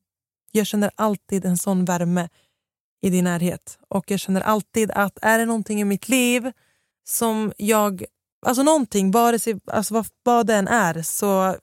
jag 0.56 0.68
känner 0.68 0.92
alltid 0.96 1.46
en 1.46 1.58
sån 1.58 1.86
värme 1.86 2.30
i 3.02 3.10
din 3.10 3.24
närhet. 3.24 3.80
Och 3.90 4.12
jag 4.12 4.20
känner 4.20 4.42
alltid 4.42 4.92
att 4.92 5.18
är 5.22 5.40
det 5.40 5.46
någonting 5.46 5.82
i 5.82 5.86
mitt 5.86 6.10
liv 6.10 6.52
som 7.08 7.54
jag... 7.58 8.06
Alltså 8.46 8.64
någonting, 8.64 9.12
bara 9.12 9.40
sig, 9.40 9.60
alltså 9.66 9.94
vad, 9.94 10.08
vad 10.24 10.48
det 10.48 10.56
än 10.56 10.68
är, 10.68 11.02
så 11.02 11.56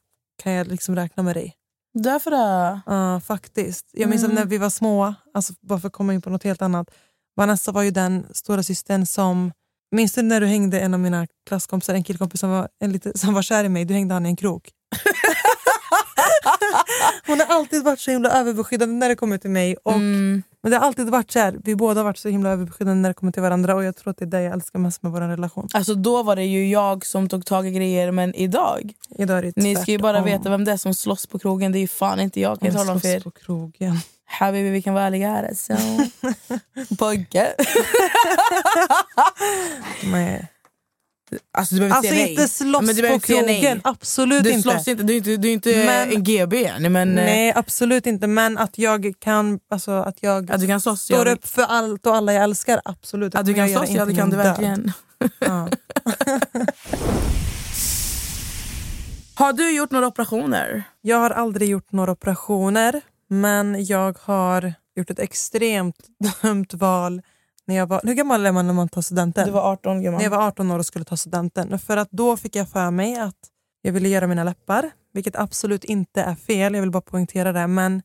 kan 0.42 0.52
jag 0.52 0.66
liksom 0.66 0.96
räkna 0.96 1.22
med 1.22 1.36
dig. 1.36 1.54
Därför 1.94 2.30
det. 2.30 2.80
Ja, 2.86 3.20
faktiskt. 3.20 3.86
Jag 3.92 4.10
minns 4.10 4.24
att 4.24 4.34
när 4.34 4.44
vi 4.44 4.58
var 4.58 4.70
små, 4.70 5.14
alltså 5.34 5.54
bara 5.60 5.80
för 5.80 5.86
att 5.86 5.92
komma 5.92 6.14
in 6.14 6.22
på 6.22 6.30
något 6.30 6.44
helt 6.44 6.62
annat. 6.62 6.90
Vanessa 7.36 7.72
var 7.72 7.82
ju 7.82 7.90
den 7.90 8.26
stora 8.30 8.62
systern 8.62 9.06
som... 9.06 9.52
Minns 9.94 10.12
du 10.12 10.22
när 10.22 10.40
du 10.40 10.46
hängde 10.46 10.80
en 10.80 10.94
av 10.94 11.00
mina 11.00 11.26
klasskompisar, 11.46 11.94
en 11.94 12.04
killkompis 12.04 12.40
som 12.40 12.50
var, 12.50 12.68
en 12.78 12.92
lite, 12.92 13.18
som 13.18 13.34
var 13.34 13.42
kär 13.42 13.64
i 13.64 13.68
mig, 13.68 13.84
du 13.84 13.94
hängde 13.94 14.14
han 14.14 14.26
i 14.26 14.28
en 14.28 14.36
krok. 14.36 14.70
Hon 17.26 17.40
har 17.40 17.46
alltid 17.56 17.84
varit 17.84 18.00
så 18.00 18.10
himla 18.10 18.30
överbeskyddande 18.30 18.94
när 18.94 19.08
det 19.08 19.14
kommer 19.16 19.38
till 19.38 19.50
mig. 19.50 19.76
Och, 19.82 19.92
Mm. 19.92 20.42
Men 20.64 20.70
det 20.72 20.78
har 20.78 20.86
alltid 20.86 21.10
varit 21.10 21.30
så 21.30 21.38
här, 21.38 21.56
vi 21.64 21.76
båda 21.76 22.00
har 22.00 22.04
varit 22.04 22.18
så 22.18 22.28
himla 22.28 22.50
överbeskyddande 22.50 23.00
när 23.02 23.08
det 23.08 23.14
kommer 23.14 23.32
till 23.32 23.42
varandra 23.42 23.74
och 23.74 23.84
jag 23.84 23.96
tror 23.96 24.10
att 24.10 24.16
det 24.16 24.24
är 24.24 24.26
det 24.26 24.42
jag 24.42 24.52
älskar 24.52 24.78
mest 24.78 25.02
med 25.02 25.12
vår 25.12 25.20
relation. 25.20 25.68
Alltså 25.72 25.94
då 25.94 26.22
var 26.22 26.36
det 26.36 26.44
ju 26.44 26.68
jag 26.68 27.06
som 27.06 27.28
tog 27.28 27.46
tag 27.46 27.66
i 27.66 27.70
grejer 27.70 28.10
men 28.10 28.34
idag, 28.34 28.92
Idag 29.18 29.38
är 29.38 29.42
det 29.42 29.52
ni 29.56 29.76
ska 29.76 29.90
ju 29.92 29.98
bara 29.98 30.12
tvärtom. 30.12 30.24
veta 30.38 30.50
vem 30.50 30.64
det 30.64 30.72
är 30.72 30.76
som 30.76 30.94
slåss 30.94 31.26
på 31.26 31.38
krogen. 31.38 31.72
Det 31.72 31.78
är 31.78 31.80
ju 31.80 31.88
fan 31.88 32.20
inte 32.20 32.40
jag 32.40 32.60
kan 32.60 32.66
jag 32.68 32.76
tala 32.76 32.92
om 32.92 33.00
för 33.00 33.08
er. 33.08 33.20
på 33.20 33.30
krogen. 33.30 33.96
Habibi 34.24 34.70
vi 34.70 34.82
kan 34.82 34.94
vara 34.94 35.04
ärliga 35.04 35.28
här 35.28 35.48
alltså. 35.48 35.72
Pojke. 36.98 37.52
Nej. 40.12 40.48
Alltså 41.52 41.74
du 41.74 41.78
behöver 41.80 41.96
Alltså 41.96 42.12
nej. 42.12 42.30
inte 42.30 42.48
slåss 42.48 42.82
Men 42.82 42.94
du 42.96 43.02
på 43.02 43.08
nej. 43.08 43.20
krogen, 43.20 43.80
absolut 43.84 44.44
Du 44.44 44.50
inte. 44.50 44.62
slåss 44.62 44.88
inte, 44.88 45.02
du 45.02 45.12
är 45.12 45.16
inte, 45.16 45.36
du 45.36 45.48
är 45.48 45.52
inte 45.52 45.84
Men- 45.86 46.10
en 46.12 46.24
GB 46.24 46.64
än. 46.64 46.92
Men, 46.92 47.08
eh, 47.18 47.24
Nej 47.24 47.52
absolut 47.56 48.06
inte 48.06 48.26
men 48.26 48.58
att 48.58 48.78
jag 48.78 49.12
kan, 49.20 49.58
alltså, 49.70 49.90
att 49.92 50.16
jag 50.20 50.50
Att 50.50 50.60
du 50.60 50.66
kan 50.66 50.80
slåss, 50.80 51.00
står 51.02 51.26
ja. 51.28 51.32
upp 51.34 51.46
för 51.46 51.62
allt 51.62 52.06
och 52.06 52.16
alla 52.16 52.32
jag 52.32 52.44
älskar, 52.44 52.80
absolut. 52.84 53.34
Att 53.34 53.46
du 53.46 53.54
kan 53.54 53.70
jag 53.70 53.78
slåss, 53.86 53.96
ja 53.96 54.04
det 54.04 54.14
kan 54.14 54.30
du 54.30 54.36
verkligen. 54.36 54.92
Ja. 55.38 55.68
Har 59.34 59.52
du 59.52 59.70
gjort 59.76 59.90
några 59.90 60.06
operationer? 60.06 60.82
Jag 61.00 61.16
har 61.16 61.30
aldrig 61.30 61.68
gjort 61.68 61.92
några 61.92 62.12
operationer 62.12 63.00
men 63.28 63.84
jag 63.84 64.18
har 64.22 64.74
gjort 64.96 65.10
ett 65.10 65.18
extremt 65.18 65.96
dumt 66.42 66.66
val. 66.72 67.22
När 67.66 67.74
jag 67.76 67.86
var, 67.86 68.00
hur 68.04 68.14
gammal 68.14 68.46
är 68.46 68.52
man 68.52 68.66
när 68.66 68.74
man 68.74 68.88
tar 68.88 69.02
studenten? 69.02 69.46
Du 69.46 69.52
var 69.52 69.72
18 69.72 69.96
När 69.96 70.02
gammal. 70.04 70.22
jag 70.22 70.30
var 70.30 70.46
18 70.46 70.70
år 70.70 70.78
och 70.78 70.86
skulle 70.86 71.04
ta 71.04 71.16
studenten. 71.16 71.78
För 71.78 71.96
att 71.96 72.10
då 72.10 72.36
fick 72.36 72.56
jag 72.56 72.68
för 72.68 72.90
mig 72.90 73.16
att 73.18 73.36
jag 73.82 73.92
ville 73.92 74.08
göra 74.08 74.26
mina 74.26 74.44
läppar, 74.44 74.90
vilket 75.12 75.36
absolut 75.36 75.84
inte 75.84 76.22
är 76.22 76.34
fel, 76.34 76.74
jag 76.74 76.80
vill 76.80 76.90
bara 76.90 77.00
poängtera 77.00 77.52
det. 77.52 77.66
Men 77.66 78.02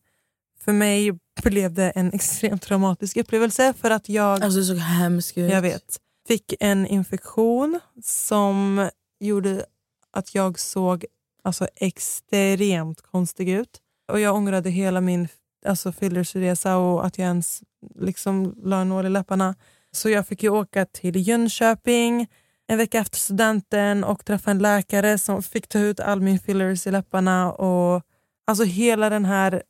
för 0.65 0.74
mig 0.74 1.12
blev 1.43 1.74
det 1.74 1.89
en 1.89 2.08
extremt 2.13 2.62
traumatisk 2.62 3.17
upplevelse 3.17 3.74
för 3.74 3.91
att 3.91 4.10
jag, 4.10 4.43
Alltså 4.43 4.60
du 4.60 4.65
såg 4.65 4.78
hemsk 4.78 5.38
ut. 5.38 5.52
jag 5.52 5.62
vet, 5.62 5.98
fick 6.28 6.54
en 6.60 6.88
infektion 6.88 7.80
som 8.04 8.89
gjorde 9.20 9.65
att 10.12 10.36
jag 10.36 10.60
såg 10.60 11.06
alltså, 11.43 11.67
extremt 11.76 13.02
konstig 13.02 13.50
ut. 13.50 13.80
Och 14.12 14.20
jag 14.20 14.36
ångrade 14.36 14.70
hela 14.70 15.02
min 15.02 15.28
alltså, 15.67 15.91
fillersresa 15.91 16.77
och 16.77 17.06
att 17.06 17.17
jag 17.17 17.25
ens 17.25 17.63
liksom, 17.99 18.56
la 18.63 18.82
en 18.82 18.89
nål 18.89 19.06
i 19.06 19.10
läpparna. 19.10 19.56
Så 19.91 20.10
jag 20.10 20.27
fick 20.27 20.43
ju 20.43 20.49
åka 20.49 20.86
till 20.86 21.27
Jönköping 21.27 22.27
en 22.67 22.77
vecka 22.77 22.99
efter 22.99 23.17
studenten 23.17 24.03
och 24.03 24.25
träffa 24.25 24.51
en 24.51 24.60
läkare 24.60 25.17
som 25.17 25.43
fick 25.43 25.67
ta 25.67 25.80
ut 25.80 25.99
all 25.99 26.21
min 26.21 26.39
fillers 26.39 26.88
i 26.88 26.91
läpparna. 26.91 27.51
Och, 27.51 28.03
alltså 28.47 28.63
hela 28.63 29.10
den 29.10 29.25
här 29.25 29.63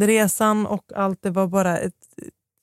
resan 0.00 0.66
och 0.66 0.92
allt, 0.94 1.22
det 1.22 1.30
var 1.30 1.46
bara 1.46 1.78
ett 1.78 1.94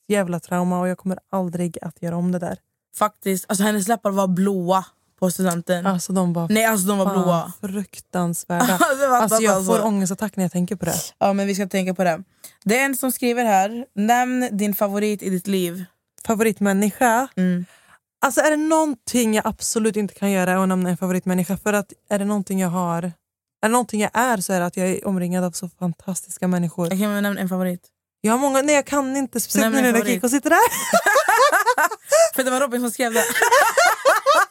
jävla 0.08 0.40
trauma 0.40 0.80
och 0.80 0.88
jag 0.88 0.98
kommer 0.98 1.20
aldrig 1.32 1.78
att 1.82 2.02
göra 2.02 2.16
om 2.16 2.32
det 2.32 2.40
där. 2.40 2.58
Faktiskt, 2.98 3.46
alltså 3.48 3.64
hennes 3.64 3.88
läppar 3.88 4.12
var 4.12 4.28
blåa 4.28 4.86
på 5.20 5.32
studenten. 5.32 5.86
Alltså 5.86 6.14
de 6.14 6.34
var 6.34 6.48
Nej 6.50 6.66
alltså 6.66 6.88
de 6.88 6.98
var 6.98 7.06
fan 7.06 7.14
blåa. 7.24 7.54
fruktansvärda. 7.62 8.80
Alltså 9.12 9.42
jag 9.42 9.66
får 9.66 9.86
ångestattack 9.86 10.36
när 10.36 10.44
jag 10.44 10.52
tänker 10.52 10.76
på 10.76 10.86
det. 10.86 10.96
Ja 11.18 11.34
men 11.34 11.48
vi 11.48 11.56
ska 11.56 11.68
tänka 11.68 11.94
på 11.94 12.04
det. 12.04 12.24
Det 12.64 12.80
är 12.80 12.86
en 12.86 12.96
som 12.98 13.12
skriver 13.12 13.46
här, 13.46 13.86
nämn 13.96 14.58
din 14.58 14.76
favorit 14.76 15.24
i 15.24 15.30
ditt 15.30 15.48
liv. 15.48 15.86
Favoritmänniska? 16.28 17.28
Mm. 17.36 17.66
Alltså 18.26 18.42
är 18.42 18.52
det 18.52 18.58
någonting 18.58 19.34
jag 19.34 19.48
absolut 19.48 19.96
inte 19.96 20.14
kan 20.14 20.32
göra 20.32 20.52
är 20.52 20.58
att 20.58 20.68
nämna 20.70 20.90
en 20.90 20.98
favoritmänniska. 20.98 21.58
För 21.58 21.74
att 21.74 21.94
är 22.10 22.20
det 22.20 22.26
någonting 22.26 22.60
jag 22.60 22.70
har, 22.70 23.04
är 23.04 23.12
det 23.62 23.68
någonting 23.68 24.02
jag 24.02 24.12
är 24.14 24.38
så 24.38 24.54
är 24.54 24.60
det 24.60 24.66
att 24.66 24.78
jag 24.78 24.88
är 24.88 25.08
omringad 25.08 25.44
av 25.44 25.52
så 25.52 25.70
fantastiska 25.70 26.48
människor. 26.48 26.88
Jag 26.90 27.00
kan 27.00 27.22
nämna 27.22 27.42
en 27.42 27.50
favorit. 27.50 27.82
Jag 28.22 28.32
har 28.32 28.40
många, 28.40 28.62
nej 28.62 28.76
jag 28.76 28.86
kan 28.86 29.18
inte, 29.18 29.40
speciellt 29.40 29.76
nu 29.76 29.92
när. 29.92 30.06
Kikko 30.06 30.30
sitter 30.30 30.50
där. 30.50 30.60
För 32.36 32.44
det 32.44 32.52
var 32.52 32.60
Robin 32.60 32.82
som 32.82 32.92
skrev 32.92 33.14
det. 33.14 33.24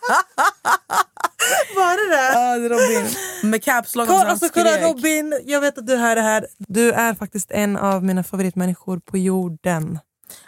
Var 1.76 1.96
det 1.96 2.16
det? 2.16 2.32
Ja 2.32 2.58
det 2.58 2.64
är 2.64 2.68
Robin. 2.68 3.14
Med 3.50 3.62
caps 3.62 3.94
lock 3.94 4.08
Kolla, 4.08 4.24
alltså, 4.24 4.48
kolla. 4.48 4.80
Robin, 4.80 5.40
jag 5.44 5.60
vet 5.60 5.78
att 5.78 5.86
du 5.86 5.96
hör 5.96 6.16
det 6.16 6.22
här. 6.22 6.46
Du 6.58 6.92
är 6.92 7.14
faktiskt 7.14 7.50
en 7.50 7.76
av 7.76 8.04
mina 8.04 8.24
favoritmänniskor 8.24 8.98
på 8.98 9.18
jorden. 9.18 9.98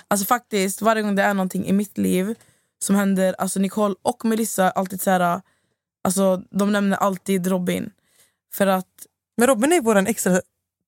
Alltså 0.08 0.26
faktiskt, 0.26 0.82
varje 0.82 1.02
gång 1.02 1.14
det 1.14 1.22
är 1.22 1.34
någonting 1.34 1.66
i 1.66 1.72
mitt 1.72 1.98
liv 1.98 2.34
som 2.78 2.96
händer, 2.96 3.34
alltså 3.38 3.60
Nicole 3.60 3.94
och 4.02 4.24
Melissa 4.24 4.70
alltid 4.70 5.00
så 5.00 5.10
här, 5.10 5.40
alltså 6.04 6.42
de 6.50 6.72
nämner 6.72 6.96
alltid 6.96 7.46
Robin. 7.46 7.90
För 8.54 8.66
att 8.66 9.06
Men 9.36 9.46
Robin 9.46 9.72
är 9.72 9.80
vår 9.80 9.96
extra 9.96 10.40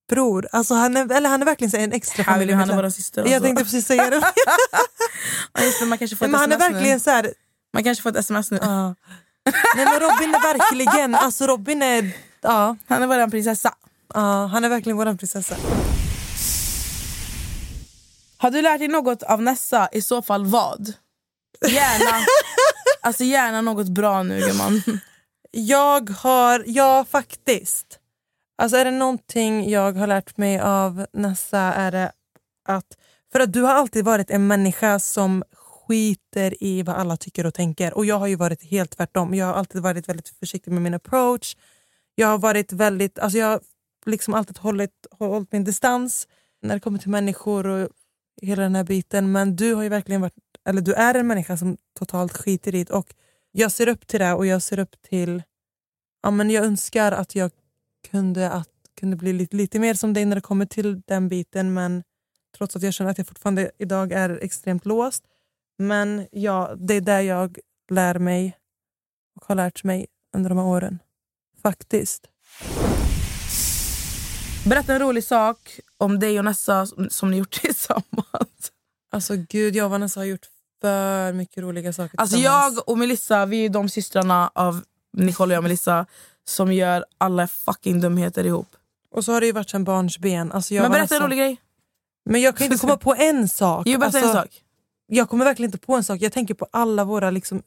bror. 0.09 0.49
Alltså 0.53 0.75
han, 0.75 0.97
är, 0.97 1.13
eller 1.13 1.29
han 1.29 1.43
är 1.43 1.47
verkligen 1.47 1.71
så 1.71 1.77
en 1.77 1.93
extra 1.93 2.23
han, 2.23 2.51
han 2.51 2.71
är 2.71 2.83
vår 2.83 2.91
syster. 2.91 3.23
Alltså. 3.23 3.35
Jag 3.35 3.43
tänkte 3.43 3.65
precis 3.65 3.87
säga 3.87 4.11
det. 4.11 4.17
ja, 5.53 5.65
just 5.65 5.87
man 5.87 5.99
kanske 5.99 6.17
får 6.17 6.27
men 6.27 6.41
han 6.41 6.53
är 6.53 6.59
verkligen 6.59 6.97
nu. 6.97 7.01
så 7.01 7.11
här, 7.11 7.35
Man 7.75 7.85
kanske 7.85 8.03
får 8.03 8.11
ett 8.11 8.17
sms 8.17 8.51
nu. 8.51 8.59
Ja. 8.63 8.87
Nej 9.77 9.85
men 9.85 10.01
Robin 10.01 10.35
är 10.35 10.59
verkligen, 10.59 11.15
alltså 11.15 11.47
Robin 11.47 11.83
är, 11.83 12.17
ja, 12.41 12.77
Han 12.87 13.03
är 13.03 13.07
vår 13.07 13.31
prinsessa. 13.31 13.75
ja 14.15 14.47
han 14.47 14.65
är 14.65 14.69
verkligen 14.69 14.97
vår 14.97 15.15
prinsessa. 15.15 15.57
Har 18.41 18.51
du 18.51 18.63
lärt 18.63 18.79
dig 18.79 18.89
något 18.89 19.23
av 19.23 19.43
Nessa? 19.43 19.89
I 19.93 20.03
så 20.03 20.23
fall 20.23 20.47
vad? 20.47 20.93
Gärna. 21.69 22.27
Alltså 23.01 23.25
gärna 23.25 23.61
något 23.61 23.89
bra 23.89 24.23
nu 24.23 24.41
gumman. 24.41 24.83
Jag 25.51 26.11
har, 26.11 26.65
ja 26.67 27.05
faktiskt. 27.11 27.99
Alltså 28.63 28.77
är 28.77 28.85
det 28.85 28.91
någonting 28.91 29.71
jag 29.71 29.93
har 29.97 30.07
lärt 30.07 30.37
mig 30.37 30.61
av 30.61 31.07
Nessa 31.13 31.59
är 31.59 31.93
det 31.93 32.13
att, 32.69 32.85
för 33.33 33.41
att 33.41 33.53
du 33.53 33.63
har 33.63 33.75
alltid 33.75 34.05
varit 34.05 34.31
en 34.31 34.47
människa 34.47 34.99
som 34.99 35.45
skiter 35.89 36.63
i 36.63 36.83
vad 36.83 36.97
alla 36.97 37.17
tycker 37.17 37.47
och 37.47 37.55
tänker 37.55 37.95
och 37.95 38.07
jag 38.07 38.19
har 38.19 38.27
ju 38.27 38.37
varit 38.37 38.63
helt 38.63 38.97
tvärtom. 38.97 39.35
Jag 39.35 39.47
har 39.47 39.55
alltid 39.55 39.83
varit 39.83 40.09
väldigt 40.09 40.29
försiktig 40.29 40.73
med 40.73 40.83
min 40.83 40.95
approach. 40.95 41.57
Jag 42.15 42.27
har 42.29 42.39
varit 42.39 42.73
väldigt, 42.73 43.19
alltså 43.19 43.39
jag 43.39 43.47
har 43.47 43.61
liksom 44.07 44.35
alltid 44.35 44.59
hållit, 44.59 45.07
hållit 45.11 45.53
min 45.53 45.65
distans 45.65 46.29
när 46.63 46.75
det 46.75 46.81
kommer 46.81 46.99
till 46.99 47.11
människor 47.11 47.67
och 47.67 47.89
hela 48.43 48.63
den 48.63 48.75
här 48.75 48.85
biten. 48.85 49.33
Men 49.33 49.57
du 49.57 49.75
har 49.75 49.83
ju 49.83 49.89
verkligen 49.89 50.21
varit, 50.21 50.35
eller 50.65 50.81
du 50.83 50.95
är 50.95 51.15
en 51.15 51.27
människa 51.27 51.57
som 51.57 51.77
totalt 51.99 52.37
skiter 52.37 52.75
i 52.75 52.85
det 52.85 52.93
och 52.93 53.15
jag 53.53 53.73
ser 53.73 53.89
upp 53.89 54.07
till 54.07 54.21
det 54.21 54.33
och 54.33 54.47
jag 54.47 54.63
ser 54.63 54.79
upp 54.79 55.03
till, 55.03 55.43
ja 56.23 56.31
men 56.31 56.51
jag 56.51 56.65
önskar 56.65 57.13
att 57.13 57.35
jag 57.35 57.51
kunde, 58.11 58.51
att, 58.51 58.69
kunde 59.01 59.17
bli 59.17 59.33
lite, 59.33 59.57
lite 59.57 59.79
mer 59.79 59.95
som 59.95 60.15
dig 60.15 60.25
när 60.25 60.35
det 60.35 60.41
kommer 60.41 60.67
till 60.67 61.01
den 61.01 61.29
biten 61.29 61.75
men 61.75 62.03
trots 62.57 62.77
att 62.77 62.83
jag 62.83 62.95
känner 62.95 63.11
att 63.11 63.19
jag 63.19 63.27
fortfarande 63.27 63.71
idag 63.79 64.13
är 64.13 64.39
extremt 64.43 64.87
låst. 64.87 65.25
Men 65.79 66.27
ja, 66.33 66.75
det 66.77 66.95
är 66.95 67.01
där 67.01 67.21
jag 67.21 67.59
lär 67.91 68.19
mig 68.19 68.57
och 69.37 69.45
har 69.49 69.55
lärt 69.55 69.85
mig 69.85 70.07
under 70.37 70.49
de 70.49 70.59
här 70.59 70.65
åren. 70.67 70.99
Faktiskt. 71.63 72.27
Berätta 74.67 74.93
en 74.95 74.99
rolig 74.99 75.25
sak 75.25 75.81
om 75.97 76.19
dig 76.19 76.39
och 76.39 76.45
Nessa 76.45 76.87
som, 76.87 77.11
som 77.11 77.31
ni 77.31 77.37
gjort 77.37 77.51
tillsammans. 77.61 78.73
Alltså 79.13 79.35
gud, 79.49 79.77
jag 79.77 79.85
och 79.85 79.91
Vanessa 79.91 80.21
har 80.21 80.25
gjort 80.25 80.47
för 80.81 81.33
mycket 81.33 81.63
roliga 81.63 81.93
saker 81.93 82.21
Alltså 82.21 82.37
jag 82.37 82.89
och 82.89 82.99
Melissa, 82.99 83.47
vi 83.47 83.65
är 83.65 83.69
de 83.69 83.89
systrarna 83.89 84.51
av 84.55 84.85
Nicole 85.17 85.47
och 85.47 85.53
jag 85.55 85.59
och 85.59 85.63
Melissa 85.63 86.07
som 86.45 86.73
gör 86.73 87.05
alla 87.19 87.47
fucking 87.49 88.01
dumheter 88.01 88.45
ihop. 88.47 88.69
Och 89.11 89.25
så 89.25 89.33
har 89.33 89.41
det 89.41 89.47
ju 89.47 89.53
varit 89.53 89.71
sedan 89.71 89.85
barnsben. 89.85 90.53
Alltså 90.53 90.75
jag 90.75 90.83
Men 90.83 90.91
berätta 90.93 91.15
en 91.15 91.21
Vanessa- 91.21 91.27
rolig 91.27 91.39
grej. 91.39 91.57
Men 92.25 92.41
jag 92.41 92.57
kan 92.57 92.65
inte 92.65 92.79
komma 92.79 92.97
på 92.97 93.15
en 93.15 93.49
sak. 93.49 93.87
Jo, 93.87 93.99
berätta 93.99 94.19
Alltså, 94.19 94.39
en 94.39 94.43
sak. 94.45 94.63
Jag 95.11 95.29
kommer 95.29 95.45
verkligen 95.45 95.69
inte 95.69 95.87
på 95.87 95.95
en 95.95 96.05
sak. 96.05 96.21
Jag 96.21 96.33
tänker 96.33 96.55
på 96.55 96.67
alla 96.71 97.05
våra 97.05 97.31
liksom, 97.31 97.63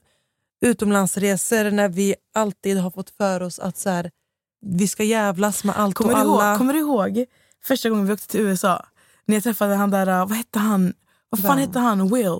utomlandsresor 0.62 1.72
när 1.72 1.90
vi 1.90 2.16
alltid 2.34 2.78
har 2.78 2.92
fått 2.92 3.10
för 3.10 3.42
oss 3.42 3.60
att 3.60 3.78
så 3.78 3.90
här, 3.90 4.12
vi 4.62 4.88
ska 4.88 5.04
jävlas 5.04 5.64
med 5.64 5.78
allt 5.78 5.96
Kommer 5.96 6.12
och 6.12 6.18
du, 6.18 6.22
alla. 6.22 6.50
ihåg, 6.50 6.58
kommer 6.58 6.74
du 6.74 6.80
ihåg 6.80 7.26
första 7.64 7.90
gången 7.90 8.06
vi 8.06 8.14
åkte 8.14 8.28
till 8.28 8.40
USA? 8.40 8.86
När 9.26 9.36
jag 9.36 9.44
träffade 9.44 9.76
han 9.76 9.92
där, 9.92 10.06
vad 10.06 10.32
hette 10.32 10.60
han? 10.60 10.94
Vad 11.30 11.42
fan 11.42 11.58
Vem? 11.58 11.68
hette 11.68 11.80
han? 11.80 12.14
Will. 12.14 12.40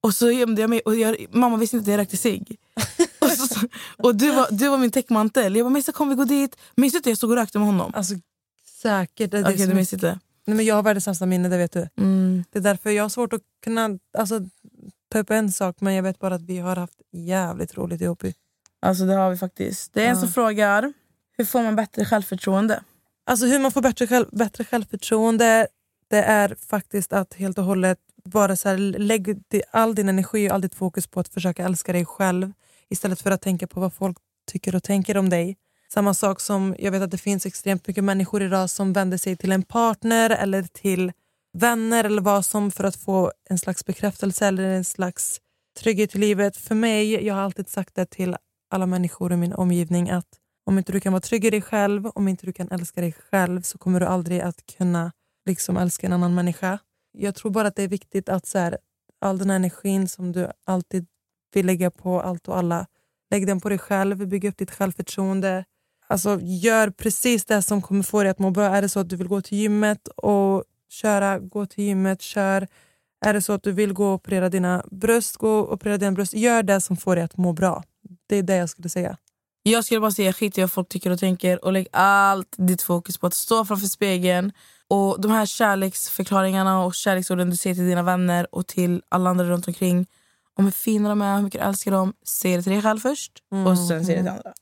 Och 0.00 0.14
så 0.14 0.30
gömde 0.30 0.60
jag 0.60 0.70
mig 0.70 0.80
och 0.80 0.96
jag, 0.96 1.26
mamma 1.30 1.56
visste 1.56 1.76
inte 1.76 1.84
att 1.84 1.92
jag 1.92 1.98
rökte 1.98 2.16
cigg. 2.16 2.58
och 3.18 3.30
så, 3.30 3.60
och 3.98 4.14
du, 4.16 4.30
var, 4.30 4.46
du 4.50 4.68
var 4.68 4.78
min 4.78 4.90
täckmantel. 4.90 5.56
Jag 5.56 5.64
bara, 5.64 5.70
Melissa 5.70 5.92
kom 5.92 6.08
vi 6.08 6.14
gå 6.14 6.24
dit. 6.24 6.56
Minns 6.76 6.92
du 6.92 6.96
inte 6.96 7.10
jag 7.10 7.16
stod 7.16 7.30
och 7.30 7.36
rökte 7.36 7.58
med 7.58 7.66
honom? 7.66 7.92
Alltså, 7.94 8.14
säkert. 8.82 9.30
Det 9.30 9.38
är 9.38 9.66
det 9.66 9.74
minns 9.74 9.92
inte. 9.92 10.18
Nej, 10.46 10.56
men 10.56 10.66
jag 10.66 10.74
har 10.74 10.82
världens 10.82 11.04
sämsta 11.04 11.26
minne, 11.26 11.48
det 11.48 11.56
vet 11.58 11.72
du. 11.72 11.88
Mm. 11.98 12.44
Det 12.50 12.58
är 12.58 12.62
därför 12.62 12.90
jag 12.90 13.04
har 13.04 13.08
svårt 13.08 13.32
att 13.32 13.40
kunna 13.64 13.98
alltså, 14.18 14.40
ta 15.12 15.18
upp 15.18 15.30
en 15.30 15.52
sak 15.52 15.76
men 15.80 15.94
jag 15.94 16.02
vet 16.02 16.18
bara 16.18 16.34
att 16.34 16.42
vi 16.42 16.58
har 16.58 16.76
haft 16.76 17.00
jävligt 17.12 17.76
roligt 17.76 18.00
ihop. 18.00 18.24
i- 18.24 18.34
Alltså 18.80 19.04
det 19.04 19.14
har 19.14 19.30
vi 19.30 19.36
faktiskt. 19.36 19.92
Det 19.94 20.02
är 20.02 20.08
en 20.08 20.14
Ja. 20.14 20.20
som 20.20 20.28
frågar, 20.28 20.92
hur 21.38 21.44
får 21.44 21.62
man 21.62 21.76
bättre 21.76 22.04
självförtroende? 22.04 22.82
Alltså 23.26 23.46
hur 23.46 23.58
man 23.58 23.72
får 23.72 23.82
bättre, 23.82 24.06
själv, 24.06 24.26
bättre 24.32 24.64
självförtroende 24.64 25.66
det 26.08 26.22
är 26.22 26.56
faktiskt 26.68 27.12
att 27.12 27.34
helt 27.34 27.58
och 27.58 27.64
hållet 27.64 27.98
bara 28.24 28.56
så 28.56 28.68
här, 28.68 28.76
lägg 28.78 29.42
all 29.70 29.94
din 29.94 30.08
energi 30.08 30.48
och 30.50 30.54
all 30.54 30.60
ditt 30.60 30.74
fokus 30.74 31.06
på 31.06 31.20
att 31.20 31.28
försöka 31.28 31.64
älska 31.64 31.92
dig 31.92 32.04
själv 32.06 32.52
istället 32.88 33.20
för 33.20 33.30
att 33.30 33.40
tänka 33.42 33.66
på 33.66 33.80
vad 33.80 33.92
folk 33.92 34.16
tycker 34.46 34.74
och 34.74 34.82
tänker 34.82 35.16
om 35.16 35.28
dig. 35.28 35.56
Samma 35.94 36.14
sak 36.14 36.40
som 36.40 36.74
jag 36.78 36.92
vet 36.92 37.02
att 37.02 37.10
det 37.10 37.18
finns 37.18 37.46
extremt 37.46 37.86
mycket 37.86 38.04
människor 38.04 38.42
idag 38.42 38.70
som 38.70 38.92
vänder 38.92 39.18
sig 39.18 39.36
till 39.36 39.52
en 39.52 39.62
partner 39.62 40.30
eller 40.30 40.62
till 40.62 41.12
vänner 41.58 42.04
eller 42.04 42.22
vad 42.22 42.44
som 42.44 42.70
för 42.70 42.84
att 42.84 42.96
få 42.96 43.32
en 43.50 43.58
slags 43.58 43.84
bekräftelse 43.84 44.46
eller 44.46 44.62
en 44.62 44.84
slags 44.84 45.40
trygghet 45.80 46.14
i 46.14 46.18
livet. 46.18 46.56
För 46.56 46.74
mig, 46.74 47.26
jag 47.26 47.34
har 47.34 47.42
alltid 47.42 47.68
sagt 47.68 47.94
det 47.94 48.06
till 48.06 48.36
alla 48.70 48.86
människor 48.86 49.32
i 49.32 49.36
min 49.36 49.52
omgivning 49.52 50.10
att 50.10 50.26
om 50.66 50.78
inte 50.78 50.92
du 50.92 51.00
kan 51.00 51.12
vara 51.12 51.20
trygg 51.20 51.44
i 51.44 51.50
dig 51.50 51.62
själv, 51.62 52.06
om 52.06 52.28
inte 52.28 52.46
du 52.46 52.52
kan 52.52 52.68
älska 52.70 53.00
dig 53.00 53.12
själv 53.12 53.62
så 53.62 53.78
kommer 53.78 54.00
du 54.00 54.06
aldrig 54.06 54.40
att 54.40 54.66
kunna 54.78 55.12
liksom 55.46 55.76
älska 55.76 56.06
en 56.06 56.12
annan 56.12 56.34
människa. 56.34 56.78
Jag 57.18 57.34
tror 57.34 57.50
bara 57.50 57.68
att 57.68 57.76
det 57.76 57.82
är 57.82 57.88
viktigt 57.88 58.28
att 58.28 58.46
så 58.46 58.58
här, 58.58 58.78
all 59.20 59.38
den 59.38 59.50
här 59.50 59.56
energin 59.56 60.08
som 60.08 60.32
du 60.32 60.48
alltid 60.64 61.06
vill 61.54 61.66
lägga 61.66 61.90
på 61.90 62.20
allt 62.20 62.48
och 62.48 62.56
alla, 62.56 62.86
lägg 63.30 63.46
den 63.46 63.60
på 63.60 63.68
dig 63.68 63.78
själv, 63.78 64.26
bygg 64.28 64.44
upp 64.44 64.58
ditt 64.58 64.70
självförtroende. 64.70 65.64
Alltså 66.12 66.38
gör 66.42 66.90
precis 66.90 67.44
det 67.44 67.62
som 67.62 67.82
kommer 67.82 68.02
få 68.02 68.22
dig 68.22 68.30
att 68.30 68.38
må 68.38 68.50
bra. 68.50 68.64
Är 68.64 68.82
det 68.82 68.88
så 68.88 69.00
att 69.00 69.08
du 69.08 69.16
vill 69.16 69.28
gå 69.28 69.40
till 69.42 69.58
gymmet 69.58 70.08
och 70.08 70.64
köra, 70.90 71.38
gå 71.38 71.66
till 71.66 71.84
gymmet, 71.84 72.22
kör. 72.22 72.68
Är 73.24 73.34
det 73.34 73.42
så 73.42 73.52
att 73.52 73.62
du 73.62 73.72
vill 73.72 73.92
gå 73.92 74.06
och 74.06 74.14
operera 74.14 74.48
dina 74.48 74.84
bröst, 74.90 75.36
gå 75.36 75.58
och 75.58 75.72
operera 75.72 75.98
dina 75.98 76.12
bröst. 76.12 76.34
Gör 76.34 76.62
det 76.62 76.80
som 76.80 76.96
får 76.96 77.16
dig 77.16 77.24
att 77.24 77.36
må 77.36 77.52
bra. 77.52 77.82
Det 78.28 78.36
är 78.36 78.42
det 78.42 78.56
jag 78.56 78.68
skulle 78.68 78.88
säga. 78.88 79.16
Jag 79.62 79.84
skulle 79.84 80.00
bara 80.00 80.10
säga 80.10 80.32
skit 80.32 80.58
i 80.58 80.60
vad 80.60 80.72
folk 80.72 80.88
tycker 80.88 81.10
och 81.10 81.18
tänker 81.18 81.64
och 81.64 81.72
lägg 81.72 81.86
allt 81.92 82.54
ditt 82.58 82.82
fokus 82.82 83.18
på 83.18 83.26
att 83.26 83.34
stå 83.34 83.64
framför 83.64 83.86
spegeln. 83.86 84.52
Och 84.88 85.20
De 85.20 85.30
här 85.30 85.46
kärleksförklaringarna 85.46 86.84
och 86.84 86.94
kärleksorden 86.94 87.50
du 87.50 87.56
säger 87.56 87.74
till 87.74 87.86
dina 87.86 88.02
vänner 88.02 88.54
och 88.54 88.66
till 88.66 89.02
alla 89.08 89.30
andra 89.30 89.44
runt 89.44 89.68
omkring 89.68 90.06
om 90.58 90.64
hur 90.64 90.72
fina 90.72 91.08
de 91.08 91.22
är, 91.22 91.36
hur 91.36 91.42
mycket 91.42 91.60
du 91.60 91.66
älskar 91.66 91.90
dem. 91.90 92.12
Säg 92.26 92.56
det 92.56 92.62
till 92.62 92.72
dig 92.72 92.82
själv 92.82 92.98
först 92.98 93.32
och 93.66 93.78
sen 93.78 94.04
säg 94.04 94.14
det 94.14 94.22
till 94.22 94.30
andra. 94.30 94.52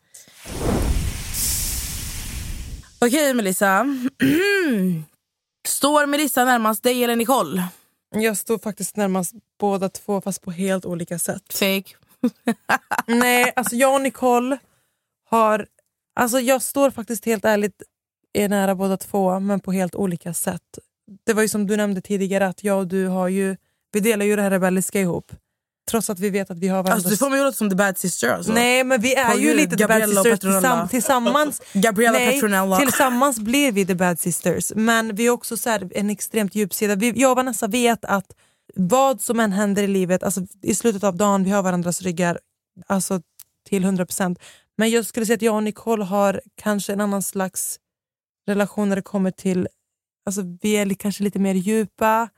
Okej 3.05 3.35
Melissa. 3.35 3.87
Står 5.69 6.07
Melissa 6.07 6.45
närmast 6.45 6.83
dig 6.83 7.05
eller 7.05 7.17
Nicole? 7.17 7.69
Jag 8.15 8.37
står 8.37 8.59
faktiskt 8.59 8.97
närmast 8.97 9.35
båda 9.61 9.89
två 9.89 10.21
fast 10.21 10.43
på 10.43 10.51
helt 10.51 10.85
olika 10.85 11.19
sätt. 11.19 11.53
Fake. 11.53 11.97
Nej, 13.07 13.53
alltså 13.57 13.77
jag 13.77 13.95
och 13.95 14.01
Nicole 14.01 14.59
har... 15.31 15.67
Alltså 16.21 16.41
jag 16.41 16.63
står 16.63 16.91
faktiskt 16.91 17.25
helt 17.27 17.45
ärligt 17.45 17.83
är 18.33 18.49
nära 18.49 18.75
båda 18.75 18.97
två 18.97 19.41
men 19.41 19.61
på 19.61 19.73
helt 19.73 19.95
olika 19.95 20.35
sätt. 20.35 20.79
Det 21.27 21.33
var 21.33 21.43
ju 21.43 21.49
som 21.49 21.67
du 21.67 21.77
nämnde 21.77 22.01
tidigare 22.01 22.47
att 22.47 22.65
jag 22.65 22.79
och 22.79 22.87
du 22.87 23.07
har 23.07 23.29
ju... 23.29 23.57
Vi 23.93 24.01
delar 24.01 24.25
ju 24.25 24.37
det 24.37 24.43
här 24.43 24.51
rebelliska 24.51 25.01
ihop. 25.01 25.33
Trots 25.91 26.11
att 26.11 26.19
vi 26.19 26.31
vet 26.31 26.51
att 26.51 26.59
vi 26.59 26.69
har 26.69 26.77
varandras... 26.77 26.95
Alltså, 26.95 27.11
du 27.11 27.17
får 27.17 27.31
mig 27.31 27.41
att 27.41 27.45
låta 27.45 27.57
som 27.57 27.71
the 27.71 27.77
bad 27.77 27.99
sister. 27.99 28.29
Alltså. 28.35 28.53
Nej 28.53 28.85
men 28.85 29.01
vi 29.01 29.15
är 29.15 29.31
På 29.31 29.39
ju 29.39 29.47
Gud, 29.47 29.57
lite 29.57 29.77
the 29.77 29.87
bad 29.87 30.01
Gabriella 30.01 30.23
sisters 30.23 30.41
tillsamm- 30.41 30.89
tillsammans. 30.89 31.63
Gabriella 31.73 32.19
Nej, 32.19 32.33
Petronella. 32.33 32.77
Tillsammans 32.77 33.41
blir 33.41 33.73
vi 33.73 33.87
the 33.87 33.95
bad 33.95 34.21
sisters. 34.21 34.73
Men 34.77 35.15
vi 35.15 35.27
är 35.27 35.31
också 35.31 35.57
så 35.57 35.71
här, 35.71 35.91
en 35.95 36.11
extremt 36.11 36.55
djup 36.55 36.75
sida. 36.75 36.95
Vi, 36.95 37.13
jag 37.17 37.31
och 37.31 37.37
Vanessa 37.37 37.67
vet 37.67 38.05
att 38.05 38.33
vad 38.75 39.21
som 39.21 39.41
än 39.41 39.53
händer 39.53 39.83
i 39.83 39.87
livet, 39.87 40.23
alltså 40.23 40.41
i 40.63 40.75
slutet 40.75 41.05
av 41.05 41.17
dagen, 41.17 41.45
vi 41.45 41.51
har 41.51 41.63
varandras 41.63 42.03
ryggar 42.03 42.39
alltså 42.87 43.21
till 43.69 43.85
100%. 43.85 44.37
Men 44.79 44.91
jag 44.91 45.07
skulle 45.07 45.27
säga 45.27 45.37
att 45.37 45.43
jag 45.43 45.55
och 45.55 45.63
Nicole 45.63 46.05
har 46.05 46.41
kanske 46.57 46.93
en 46.93 47.01
annan 47.01 47.23
slags 47.23 47.79
relation 48.47 48.89
när 48.89 48.97
det 48.97 49.03
kommer 49.03 49.31
till, 49.31 49.69
alltså 50.27 50.43
vi 50.63 50.73
är 50.73 50.95
kanske 50.95 51.25
lite 51.25 51.39
mer 51.39 51.55
djupa, 51.55 52.29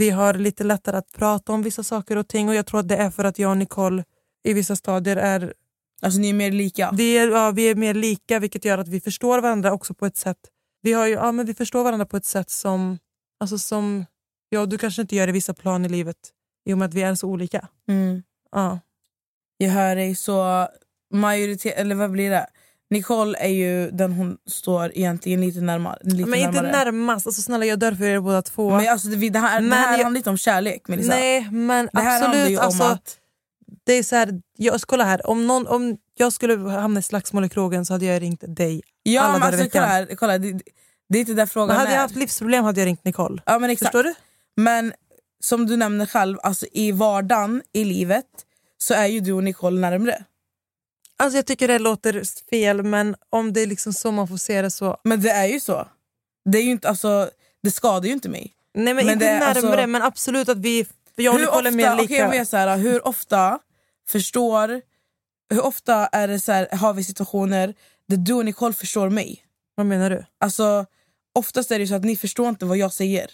vi 0.00 0.10
har 0.10 0.34
lite 0.34 0.64
lättare 0.64 0.96
att 0.96 1.12
prata 1.12 1.52
om 1.52 1.62
vissa 1.62 1.82
saker 1.82 2.16
och 2.16 2.28
ting 2.28 2.48
och 2.48 2.54
jag 2.54 2.66
tror 2.66 2.80
att 2.80 2.88
det 2.88 2.96
är 2.96 3.10
för 3.10 3.24
att 3.24 3.38
jag 3.38 3.50
och 3.50 3.56
Nicole 3.56 4.04
i 4.44 4.52
vissa 4.52 4.76
stadier 4.76 5.16
är 5.16 5.54
Alltså 6.02 6.20
ni 6.20 6.28
är 6.28 6.34
mer 6.34 6.50
lika. 6.52 6.90
vi 6.92 7.18
är, 7.18 7.28
ja, 7.28 7.50
vi 7.50 7.70
är 7.70 7.74
mer 7.74 7.94
lika 7.94 8.38
vilket 8.38 8.64
gör 8.64 8.78
att 8.78 8.88
vi 8.88 9.00
förstår 9.00 9.40
varandra 9.40 9.72
också 9.72 9.94
på 9.94 10.06
ett 10.06 10.16
sätt. 10.16 10.38
Vi, 10.82 10.92
har 10.92 11.06
ju, 11.06 11.12
ja, 11.12 11.32
men 11.32 11.46
vi 11.46 11.54
förstår 11.54 11.84
varandra 11.84 12.06
på 12.06 12.16
ett 12.16 12.24
sätt 12.24 12.50
som, 12.50 12.98
alltså 13.40 13.58
som 13.58 14.06
ja, 14.48 14.66
du 14.66 14.78
kanske 14.78 15.02
inte 15.02 15.16
gör 15.16 15.28
i 15.28 15.32
vissa 15.32 15.54
plan 15.54 15.84
i 15.84 15.88
livet 15.88 16.16
i 16.64 16.72
och 16.72 16.78
med 16.78 16.86
att 16.88 16.94
vi 16.94 17.02
är 17.02 17.14
så 17.14 17.28
olika. 17.28 17.68
Mm. 17.88 18.22
Ja. 18.52 18.80
Jag 19.56 19.70
hör 19.70 19.96
dig 19.96 20.14
så 20.14 20.68
majoritet, 21.14 21.74
eller 21.76 21.94
vad 21.94 22.10
blir 22.10 22.30
det? 22.30 22.46
Nicole 22.90 23.38
är 23.38 23.48
ju 23.48 23.90
den 23.90 24.12
hon 24.12 24.36
står 24.46 24.92
egentligen 24.98 25.40
lite, 25.40 25.60
närmare, 25.60 25.98
lite 26.02 26.30
Men 26.30 26.38
inte 26.40 26.62
närmare. 26.62 26.84
närmast, 26.84 27.26
alltså, 27.26 27.42
snälla 27.42 27.64
jag 27.64 27.78
dör 27.78 27.92
för 27.92 28.04
er 28.04 28.20
båda 28.20 28.42
två. 28.42 28.70
Men 28.76 28.88
alltså, 28.88 29.08
det, 29.08 29.30
det 29.30 29.38
här, 29.38 29.60
det 29.60 29.68
Men 29.68 29.78
här 29.78 29.96
jag- 29.98 30.04
handlar 30.04 30.18
inte 30.18 30.30
om 30.30 30.36
kärlek 30.36 30.88
Melissa. 30.88 31.12
Nej 31.14 31.48
men 31.50 31.88
det 31.92 32.00
här 32.00 32.24
absolut. 32.28 32.50
ju 32.50 32.58
om 32.58 32.64
Alltså, 32.64 32.82
att... 32.84 33.16
det 33.86 33.92
är 33.92 34.02
så 34.02 34.16
här, 34.16 34.40
jag, 34.56 34.80
kolla 34.80 35.04
här, 35.04 35.26
om, 35.30 35.46
någon, 35.46 35.66
om 35.66 35.96
jag 36.16 36.32
skulle 36.32 36.70
hamna 36.70 37.00
i 37.00 37.02
slagsmål 37.02 37.44
i 37.44 37.48
krogen 37.48 37.86
så 37.86 37.94
hade 37.94 38.04
jag 38.04 38.22
ringt 38.22 38.44
dig 38.46 38.82
Ja, 39.02 39.22
alla 39.22 39.32
men 39.32 39.42
alltså, 39.42 39.62
veckan. 39.62 39.70
kolla 39.82 39.86
här, 39.86 40.06
kolla, 40.16 40.38
det, 40.38 40.60
det 41.08 41.18
är 41.18 41.20
inte 41.20 41.34
där 41.34 41.46
frågan 41.46 41.68
Men 41.68 41.76
hade 41.76 41.90
är. 41.90 41.94
jag 41.94 42.00
haft 42.02 42.16
livsproblem 42.16 42.64
hade 42.64 42.80
jag 42.80 42.86
ringt 42.86 43.04
Nicole. 43.04 43.42
Ja, 43.46 43.58
men 43.58 43.70
exakt. 43.70 43.86
Förstår 43.92 44.02
du? 44.02 44.14
Men 44.56 44.92
som 45.42 45.66
du 45.66 45.76
nämner 45.76 46.06
själv, 46.06 46.38
alltså, 46.42 46.66
i 46.72 46.92
vardagen, 46.92 47.62
i 47.72 47.84
livet, 47.84 48.26
så 48.78 48.94
är 48.94 49.06
ju 49.06 49.20
du 49.20 49.32
och 49.32 49.44
Nicole 49.44 49.80
närmre. 49.80 50.24
Alltså 51.20 51.38
jag 51.38 51.46
tycker 51.46 51.68
det 51.68 51.78
låter 51.78 52.22
fel 52.50 52.82
men 52.82 53.16
om 53.30 53.52
det 53.52 53.60
är 53.60 53.66
liksom 53.66 53.92
så 53.92 54.12
man 54.12 54.28
får 54.28 54.36
se 54.36 54.62
det 54.62 54.70
så. 54.70 54.96
Men 55.04 55.20
det 55.20 55.30
är 55.30 55.46
ju 55.46 55.60
så. 55.60 55.88
Det, 56.44 56.58
är 56.58 56.62
ju 56.62 56.70
inte, 56.70 56.88
alltså, 56.88 57.30
det 57.62 57.70
skadar 57.70 58.06
ju 58.06 58.12
inte 58.12 58.28
mig. 58.28 58.52
Nej 58.74 58.94
men, 58.94 59.06
Men 59.06 59.12
inte 59.12 59.24
det 59.24 59.30
är 59.30 59.40
närmare 59.40 59.58
alltså- 59.58 59.86
men 59.86 60.02
absolut 60.02 60.48
att 60.48 60.58
vi, 60.58 60.84
för 60.84 61.22
jag 61.22 61.32
hur 61.32 61.48
ofta, 61.48 61.70
lika. 61.70 61.94
okej, 61.94 62.16
jag 62.16 62.30
vet 62.30 62.48
så 62.48 62.56
här, 62.56 62.76
hur 62.76 63.08
ofta 63.08 63.58
förstår... 64.08 64.80
Hur 65.50 65.64
ofta 65.64 66.06
är 66.06 66.28
det 66.28 66.40
så 66.40 66.52
här, 66.52 66.68
har 66.76 66.94
vi 66.94 67.04
situationer 67.04 67.74
där 68.08 68.16
du 68.16 68.32
och 68.32 68.44
Nicole 68.44 68.74
förstår 68.74 69.08
mig? 69.08 69.44
Vad 69.74 69.86
menar 69.86 70.10
du? 70.10 70.24
Alltså, 70.40 70.86
oftast 71.34 71.70
är 71.70 71.78
det 71.78 71.86
så 71.86 71.94
att 71.94 72.04
ni 72.04 72.16
förstår 72.16 72.48
inte 72.48 72.64
vad 72.64 72.76
jag 72.76 72.92
säger. 72.92 73.30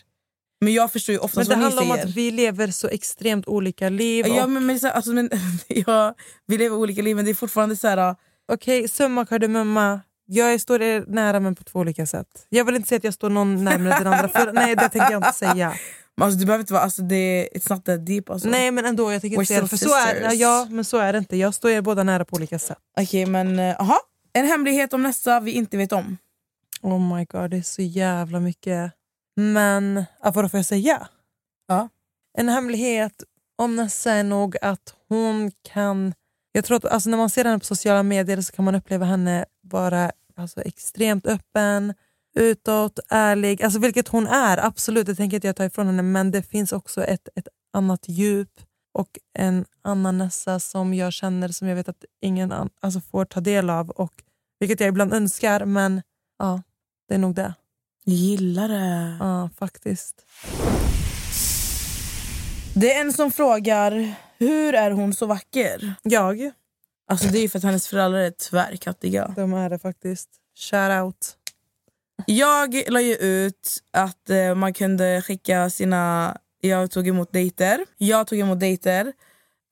Men 0.60 0.72
jag 0.72 0.92
förstår 0.92 1.12
ju 1.12 1.18
Men 1.18 1.24
oftast 1.24 1.48
det 1.50 1.54
vad 1.54 1.58
ni 1.58 1.64
handlar 1.64 1.82
om 1.82 1.88
säger. 1.88 2.04
att 2.04 2.14
vi 2.16 2.30
lever 2.30 2.68
så 2.70 2.88
extremt 2.88 3.48
olika 3.48 3.88
liv. 3.88 4.26
Ja, 4.28 4.44
och- 4.44 4.50
men, 4.50 4.66
men, 4.66 4.80
så, 4.80 4.88
alltså, 4.88 5.10
men, 5.10 5.30
ja, 5.68 6.14
vi 6.46 6.58
lever 6.58 6.76
olika 6.76 7.02
liv 7.02 7.16
men 7.16 7.24
det 7.24 7.30
är 7.30 7.34
fortfarande 7.34 7.76
så 7.76 7.88
här... 7.88 8.14
Okej, 8.52 8.88
summa 8.88 9.26
kardemumma. 9.26 10.00
Jag 10.26 10.60
står 10.60 10.82
er 10.82 11.04
nära 11.08 11.40
men 11.40 11.54
på 11.54 11.64
två 11.64 11.78
olika 11.78 12.06
sätt. 12.06 12.26
Jag 12.48 12.64
vill 12.64 12.76
inte 12.76 12.88
säga 12.88 12.96
att 12.96 13.04
jag 13.04 13.14
står 13.14 13.30
någon 13.30 13.64
närmare 13.64 13.98
den 13.98 14.06
andra. 14.06 14.28
För, 14.28 14.52
nej, 14.52 14.76
det 14.76 14.88
tänker 14.88 15.10
jag 15.12 15.18
inte 15.18 15.32
säga. 15.32 15.74
Men 16.16 16.24
Alltså, 16.26 16.40
det 16.40 16.46
behöver 16.46 16.62
inte 16.62 16.72
vara... 16.72 16.82
Alltså, 16.82 17.02
det, 17.02 17.48
it's 17.54 17.72
not 17.72 17.84
that 17.84 18.06
deep. 18.06 18.30
Alltså. 18.30 18.48
Nej 18.48 18.70
men 18.70 18.84
ändå, 18.84 19.12
jag 19.12 19.20
tänker 19.22 19.34
inte 19.34 19.46
säga 19.46 19.60
det. 19.60 19.68
För 19.68 19.76
så 19.76 19.94
är, 19.94 20.32
ja, 20.34 20.66
men 20.70 20.84
så 20.84 20.96
är 20.98 21.12
det 21.12 21.18
inte. 21.18 21.36
Jag 21.36 21.54
står 21.54 21.70
er 21.70 21.80
båda 21.80 22.02
nära 22.02 22.24
på 22.24 22.36
olika 22.36 22.58
sätt. 22.58 22.78
Okej, 23.00 23.26
men 23.26 23.58
eh, 23.58 23.80
aha. 23.80 23.98
En 24.32 24.46
hemlighet 24.46 24.92
om 24.92 25.02
nästa 25.02 25.40
vi 25.40 25.52
inte 25.52 25.76
vet 25.76 25.92
om. 25.92 26.16
Oh 26.82 27.16
my 27.16 27.24
god, 27.24 27.50
det 27.50 27.56
är 27.56 27.62
så 27.62 27.82
jävla 27.82 28.40
mycket. 28.40 28.92
Men, 29.36 30.04
ja, 30.22 30.30
vad 30.30 30.50
får 30.50 30.58
jag 30.58 30.66
säga? 30.66 31.08
Ja. 31.68 31.88
En 32.38 32.48
hemlighet 32.48 33.24
om 33.56 33.76
Nessa 33.76 34.12
är 34.12 34.24
nog 34.24 34.56
att 34.62 34.94
hon 35.08 35.52
kan... 35.62 36.14
Jag 36.52 36.64
tror 36.64 36.76
att 36.76 36.84
alltså, 36.84 37.10
när 37.10 37.18
man 37.18 37.30
ser 37.30 37.44
henne 37.44 37.58
på 37.58 37.64
sociala 37.64 38.02
medier 38.02 38.40
så 38.40 38.52
kan 38.52 38.64
man 38.64 38.74
uppleva 38.74 39.06
henne 39.06 39.44
vara 39.62 40.12
alltså, 40.36 40.62
extremt 40.62 41.26
öppen, 41.26 41.94
utåt, 42.34 42.98
ärlig. 43.08 43.62
Alltså, 43.62 43.78
vilket 43.78 44.08
hon 44.08 44.26
är, 44.26 44.58
absolut. 44.58 45.06
Det 45.06 45.14
tänker 45.14 45.36
inte 45.36 45.46
jag 45.46 45.56
ta 45.56 45.64
ifrån 45.64 45.86
henne. 45.86 46.02
Men 46.02 46.30
det 46.30 46.42
finns 46.42 46.72
också 46.72 47.04
ett, 47.04 47.28
ett 47.34 47.48
annat 47.72 48.08
djup 48.08 48.60
och 48.94 49.18
en 49.38 49.64
annan 49.82 50.18
Nessa 50.18 50.60
som 50.60 50.94
jag 50.94 51.12
känner 51.12 51.48
som 51.48 51.68
jag 51.68 51.76
vet 51.76 51.88
att 51.88 52.04
ingen 52.20 52.52
an, 52.52 52.70
alltså, 52.80 53.00
får 53.00 53.24
ta 53.24 53.40
del 53.40 53.70
av. 53.70 53.90
Och, 53.90 54.12
vilket 54.58 54.80
jag 54.80 54.88
ibland 54.88 55.14
önskar, 55.14 55.64
men 55.64 56.02
ja, 56.38 56.62
det 57.08 57.14
är 57.14 57.18
nog 57.18 57.34
det. 57.34 57.54
Gillar 58.08 58.68
det. 58.68 59.16
Ja, 59.20 59.50
faktiskt. 59.58 60.26
Det 62.74 62.92
är 62.94 63.00
en 63.00 63.12
som 63.12 63.30
frågar, 63.30 64.14
hur 64.38 64.74
är 64.74 64.90
hon 64.90 65.14
så 65.14 65.26
vacker? 65.26 65.94
Jag, 66.02 66.50
Alltså 67.08 67.26
det 67.28 67.38
är 67.38 67.42
ju 67.42 67.48
för 67.48 67.58
att 67.58 67.64
hennes 67.64 67.88
föräldrar 67.88 68.18
är 68.20 68.30
tvärkattiga. 68.30 69.32
de 69.36 69.54
är 69.54 69.70
det 69.70 69.78
faktiskt. 69.78 70.28
Shout 70.70 71.02
out. 71.02 71.36
Jag 72.26 72.82
la 72.88 73.00
ju 73.00 73.14
ut 73.14 73.78
att 73.92 74.30
eh, 74.30 74.54
man 74.54 74.74
kunde 74.74 75.22
skicka 75.22 75.70
sina... 75.70 76.36
Jag 76.60 76.90
tog 76.90 77.08
emot 77.08 77.32
dejter. 77.32 77.84
Jag 77.98 78.26
tog 78.26 78.38
emot 78.38 78.60
dejter. 78.60 79.12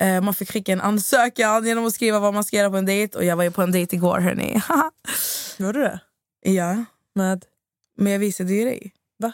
Eh, 0.01 0.20
man 0.20 0.35
fick 0.35 0.51
skicka 0.53 0.72
en 0.72 0.80
ansökan 0.80 1.66
genom 1.66 1.87
att 1.87 1.93
skriva 1.95 2.18
vad 2.18 2.35
man 2.35 2.45
ska 2.45 2.57
göra 2.57 2.70
på 2.70 2.76
en 2.76 2.87
dejt. 2.87 3.18
Och 3.18 3.24
jag 3.24 3.37
var 3.37 3.45
ju 3.45 3.51
på 3.51 3.62
en 3.62 3.72
dejt 3.72 3.97
igår 3.97 4.18
hörni. 4.20 4.61
Var 5.59 5.72
du 5.72 5.80
det? 5.82 6.01
ja, 6.43 6.85
Med? 7.14 7.45
Men 7.97 8.13
jag 8.13 8.19
visade 8.19 8.53
ju 8.55 8.65
dig. 8.65 8.93
Va? 9.19 9.33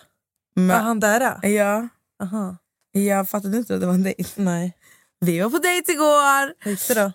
Men, 0.54 0.66
Men, 0.66 0.84
han 0.84 1.00
där? 1.00 1.20
är? 1.20 1.48
ja, 1.48 1.88
Aha. 2.22 2.56
jag 2.92 3.28
fattade 3.28 3.56
inte 3.56 3.74
att 3.74 3.80
det 3.80 3.86
var 3.86 3.94
en 3.94 4.02
dejt. 4.02 4.30
Nej. 4.36 4.76
Vi 5.20 5.40
var 5.40 5.50
på 5.50 5.58
dejt 5.58 5.92
igår. 5.92 6.54
Hur 6.64 6.70
gick 6.70 6.88
det 6.88 6.94
då? 6.94 7.12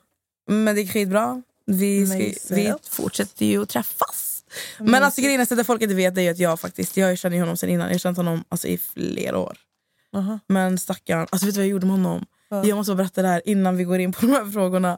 Men 0.48 0.76
det 0.76 0.82
gick 0.82 0.91
skitbra. 0.91 1.41
Vi, 1.66 2.08
ska, 2.08 2.56
vi 2.56 2.74
fortsätter 2.89 3.46
ju 3.46 3.62
att 3.62 3.70
träffas. 3.70 4.43
Men 4.80 5.04
alltså 5.04 5.22
grejen 5.22 5.41
är 5.41 5.60
att 5.60 5.68
folk 5.68 5.82
inte 5.82 5.96
vet 5.96 6.18
är 6.18 6.32
att 6.32 6.39
jag 6.39 6.60
faktiskt, 6.60 6.98
jag 6.98 7.18
känner 7.18 7.39
honom 7.39 7.58
sen 7.58 7.70
innan. 7.70 7.88
Jag 7.88 7.93
har 7.93 8.00
känt 8.00 8.18
honom 8.18 8.43
alltså, 8.50 8.68
i 8.68 8.78
flera 8.78 9.38
år. 9.38 9.58
Aha. 10.16 10.39
Men 10.48 10.78
stackarn, 10.78 11.28
alltså 11.30 11.46
vet 11.46 11.56
du 11.56 11.60
vad 11.60 11.66
jag 11.66 11.72
gjorde 11.72 11.86
med 11.86 11.96
honom? 11.96 12.26
Vad? 12.50 12.66
Jag 12.66 12.76
måste 12.76 12.96
berätta 12.96 13.22
det 13.22 13.28
här 13.28 13.41
innan 13.46 13.78
vi 13.78 13.84
går 13.84 14.00
in 14.00 14.14
på 14.14 14.26
de 14.26 14.32
här 14.32 14.52
frågorna. 14.52 14.98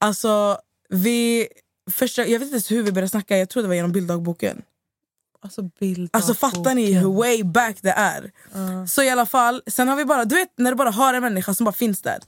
Alltså 0.00 0.58
vi 0.88 1.48
första, 1.90 2.22
jag 2.26 2.38
vet 2.38 2.42
inte 2.42 2.54
ens 2.54 2.70
hur 2.70 2.82
vi 2.82 2.92
började 2.92 3.08
snacka, 3.08 3.38
jag 3.38 3.48
tror 3.48 3.62
det 3.62 3.68
var 3.68 3.74
genom 3.74 3.92
bilddagboken. 3.92 4.62
Alltså 5.40 5.62
bild 5.62 6.10
Alltså 6.12 6.34
fattar 6.34 6.74
ni 6.74 6.92
hur 6.92 7.12
way 7.12 7.44
back 7.44 7.76
det 7.82 7.90
är? 7.90 8.32
Så 8.86 9.02
i 9.02 9.10
alla 9.10 9.26
fall, 9.26 9.62
sen 9.66 9.88
har 9.88 9.96
vi 9.96 10.04
bara, 10.04 10.24
du 10.24 10.34
vet 10.34 10.48
när 10.56 10.70
du 10.70 10.76
bara 10.76 10.90
har 10.90 11.14
en 11.14 11.22
människa 11.22 11.54
som 11.54 11.64
bara 11.64 11.72
finns 11.72 12.02
där 12.02 12.18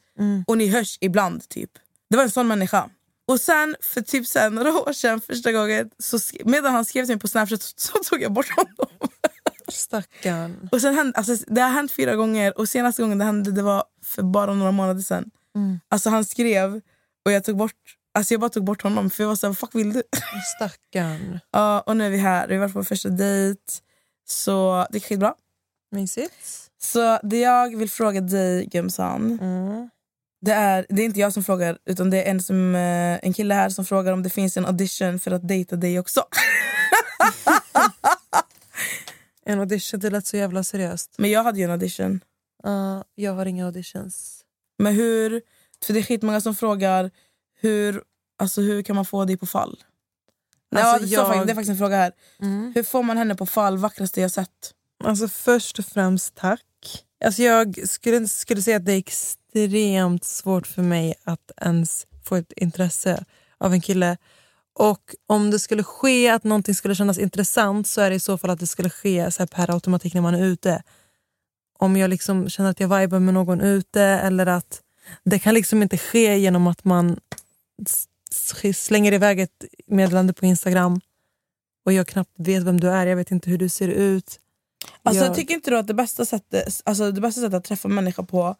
och 0.47 0.59
ni 0.59 0.68
hörs 0.68 0.99
ibland 1.01 1.49
typ. 1.49 1.71
Det 2.11 2.16
var 2.16 2.25
en 2.25 2.31
sån 2.31 2.49
människa. 2.49 2.91
Och 3.27 3.41
sen 3.41 3.77
för 3.81 4.01
typ 4.01 4.27
sen, 4.27 4.55
några 4.55 4.73
år 4.73 4.93
sedan 4.93 5.21
första 5.21 5.53
gången, 5.53 5.91
så 5.99 6.18
medan 6.45 6.73
han 6.73 6.85
skrev 6.85 7.05
till 7.05 7.14
mig 7.14 7.21
på 7.21 7.29
snapchat 7.29 7.62
så, 7.62 7.73
så 7.77 7.99
tog 8.05 8.23
jag 8.23 8.33
bort 8.33 8.51
honom. 8.51 9.09
Stackarn. 9.68 10.68
Och 10.73 10.81
sen 10.81 10.95
hände, 10.95 11.18
alltså, 11.18 11.37
det 11.47 11.61
har 11.61 11.71
hänt 11.71 11.93
fyra 11.93 12.16
gånger 12.16 12.59
och 12.59 12.68
senaste 12.68 13.03
gången 13.03 13.18
det 13.18 13.25
hände 13.25 13.53
det 13.53 13.62
var 13.62 13.85
för 14.05 14.23
bara 14.23 14.55
några 14.55 14.73
månader 14.73 15.01
sedan. 15.03 15.31
Alltså 15.89 16.11
han 16.11 16.25
skrev 16.25 16.81
och 17.25 17.33
jag 17.33 17.45
tog 17.45 17.57
bort 17.57 17.97
Alltså 18.14 18.35
jag 18.35 18.41
bara 18.41 18.51
tog 18.51 18.64
bort 18.64 18.83
honom 18.83 19.11
för 19.11 19.23
jag 19.25 19.29
var 19.29 19.37
såhär, 19.37 19.51
vad 19.51 19.59
fuck 19.59 19.75
vill 19.75 19.93
du? 19.93 20.03
Stackarn. 20.57 21.41
Ja, 21.51 21.81
och 21.81 21.97
nu 21.97 22.07
är 22.07 22.11
vi 22.11 22.16
här, 22.18 22.49
vi 22.49 22.55
har 22.55 22.61
varit 22.61 22.73
på 22.73 22.85
första 22.85 23.09
dejt. 23.09 23.61
Så 24.29 24.87
det 24.91 24.97
gick 24.99 25.07
skitbra. 25.07 25.35
Mysigt. 25.93 26.35
Så 26.83 27.18
det 27.23 27.41
jag 27.41 27.77
vill 27.77 27.91
fråga 27.91 28.21
dig 28.21 28.66
Gumsan, 28.66 29.39
Mm. 29.41 29.91
det 30.41 30.53
är, 30.53 30.87
det 30.89 31.03
är 31.03 31.07
inte 31.07 31.21
jag 31.21 31.33
som 31.33 31.45
frågar 31.45 31.79
utan 31.87 32.11
det 32.11 32.23
är 32.25 32.31
en, 32.31 32.43
som, 32.43 32.75
eh, 32.75 33.18
en 33.23 33.33
kille 33.33 33.55
här 33.55 33.68
som 33.68 33.85
frågar 33.85 34.12
om 34.12 34.23
det 34.23 34.31
finns 34.31 34.57
en 34.57 34.66
audition 34.66 35.18
för 35.21 35.31
att 35.31 35.49
dejta 35.49 35.77
dig 35.77 35.99
också. 35.99 36.25
En 39.45 39.59
audition, 39.61 40.01
det 40.01 40.11
lät 40.11 40.27
så 40.27 40.37
jävla 40.37 40.64
seriöst. 40.64 41.14
Men 41.18 41.31
jag 41.31 41.45
hade 41.45 41.59
ju 41.59 41.64
en 41.64 41.71
audition. 41.71 42.21
Uh, 42.66 43.03
jag 43.14 43.33
har 43.33 43.47
inga 43.47 43.66
auditions. 43.66 44.41
Men 44.79 44.95
hur, 44.95 45.43
för 45.87 45.93
det 45.93 45.99
är 46.01 46.03
skitmånga 46.03 46.41
som 46.41 46.55
frågar 46.55 47.11
hur, 47.61 48.03
alltså 48.39 48.61
hur 48.61 48.83
kan 48.83 48.97
man 48.97 49.05
få 49.05 49.24
dig 49.24 49.37
på 49.37 49.47
fall? 49.47 49.78
Nej, 50.72 50.83
Alltså, 50.83 51.07
ja, 51.07 51.09
det, 51.09 51.14
jag- 51.14 51.26
faktiskt, 51.26 51.47
det 51.47 51.53
är 51.53 51.55
faktiskt 51.55 51.70
en 51.70 51.76
fråga 51.78 51.97
här. 51.97 52.12
Mm. 52.43 52.72
Hur 52.74 52.83
får 52.83 53.03
man 53.03 53.16
henne 53.16 53.35
på 53.35 53.47
fall, 53.47 53.78
vackraste 53.78 54.20
jag 54.20 54.31
sett? 54.31 54.74
Alltså 55.05 55.28
först 55.28 55.78
och 55.78 55.85
främst 55.85 56.35
tack. 56.35 56.62
Alltså 57.24 57.43
jag 57.43 57.89
skulle, 57.89 58.28
skulle 58.28 58.62
säga 58.62 58.76
att 58.76 58.85
det 58.87 58.93
är 58.93 58.99
extremt 58.99 60.24
svårt 60.24 60.66
för 60.66 60.83
mig 60.83 61.14
att 61.24 61.51
ens 61.57 62.07
få 62.24 62.37
ett 62.37 62.53
intresse 62.57 63.24
av 63.59 63.72
en 63.72 63.81
kille. 63.81 64.16
Och 64.74 65.14
om 65.26 65.51
det 65.51 65.59
skulle 65.59 65.83
ske 65.83 66.28
att 66.31 66.45
någonting 66.45 66.74
skulle 66.74 66.95
kännas 66.95 67.18
intressant 67.18 67.87
så 67.87 68.01
är 68.01 68.11
det 68.11 68.16
i 68.16 68.20
så 68.20 68.39
fall 68.39 68.51
att 68.51 68.61
det 68.61 68.66
skulle 68.66 68.91
ske 68.91 69.31
så 69.31 69.39
här 69.43 69.47
per 69.47 69.70
automatik 69.74 70.14
när 70.14 70.20
man 70.20 70.35
är 70.35 70.45
ute. 70.45 70.83
Om 71.78 71.97
jag 71.97 72.11
liksom 72.11 72.49
känner 72.49 72.70
att 72.70 72.81
jag 72.81 72.99
vibar 73.01 73.18
med 73.18 73.35
någon 73.35 73.61
ute 73.61 74.03
eller 74.03 74.47
att 74.47 74.81
det 75.24 75.38
kan 75.38 75.54
liksom 75.54 75.82
inte 75.82 75.98
ske 75.98 76.38
genom 76.38 76.66
att 76.66 76.84
man 76.84 77.20
slänger 78.74 79.12
iväg 79.12 79.40
ett 79.40 79.64
meddelande 79.86 80.32
på 80.32 80.46
Instagram 80.46 81.00
och 81.86 81.92
jag 81.92 82.06
knappt 82.06 82.30
vet 82.38 82.62
vem 82.62 82.80
du 82.80 82.88
är, 82.90 83.06
jag 83.06 83.16
vet 83.16 83.30
inte 83.30 83.50
hur 83.50 83.58
du 83.58 83.68
ser 83.68 83.88
ut. 83.88 84.40
Alltså, 85.02 85.24
Jag- 85.24 85.34
Tycker 85.34 85.54
inte 85.54 85.70
du 85.70 85.78
att 85.78 85.86
det 85.86 85.94
bästa, 85.94 86.24
sättet, 86.24 86.80
alltså, 86.84 87.12
det 87.12 87.20
bästa 87.20 87.40
sättet 87.40 87.54
att 87.54 87.64
träffa 87.64 87.88
människa 87.88 88.22
på... 88.22 88.56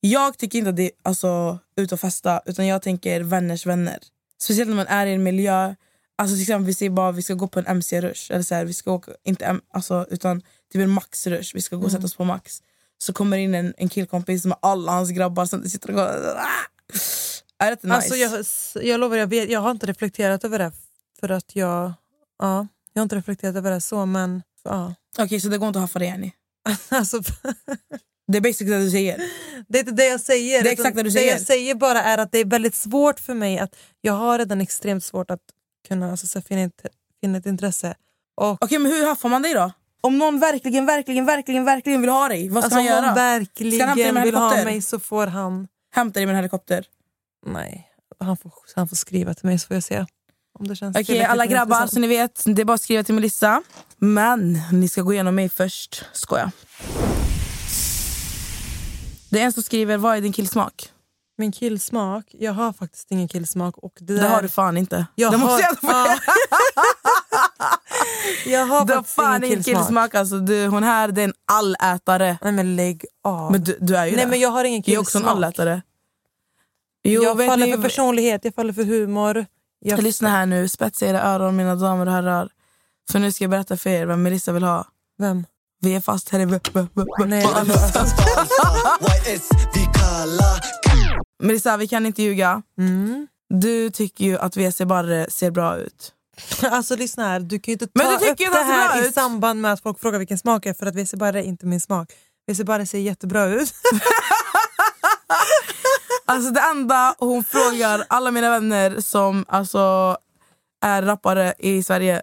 Jag 0.00 0.38
tycker 0.38 0.58
inte 0.58 0.70
att 0.70 0.76
det 0.76 0.82
är 0.84 0.90
alltså, 1.02 1.58
ut 1.76 1.92
och 1.92 2.00
festa, 2.00 2.40
utan 2.46 2.66
jag 2.66 2.82
tänker 2.82 3.20
vänners 3.20 3.66
vänner. 3.66 3.98
Speciellt 4.42 4.68
när 4.68 4.76
man 4.76 4.86
är 4.86 5.06
i 5.06 5.12
en 5.14 5.22
miljö... 5.22 5.74
Alltså 6.16 6.34
till 6.34 6.42
exempel 6.42 6.66
vi 6.66 6.74
säger 6.74 6.90
bara 6.90 7.12
vi 7.12 7.22
ska 7.22 7.34
gå 7.34 7.48
på 7.48 7.58
en 7.58 7.66
MC-rush, 7.66 8.32
eller 8.32 8.42
så 8.42 8.54
här, 8.54 8.64
vi 8.64 8.72
ska 8.74 8.92
åka, 8.92 9.12
inte, 9.24 9.60
alltså, 9.70 10.06
utan 10.10 10.40
typ 10.72 10.82
en 10.82 10.90
Max-rush, 10.98 11.50
vi 11.54 11.62
ska 11.62 11.76
gå 11.76 11.84
och 11.84 11.92
sätta 11.92 12.04
oss 12.04 12.14
på 12.16 12.24
Max. 12.24 12.62
Så 13.02 13.12
kommer 13.12 13.36
in 13.36 13.54
en, 13.54 13.74
en 13.76 13.88
killkompis 13.88 14.44
med 14.44 14.58
alla 14.62 14.92
hans 14.92 15.10
grabbar 15.10 15.46
som 15.46 15.64
sitter 15.68 15.88
och 15.88 15.94
går... 15.94 16.02
Ah! 16.36 16.46
Är 17.58 17.66
det 17.66 17.72
inte 17.72 17.86
nice? 17.86 17.96
Alltså 17.96 18.16
jag, 18.78 18.84
jag 18.86 19.00
lovar, 19.00 19.16
jag, 19.16 19.26
vet, 19.26 19.50
jag 19.50 19.60
har 19.60 19.70
inte 19.70 19.86
reflekterat 19.86 20.44
över 20.44 20.58
det. 20.58 20.72
För 21.20 21.28
att 21.28 21.56
jag, 21.56 21.92
ja, 22.38 22.66
jag 22.92 23.00
har 23.00 23.02
inte 23.02 23.16
reflekterat 23.16 23.56
över 23.56 23.70
det 23.70 23.80
så, 23.80 24.06
men 24.06 24.42
ja. 24.64 24.94
Okej, 25.18 25.40
så 25.40 25.48
det 25.48 25.58
går 25.58 25.68
inte 25.68 25.78
att 25.78 25.82
haffa 25.82 25.98
det 25.98 26.04
Jenny? 26.04 26.32
Alltså, 26.88 27.22
Det 28.32 28.38
är 28.38 28.42
basically 28.42 28.76
det 28.76 28.84
du 28.84 28.90
säger. 28.90 29.22
det 29.68 29.78
är 29.78 29.80
inte 29.80 29.92
det 29.92 30.06
jag 30.06 30.20
säger. 30.20 30.62
Det 30.62 30.68
är 30.68 30.72
exakt 30.72 30.96
det 30.96 31.02
du 31.02 31.08
Det 31.08 31.12
säger. 31.12 31.32
jag 31.32 31.40
säger 31.40 31.74
bara 31.74 32.02
är 32.02 32.18
att 32.18 32.32
det 32.32 32.38
är 32.38 32.44
väldigt 32.44 32.74
svårt 32.74 33.20
för 33.20 33.34
mig. 33.34 33.58
att 33.58 33.76
Jag 34.00 34.12
har 34.12 34.38
redan 34.38 34.60
extremt 34.60 35.04
svårt 35.04 35.30
att 35.30 35.40
kunna 35.88 36.10
alltså, 36.10 36.42
finna, 36.42 36.60
ett, 36.60 36.86
finna 37.20 37.38
ett 37.38 37.46
intresse. 37.46 37.94
Och 38.36 38.64
Okej, 38.64 38.78
men 38.78 38.92
hur 38.92 39.06
haffar 39.06 39.28
man 39.28 39.42
dig 39.42 39.54
då? 39.54 39.72
Om 40.00 40.18
någon 40.18 40.40
verkligen, 40.40 40.86
verkligen, 40.86 41.26
verkligen, 41.26 41.64
verkligen 41.64 42.00
vill 42.00 42.10
ha 42.10 42.28
dig, 42.28 42.48
vad 42.48 42.64
ska 42.64 42.66
Alltså 42.66 42.78
han 42.78 42.80
om 42.80 42.86
göra? 42.86 43.00
någon 43.00 43.08
hämta 43.08 43.24
dig 43.58 43.78
verkligen 43.78 44.22
vill 44.22 44.34
ha 44.34 44.64
mig 44.64 44.82
så 44.82 44.98
får 44.98 45.26
han... 45.26 45.68
Hämta 45.94 46.18
dig 46.20 46.26
med 46.26 46.32
en 46.32 46.36
helikopter. 46.36 46.84
Nej, 47.46 47.88
han 48.20 48.36
får, 48.36 48.52
han 48.74 48.88
får 48.88 48.96
skriva 48.96 49.34
till 49.34 49.46
mig 49.46 49.58
så 49.58 49.66
får 49.66 49.74
jag 49.76 49.84
se. 49.84 50.06
Om 50.58 50.68
det 50.68 50.76
känns 50.76 50.96
Okej 50.96 51.24
alla 51.24 51.46
grabbar, 51.46 51.86
så 51.86 51.98
ni 52.00 52.06
vet, 52.06 52.42
det 52.46 52.62
är 52.62 52.64
bara 52.64 52.74
att 52.74 52.82
skriva 52.82 53.02
till 53.02 53.14
Melissa. 53.14 53.62
Men 53.98 54.58
ni 54.72 54.88
ska 54.88 55.02
gå 55.02 55.12
igenom 55.12 55.34
mig 55.34 55.48
först. 55.48 56.04
Skoja. 56.12 56.52
Det 59.30 59.40
är 59.40 59.44
en 59.44 59.52
som 59.52 59.62
skriver, 59.62 59.96
vad 59.96 60.16
är 60.16 60.20
din 60.20 60.32
killsmak? 60.32 60.92
Min 61.38 61.52
killsmak? 61.52 62.24
Jag 62.38 62.52
har 62.52 62.72
faktiskt 62.72 63.10
ingen 63.10 63.28
killsmak. 63.28 63.78
Och 63.78 63.92
det, 64.00 64.14
Det 64.14 64.20
där, 64.20 64.28
har 64.28 64.42
du 64.42 64.48
fan 64.48 64.76
inte. 64.76 65.06
Jag 65.14 65.32
det 65.32 65.36
har, 65.36 65.46
måste 65.46 65.62
jag. 65.62 65.76
Jag 68.46 68.66
har 68.66 68.84
Du 68.84 68.94
har 68.94 69.02
fan 69.02 69.44
ingen 69.44 69.62
killsmak. 69.62 69.86
killsmak. 69.86 70.14
Alltså, 70.14 70.38
du, 70.38 70.66
hon 70.66 70.82
här 70.82 71.08
det 71.08 71.20
är 71.20 71.24
en 71.24 71.34
allätare. 71.52 72.38
Nej 72.42 72.52
men 72.52 72.76
lägg 72.76 73.04
av. 73.24 73.52
Men 73.52 73.64
du, 73.64 73.78
du 73.80 73.96
är 73.96 74.06
ju 74.06 74.16
Nej 74.16 74.24
det. 74.24 74.30
men 74.30 74.40
jag 74.40 74.48
har 74.50 74.64
ingen 74.64 74.82
jag 74.86 74.94
är 74.94 74.98
också 75.00 75.18
en 75.18 75.22
killsmak. 75.22 75.36
allätare. 75.36 75.82
Jo, 77.04 77.22
jag 77.22 77.46
faller 77.46 77.66
ni, 77.66 77.72
för 77.72 77.82
personlighet, 77.82 78.44
jag 78.44 78.54
faller 78.54 78.72
för 78.72 78.84
humor. 78.84 79.46
Jag, 79.80 80.02
Lyssna 80.02 80.28
här 80.28 80.46
nu, 80.46 80.68
spetsa 80.68 81.06
era 81.06 81.22
öron 81.22 81.56
mina 81.56 81.74
damer 81.74 82.06
och 82.06 82.12
herrar. 82.12 82.48
För 83.10 83.18
nu 83.18 83.32
ska 83.32 83.44
jag 83.44 83.50
berätta 83.50 83.76
för 83.76 83.90
er 83.90 84.06
vem 84.06 84.22
Melissa 84.22 84.52
vill 84.52 84.62
ha. 84.62 84.84
Vem? 85.18 85.46
Vi 85.82 85.94
är 85.94 86.00
fast 86.00 86.28
här 86.28 86.40
i... 86.40 86.46
Nej, 87.26 87.44
alltså, 87.44 87.78
Melissa, 91.42 91.76
vi 91.76 91.88
kan 91.88 92.06
inte 92.06 92.22
ljuga. 92.22 92.62
mm. 92.78 93.26
Du 93.54 93.90
tycker 93.90 94.24
ju 94.24 94.38
att 94.38 94.56
WC 94.56 94.78
Barre 94.80 95.30
ser 95.30 95.50
bra 95.50 95.76
ut. 95.76 96.12
alltså 96.70 96.96
lyssna 96.96 97.28
här, 97.28 97.40
du 97.40 97.58
kan 97.58 97.72
ju 97.72 97.72
inte 97.72 97.88
Men 97.94 98.06
ta 98.06 98.18
tycker 98.18 98.46
upp 98.46 98.52
det 98.52 98.62
här 98.62 99.08
i 99.08 99.12
samband 99.12 99.60
med 99.60 99.72
att 99.72 99.82
folk 99.82 100.00
frågar 100.00 100.18
vilken 100.18 100.38
smak 100.38 100.66
jag 100.66 100.70
är 100.70 100.74
för 100.74 100.86
att 100.86 101.18
bara 101.18 101.38
är 101.38 101.42
inte 101.42 101.66
min 101.66 101.80
smak. 101.80 102.12
Bara 102.64 102.86
ser 102.86 102.98
jättebra 102.98 103.46
ut. 103.46 103.72
Alltså 106.30 106.50
det 106.50 106.60
enda 106.60 107.14
hon 107.18 107.44
frågar 107.44 108.04
alla 108.08 108.30
mina 108.30 108.50
vänner 108.50 109.00
som 109.00 109.44
alltså 109.48 110.16
är 110.82 111.02
rappare 111.02 111.54
i 111.58 111.82
Sverige. 111.82 112.22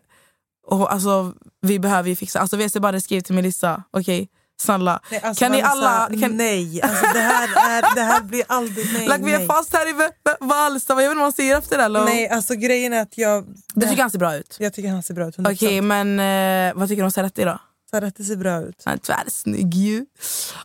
Och 0.68 0.94
alltså 0.94 1.34
vi 1.62 1.80
behöver 1.80 2.10
ju 2.10 2.16
fixa. 2.16 2.40
Alltså 2.40 2.58
WC 2.58 2.74
Barre 2.74 3.02
skriv 3.02 3.22
till 3.22 3.36
Melissa. 3.36 3.84
Okej, 3.92 4.30
snälla. 4.62 5.00
Nej, 5.12 5.22
alltså, 5.24 5.46
kan 5.46 5.52
ni 5.52 5.62
alla... 5.62 6.10
Kan, 6.22 6.38
Nej, 6.38 6.82
alltså, 6.82 7.06
det, 7.14 7.20
här 7.20 7.48
är, 7.78 7.96
det 7.96 8.02
här 8.02 8.22
blir 8.22 8.44
aldrig... 8.48 8.94
Nej, 8.94 9.02
like, 9.02 9.20
vi 9.24 9.34
är 9.34 9.38
nej. 9.38 9.48
fast 9.48 9.74
här 9.74 9.90
i 9.90 9.94
V- 9.94 10.10
V- 10.26 10.36
Vallsta. 10.40 10.96
Vad 10.96 11.04
gör 11.04 11.16
man 11.16 11.34
säger 11.34 11.58
efter 11.58 11.78
det? 11.78 11.84
Eller? 11.84 12.06
nej, 12.06 12.30
alltså 12.30 12.56
grejen 12.56 12.94
är 12.94 13.02
att 13.02 13.18
jag... 13.18 13.46
Du 13.74 13.88
tycker 13.88 14.02
han 14.02 14.12
ser 14.12 14.20
bra 14.20 14.36
ut? 14.36 14.56
Jag 14.60 14.74
tycker 14.74 14.90
han 14.90 15.04
ser 15.04 15.14
bra 15.14 15.28
ut. 15.28 15.38
100%. 15.38 15.54
Okej, 15.54 15.82
men 15.82 16.20
eh, 16.20 16.74
vad 16.80 16.90
tycker 16.90 17.02
du 17.02 17.06
om 17.06 17.12
Serretti 17.12 17.44
då? 17.44 17.60
Sarette 17.92 18.24
ser 18.24 18.36
bra 18.36 18.62
ut. 18.62 18.82
Han 18.86 18.94
är 18.94 18.98
tvärsnygg 18.98 19.74
ju. 19.74 20.06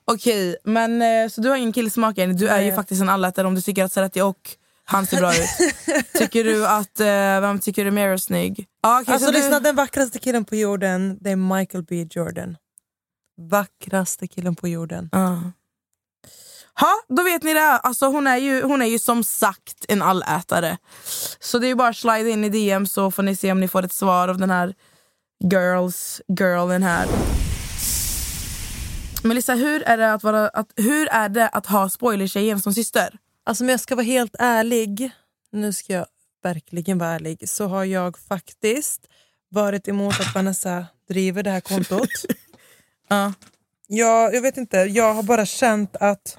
Okej, 0.04 0.56
men 0.64 1.02
eh, 1.02 1.28
så 1.28 1.40
du 1.40 1.48
har 1.48 1.56
ingen 1.56 1.72
killsmak 1.72 2.18
än. 2.18 2.36
Du 2.36 2.48
är 2.48 2.60
ju 2.60 2.74
faktiskt 2.74 3.02
en 3.02 3.08
allätare 3.08 3.46
om 3.46 3.54
du 3.54 3.60
tycker 3.60 3.84
att 3.84 3.92
Serretti 3.92 4.20
och 4.20 4.50
han 4.84 5.06
ser 5.06 5.16
bra 5.16 5.34
ut. 5.34 5.48
tycker 6.18 6.44
du 6.44 6.66
att, 6.66 7.00
eh, 7.00 7.06
vem 7.40 7.58
tycker 7.58 7.84
du 7.84 7.90
mer 7.90 8.08
är 8.08 8.16
snygg? 8.16 8.66
Ah, 8.82 9.00
okay, 9.00 9.14
Alltså 9.14 9.26
så 9.26 9.32
lyssna, 9.32 9.58
du, 9.58 9.64
den 9.64 9.76
vackraste 9.76 10.18
killen 10.18 10.44
på 10.44 10.56
jorden, 10.56 11.18
det 11.20 11.30
är 11.30 11.36
Michael 11.36 11.84
B 11.84 12.06
Jordan. 12.10 12.56
Vackraste 13.48 14.26
killen 14.26 14.54
på 14.54 14.68
jorden. 14.68 15.08
Ah. 15.12 15.36
Ha, 16.80 17.02
då 17.08 17.22
vet 17.22 17.42
ni 17.42 17.54
det. 17.54 17.70
Alltså, 17.70 18.06
hon, 18.06 18.26
är 18.26 18.36
ju, 18.36 18.62
hon 18.62 18.82
är 18.82 18.86
ju 18.86 18.98
som 18.98 19.24
sagt 19.24 19.84
en 19.88 20.02
allätare. 20.02 20.78
Så 21.40 21.58
det 21.58 21.66
är 21.66 21.68
ju 21.68 21.74
bara 21.74 21.88
att 21.88 21.96
slida 21.96 22.28
in 22.28 22.44
i 22.44 22.48
DM 22.48 22.86
så 22.86 23.10
får 23.10 23.22
ni 23.22 23.36
se 23.36 23.52
om 23.52 23.60
ni 23.60 23.68
får 23.68 23.84
ett 23.84 23.92
svar 23.92 24.28
av 24.28 24.38
den 24.38 24.50
här 24.50 24.74
girls, 25.52 26.20
girlen 26.38 26.82
här. 26.82 27.06
Melissa, 29.24 29.54
hur 29.54 29.82
är 29.82 29.96
det 29.96 30.12
att, 30.12 30.22
vara, 30.22 30.48
att, 30.48 30.72
hur 30.76 31.08
är 31.08 31.28
det 31.28 31.48
att 31.48 31.66
ha 31.66 31.88
spoilertjejen 31.88 32.60
som 32.60 32.74
syster? 32.74 33.18
Alltså 33.44 33.64
om 33.64 33.68
jag 33.68 33.80
ska 33.80 33.94
vara 33.94 34.04
helt 34.04 34.36
ärlig, 34.38 35.10
nu 35.52 35.72
ska 35.72 35.92
jag 35.92 36.06
verkligen 36.42 36.98
vara 36.98 37.10
ärlig, 37.10 37.48
så 37.48 37.66
har 37.66 37.84
jag 37.84 38.18
faktiskt 38.18 39.06
varit 39.48 39.88
emot 39.88 40.20
att 40.20 40.34
Vanessa 40.34 40.86
driver 41.08 41.42
det 41.42 41.50
här 41.50 41.60
kontot. 41.60 42.08
Ja. 43.12 43.32
jag, 43.86 44.34
jag 44.34 44.42
vet 44.42 44.56
inte, 44.56 44.76
jag 44.76 45.14
har 45.14 45.22
bara 45.22 45.46
känt 45.46 45.96
att 45.96 46.38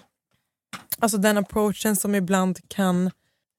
alltså 0.99 1.17
den 1.17 1.37
approachen 1.37 1.95
som 1.95 2.15
ibland 2.15 2.69
kan 2.69 3.11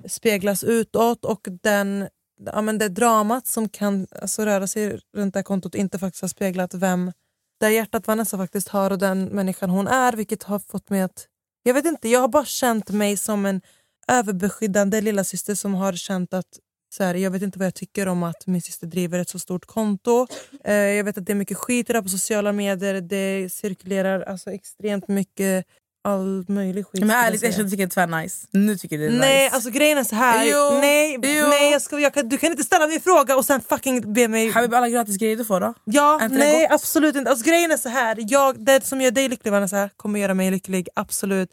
speglas 0.08 0.64
utåt 0.64 1.24
och 1.24 1.48
den, 1.62 2.08
ja, 2.46 2.62
men 2.62 2.78
det 2.78 2.88
dramat 2.88 3.46
som 3.46 3.68
kan 3.68 4.06
alltså, 4.22 4.44
röra 4.44 4.66
sig 4.66 5.00
runt 5.16 5.34
det 5.34 5.38
här 5.38 5.44
kontot 5.44 5.74
inte 5.74 5.98
faktiskt 5.98 6.22
har 6.22 6.28
speglat 6.28 6.74
vem 6.74 7.12
det 7.60 7.70
hjärtat 7.70 8.06
Vanessa 8.06 8.36
faktiskt 8.36 8.68
har 8.68 8.90
och 8.90 8.98
den 8.98 9.24
människan 9.24 9.70
hon 9.70 9.88
är 9.88 10.12
vilket 10.12 10.42
har 10.42 10.58
fått 10.58 10.90
mig 10.90 11.02
att 11.02 11.26
jag 11.62 11.74
vet 11.74 11.84
inte, 11.84 12.08
jag 12.08 12.20
har 12.20 12.28
bara 12.28 12.44
känt 12.44 12.90
mig 12.90 13.16
som 13.16 13.46
en 13.46 13.60
överbeskyddande 14.08 15.00
lilla 15.00 15.24
syster 15.24 15.54
som 15.54 15.74
har 15.74 15.92
känt 15.92 16.34
att 16.34 16.58
så 16.95 17.05
här, 17.05 17.14
jag 17.14 17.30
vet 17.30 17.42
inte 17.42 17.59
vad 17.59 17.66
jag 17.66 17.74
tycker 17.74 18.09
om 18.09 18.22
att 18.22 18.47
min 18.47 18.62
syster 18.62 18.86
driver 18.86 19.18
ett 19.18 19.28
så 19.28 19.38
stort 19.38 19.66
konto. 19.66 20.26
Eh, 20.64 20.74
jag 20.74 21.05
vet 21.05 21.18
att 21.18 21.26
det 21.26 21.32
är 21.32 21.36
mycket 21.36 21.57
skit 21.57 21.86
där 21.86 22.03
på 22.03 22.09
sociala 22.09 22.53
medier. 22.53 23.01
Det 23.01 23.53
cirkulerar 23.53 24.20
alltså 24.20 24.51
extremt 24.51 25.09
mycket 25.09 25.66
all 26.05 26.45
möjlig 26.49 26.86
skit. 26.86 27.01
Men 27.01 27.09
jag 27.11 27.26
ärligt, 27.26 27.42
jag 27.42 27.55
tycker 27.55 27.76
det 27.76 27.82
är 27.82 27.86
tvärnice. 27.86 28.47
Nu 28.51 28.76
tycker 28.76 28.99
du 28.99 29.09
det 29.09 29.14
är 29.14 29.18
Nej, 29.18 29.45
nice. 29.45 29.55
alltså 29.55 29.70
grejen 29.70 29.99
är 29.99 30.05
så 30.05 30.14
här. 30.14 30.45
Jo, 30.45 30.78
nej, 30.80 31.12
jo. 31.12 31.47
nej 31.49 31.72
jag 31.72 31.82
ska, 31.82 32.01
jag 32.01 32.14
kan, 32.14 32.28
du 32.28 32.38
kan 32.38 32.51
inte 32.51 32.64
ställa 32.64 32.86
min 32.86 33.01
fråga 33.01 33.36
och 33.36 33.45
sen 33.45 33.61
fucking 33.61 34.12
be 34.12 34.28
mig... 34.28 34.51
Habib, 34.51 34.74
alla 34.74 34.88
gratis 34.88 35.16
grejer 35.16 35.36
du 35.36 35.45
får 35.45 35.61
då? 35.61 35.74
Ja, 35.84 36.28
nej 36.30 36.66
absolut 36.70 37.16
inte. 37.16 37.30
Alltså, 37.30 37.45
grejen 37.45 37.72
är 37.72 37.76
så 37.76 37.88
här. 37.88 38.16
Jag, 38.28 38.64
det 38.64 38.84
som 38.84 39.01
gör 39.01 39.11
dig 39.11 39.28
lycklig 39.28 39.53
Vanessa 39.53 39.90
kommer 39.97 40.20
göra 40.20 40.34
mig 40.34 40.51
lycklig, 40.51 40.88
absolut. 40.95 41.51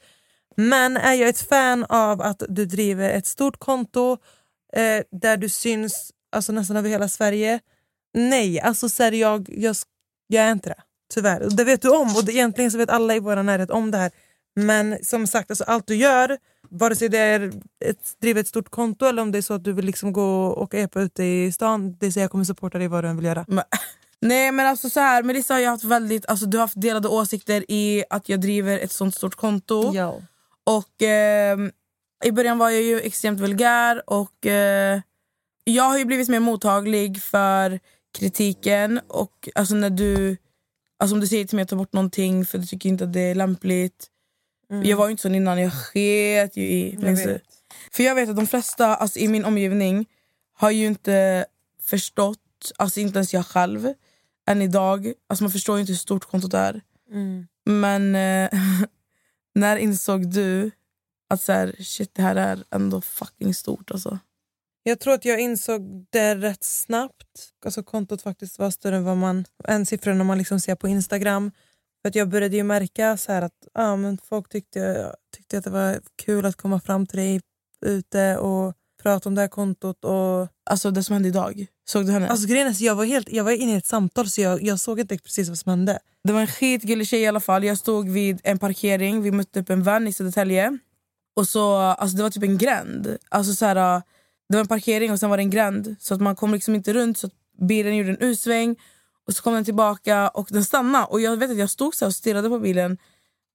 Men 0.58 0.98
är 0.98 1.14
jag 1.14 1.30
ett 1.30 1.42
fan 1.50 1.86
av 1.89 2.22
att 2.22 2.44
du 2.50 2.66
driver 2.66 3.10
ett 3.10 3.28
stort 3.28 3.60
konto 3.60 4.18
eh, 4.74 5.04
där 5.12 5.38
du 5.38 5.50
syns 5.50 6.12
alltså, 6.32 6.52
nästan 6.52 6.78
över 6.78 6.90
hela 6.90 7.08
Sverige? 7.08 7.60
Nej, 8.14 8.60
alltså 8.60 8.90
så 8.90 9.04
här, 9.04 9.12
jag, 9.12 9.50
jag, 9.52 9.76
jag 10.28 10.44
är 10.46 10.52
inte 10.52 10.70
det. 10.70 10.82
Tyvärr. 11.14 11.42
Och 11.42 11.56
Det 11.56 11.64
vet 11.64 11.82
du 11.82 11.90
om 11.90 12.16
och 12.16 12.26
det, 12.26 12.34
egentligen 12.34 12.72
så 12.72 12.78
vet 12.78 12.90
alla 12.90 13.16
i 13.16 13.20
vår 13.20 13.44
närhet 13.44 13.72
om 13.72 13.92
det 13.92 13.98
här. 13.98 14.12
Men 14.56 15.06
som 15.06 15.28
sagt, 15.28 15.52
alltså, 15.52 15.64
allt 15.64 15.88
du 15.88 15.96
gör, 15.96 16.38
vare 16.70 16.96
sig 16.96 17.10
det 17.10 17.18
är 17.18 17.52
ett, 17.86 18.20
driva 18.22 18.40
ett 18.40 18.48
stort 18.48 18.70
konto 18.70 19.06
eller 19.06 19.22
om 19.22 19.32
det 19.32 19.38
är 19.38 19.42
så 19.42 19.54
att 19.54 19.64
du 19.64 19.74
vill 19.74 19.86
liksom 19.86 20.14
gå 20.14 20.46
och 20.46 20.76
epa 20.76 21.02
ute 21.02 21.24
i 21.24 21.52
stan, 21.52 21.98
det 22.00 22.06
är 22.06 22.12
så 22.12 22.20
jag 22.20 22.32
kommer 22.32 22.44
supporta 22.44 22.78
dig 22.78 22.88
vad 22.88 23.04
du 23.04 23.08
än 23.08 23.16
vill 23.16 23.26
göra. 23.26 23.46
Men, 23.48 23.64
nej 24.22 24.52
men 24.52 24.68
alltså 24.68 24.90
så 24.90 25.00
här, 25.00 25.24
Melissa 25.24 25.54
har 25.54 25.66
haft 25.66 25.84
väldigt, 25.84 26.26
alltså, 26.26 26.46
du 26.46 26.58
har 26.58 26.64
haft 26.64 26.82
delade 26.82 27.08
åsikter 27.08 27.66
i 27.72 28.04
att 28.10 28.30
jag 28.30 28.42
driver 28.42 28.80
ett 28.80 28.92
sånt 28.92 29.16
stort 29.16 29.36
konto. 29.36 29.92
Ja. 29.94 30.16
Och 30.64 31.02
ehm, 31.02 31.72
i 32.24 32.32
början 32.32 32.58
var 32.58 32.70
jag 32.70 32.82
ju 32.82 33.00
extremt 33.00 33.40
vulgär 33.40 34.10
och 34.10 34.46
eh, 34.46 35.02
jag 35.64 35.84
har 35.84 35.98
ju 35.98 36.06
blivit 36.06 36.30
mer 36.30 36.40
mottaglig 36.40 37.22
för 37.22 37.80
kritiken 38.18 39.00
och 39.08 39.50
alltså 39.56 39.76
när 39.76 39.90
du 39.90 40.38
alltså 41.00 41.16
om 41.16 41.20
du 41.20 41.28
säger 41.28 41.46
till 41.46 41.56
mig 41.56 41.64
att 41.64 41.70
ta 41.70 41.76
bort 41.76 41.94
någonting 41.94 42.46
för 42.46 42.58
du 42.58 42.66
tycker 42.66 42.90
inte 42.90 43.04
att 43.04 43.14
det 43.14 43.22
är 43.22 43.36
lämpligt. 43.36 44.08
Jag 44.84 44.98
var 44.98 45.06
ju 45.06 45.12
inte 45.12 45.22
sån 45.22 45.36
innan, 45.36 45.62
jag 45.62 45.74
sket 45.74 46.58
ju 46.58 46.64
i. 46.64 46.96
Mm. 46.96 47.08
Jag 47.08 47.28
vet. 47.28 47.42
För 47.92 48.04
jag 48.04 48.16
vet 48.16 48.30
att 48.30 48.36
de 48.36 48.48
flesta 48.48 48.96
alltså, 48.96 49.20
i 49.20 49.28
min 49.28 49.46
omgivning 49.46 50.06
har 50.54 50.72
ju 50.72 50.86
inte 50.86 51.46
förstått, 51.84 52.72
alltså 52.78 53.00
inte 53.00 53.18
ens 53.20 53.34
jag 53.34 53.46
själv, 53.46 53.94
än 54.48 54.62
idag. 54.62 55.14
Alltså 55.28 55.44
man 55.44 55.52
förstår 55.52 55.76
ju 55.76 55.82
inte 55.82 55.92
hur 55.92 55.98
stort 55.98 56.26
kontot 56.26 56.54
är. 56.54 56.82
Mm. 57.12 57.48
Men 57.66 58.16
eh, 58.16 58.60
när 59.56 59.78
insåg 59.78 60.34
du 60.34 60.72
att 61.34 61.42
så 61.42 61.52
här, 61.52 61.76
shit 61.80 62.10
det 62.14 62.22
här 62.22 62.36
är 62.36 62.64
ändå 62.72 63.02
fucking 63.02 63.54
stort 63.54 63.92
alltså? 63.92 64.20
Jag 64.84 65.00
tror 65.00 65.14
att 65.14 65.26
jag 65.26 65.40
insåg 65.40 66.06
det 66.10 66.36
rätt 66.36 66.64
snabbt. 66.64 67.50
Alltså 67.66 67.84
kontot 67.84 68.22
faktiskt 68.22 68.60
var 68.60 68.72
större 68.72 68.96
än 68.96 69.04
vad 69.04 69.18
man, 69.18 69.46
än 69.68 69.86
siffrorna 69.86 70.24
man 70.24 70.38
liksom 70.38 70.60
ser 70.60 70.76
på 70.76 70.88
Instagram. 70.88 71.52
För 72.02 72.10
att 72.10 72.16
jag 72.16 72.30
började 72.30 72.56
ju 72.56 72.64
märka 72.64 73.18
så 73.18 73.32
att 73.32 73.68
ja, 73.74 73.96
men 73.96 74.18
folk 74.18 74.50
tyckte, 74.50 75.16
tyckte 75.36 75.58
att 75.58 75.64
det 75.64 75.70
var 75.70 76.02
kul 76.26 76.46
att 76.46 76.56
komma 76.56 76.80
fram 76.80 77.08
till 77.08 77.20
dig 77.20 77.42
ute 77.86 78.38
och 78.38 78.74
prata 79.02 79.30
om 79.30 79.36
det 79.36 79.42
här 79.42 79.48
kontot. 79.48 80.06
Och, 80.06 80.48
Alltså 80.70 80.92
det 80.92 81.04
som 81.04 81.14
hände 81.14 81.30
idag, 81.30 81.66
såg 81.90 82.06
du 82.06 82.12
henne? 82.12 82.28
alltså, 82.28 82.48
grejen 82.48 82.68
är, 82.68 82.84
jag, 82.84 82.96
var 82.96 83.06
helt, 83.06 83.32
jag 83.32 83.44
var 83.44 83.52
inne 83.52 83.74
i 83.74 83.76
ett 83.76 83.86
samtal 83.86 84.30
så 84.30 84.42
jag, 84.42 84.64
jag 84.64 84.80
såg 84.80 85.00
inte 85.00 85.18
precis 85.18 85.50
vad 85.50 85.58
som 85.58 85.70
hände. 85.70 86.00
Det 86.24 86.34
var 86.34 86.42
en 86.42 86.48
skitgullig 86.48 87.08
tjej 87.08 87.22
i 87.22 87.28
alla 87.28 87.40
fall. 87.40 87.64
Jag 87.64 87.78
stod 87.78 88.10
vid 88.10 88.42
en 88.44 88.60
parkering, 88.60 89.22
vi 89.22 89.32
mötte 89.32 89.60
upp 89.60 89.70
en 89.70 89.84
vän 89.84 90.08
i 90.08 90.14
Södertälje. 90.14 90.78
Och 91.34 91.48
så, 91.48 91.76
alltså 91.76 92.18
det 92.18 92.24
var 92.24 92.30
typ 92.30 92.44
en 92.44 92.58
gränd. 92.58 93.18
Alltså 93.30 93.54
så 93.54 93.66
här, 93.66 94.02
det 94.50 94.56
var 94.56 94.60
en 94.60 94.68
parkering 94.68 95.12
och 95.12 95.20
sen 95.20 95.30
var 95.30 95.38
det 95.38 95.44
en 95.44 95.50
gränd. 95.50 95.96
Så 96.00 96.14
att 96.14 96.22
man 96.22 96.36
kom 96.36 96.54
liksom 96.54 96.76
inte 96.76 96.94
runt. 96.94 97.18
Så 97.18 97.30
bilen 97.60 97.96
gjorde 97.96 98.10
en 98.10 98.22
U-sväng. 98.22 98.76
Och 99.28 99.34
så 99.34 99.44
kom 99.44 99.54
den 99.54 99.66
tillbaka 99.66 100.30
och 100.30 100.48
den 100.52 100.66
stannade. 100.66 101.06
Och 101.06 101.22
jag 101.22 101.38
vet 101.38 101.52
att 101.52 101.58
jag 101.58 101.70
stod 101.70 101.96
så 101.96 102.06
och 102.06 102.16
stirrade 102.16 102.50
på 102.50 102.60
bilen 102.60 102.98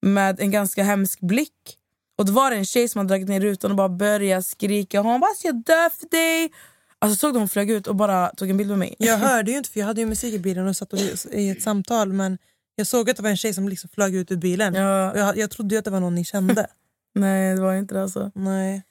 med 0.02 0.40
en 0.40 0.50
ganska 0.50 0.82
hemsk 0.82 1.20
blick. 1.20 1.78
Och 2.18 2.26
då 2.26 2.32
var 2.32 2.50
det 2.50 2.56
en 2.56 2.64
tjej 2.64 2.88
som 2.88 2.98
hade 2.98 3.08
dragit 3.08 3.28
ner 3.28 3.40
rutan 3.40 3.70
och 3.70 3.76
bara 3.76 3.88
började 3.88 4.42
skrika. 4.42 5.00
Hon 5.00 5.20
bara 5.20 5.28
alltså 5.28 5.46
jag 5.46 5.64
dör 5.64 5.90
för 5.90 6.08
dig. 6.08 6.52
Alltså 6.98 7.16
såg 7.18 7.34
du 7.34 7.38
hon 7.38 7.48
flög 7.48 7.70
ut 7.70 7.86
och 7.86 7.96
bara 7.96 8.28
tog 8.28 8.50
en 8.50 8.56
bild 8.56 8.70
med 8.70 8.78
mig? 8.78 8.94
Jag 8.98 9.18
hörde 9.18 9.50
ju 9.50 9.56
inte 9.56 9.70
för 9.70 9.80
jag 9.80 9.86
hade 9.86 10.00
ju 10.00 10.06
musik 10.06 10.34
i 10.34 10.38
bilen 10.38 10.66
och 10.66 10.76
satt 10.76 10.92
och, 10.92 10.98
i 11.32 11.50
ett 11.50 11.62
samtal 11.62 12.12
men 12.12 12.38
jag 12.76 12.86
såg 12.86 13.10
att 13.10 13.16
det 13.16 13.22
var 13.22 13.30
en 13.30 13.36
tjej 13.36 13.54
som 13.54 13.68
liksom 13.68 13.90
flög 13.90 14.14
ut 14.14 14.30
ur 14.32 14.36
bilen. 14.36 14.74
Ja. 14.74 15.16
Jag, 15.16 15.36
jag 15.36 15.50
trodde 15.50 15.78
att 15.78 15.84
det 15.84 15.90
var 15.90 16.00
någon 16.00 16.14
ni 16.14 16.24
kände. 16.24 16.66
Nej 17.16 17.54
det 17.54 17.62
var 17.62 17.74
inte 17.74 17.94
det 17.94 18.02
alltså. 18.02 18.30
Nej. 18.34 18.82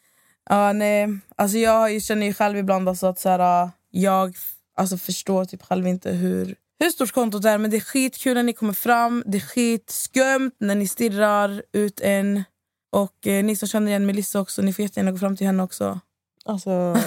Ja, 0.50 0.74
nej. 0.74 1.08
Alltså 1.36 1.58
jag 1.58 2.02
känner 2.02 2.26
ju 2.26 2.34
själv 2.34 2.58
ibland 2.58 2.90
alltså 2.90 3.08
att 3.08 3.20
så 3.20 3.30
här, 3.30 3.70
jag 3.92 4.36
alltså 4.78 4.98
förstår 4.98 5.46
typ 5.46 5.64
själv 5.64 5.88
inte 5.88 6.12
hur, 6.12 6.56
hur 6.80 6.90
stort 6.90 7.12
kontot 7.12 7.46
är 7.46 7.58
men 7.58 7.72
det 7.72 7.78
är 7.78 7.82
skitkul 7.82 8.34
när 8.34 8.44
ni 8.44 8.54
kommer 8.54 8.74
fram, 8.74 9.24
det 9.26 9.38
är 9.38 9.42
skitskumt 9.42 10.52
när 10.60 10.76
ni 10.76 10.88
stirrar 10.88 11.64
ut 11.74 12.02
en. 12.02 12.44
Och 12.92 13.28
eh, 13.28 13.44
ni 13.44 13.56
som 13.56 13.68
känner 13.68 13.88
igen 13.88 14.06
Melissa 14.06 14.40
också, 14.40 14.62
ni 14.62 14.74
får 14.74 14.84
jättegärna 14.84 15.12
gå 15.12 15.18
fram 15.18 15.38
till 15.38 15.48
henne 15.48 15.64
också. 15.64 16.00
Alltså, 16.46 16.70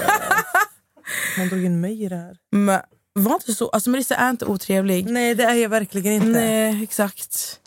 man 1.39 1.49
drog 1.49 1.65
in 1.65 1.81
mig 1.81 2.03
i 2.05 2.09
det 2.09 2.17
här. 2.17 2.37
Men 2.51 2.81
var 3.13 3.35
inte 3.35 3.55
så, 3.55 3.69
alltså 3.69 3.91
Melissa 3.91 4.15
är 4.15 4.31
inte 4.31 4.45
otrevlig. 4.45 5.11
Nej 5.11 5.35
det 5.35 5.45
är 5.45 5.55
jag 5.55 5.69
verkligen 5.69 6.13
inte. 6.13 6.29
Nej, 6.29 6.83
exakt. 6.83 7.61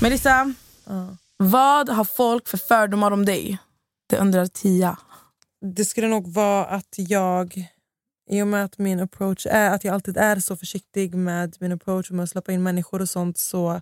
Melissa, 0.00 0.54
Ja. 0.88 1.16
vad 1.36 1.88
har 1.88 2.04
folk 2.04 2.48
för 2.48 2.58
fördomar 2.58 3.10
om 3.10 3.24
dig? 3.24 3.58
Det 4.10 4.16
undrar 4.18 4.46
Tia. 4.46 4.98
Det 5.76 5.84
skulle 5.84 6.08
nog 6.08 6.32
vara 6.32 6.64
att 6.64 6.94
jag, 6.96 7.68
i 8.30 8.42
och 8.42 8.46
med 8.46 8.64
att 8.64 8.78
min 8.78 9.00
approach 9.00 9.46
är 9.50 9.70
att 9.70 9.84
jag 9.84 9.94
alltid 9.94 10.16
är 10.16 10.36
så 10.40 10.56
försiktig 10.56 11.14
med 11.14 11.56
min 11.60 11.72
approach 11.72 12.10
och 12.10 12.16
med 12.16 12.22
att 12.24 12.30
släppa 12.30 12.52
in 12.52 12.62
människor 12.62 13.02
och 13.02 13.08
sånt 13.08 13.38
så 13.38 13.80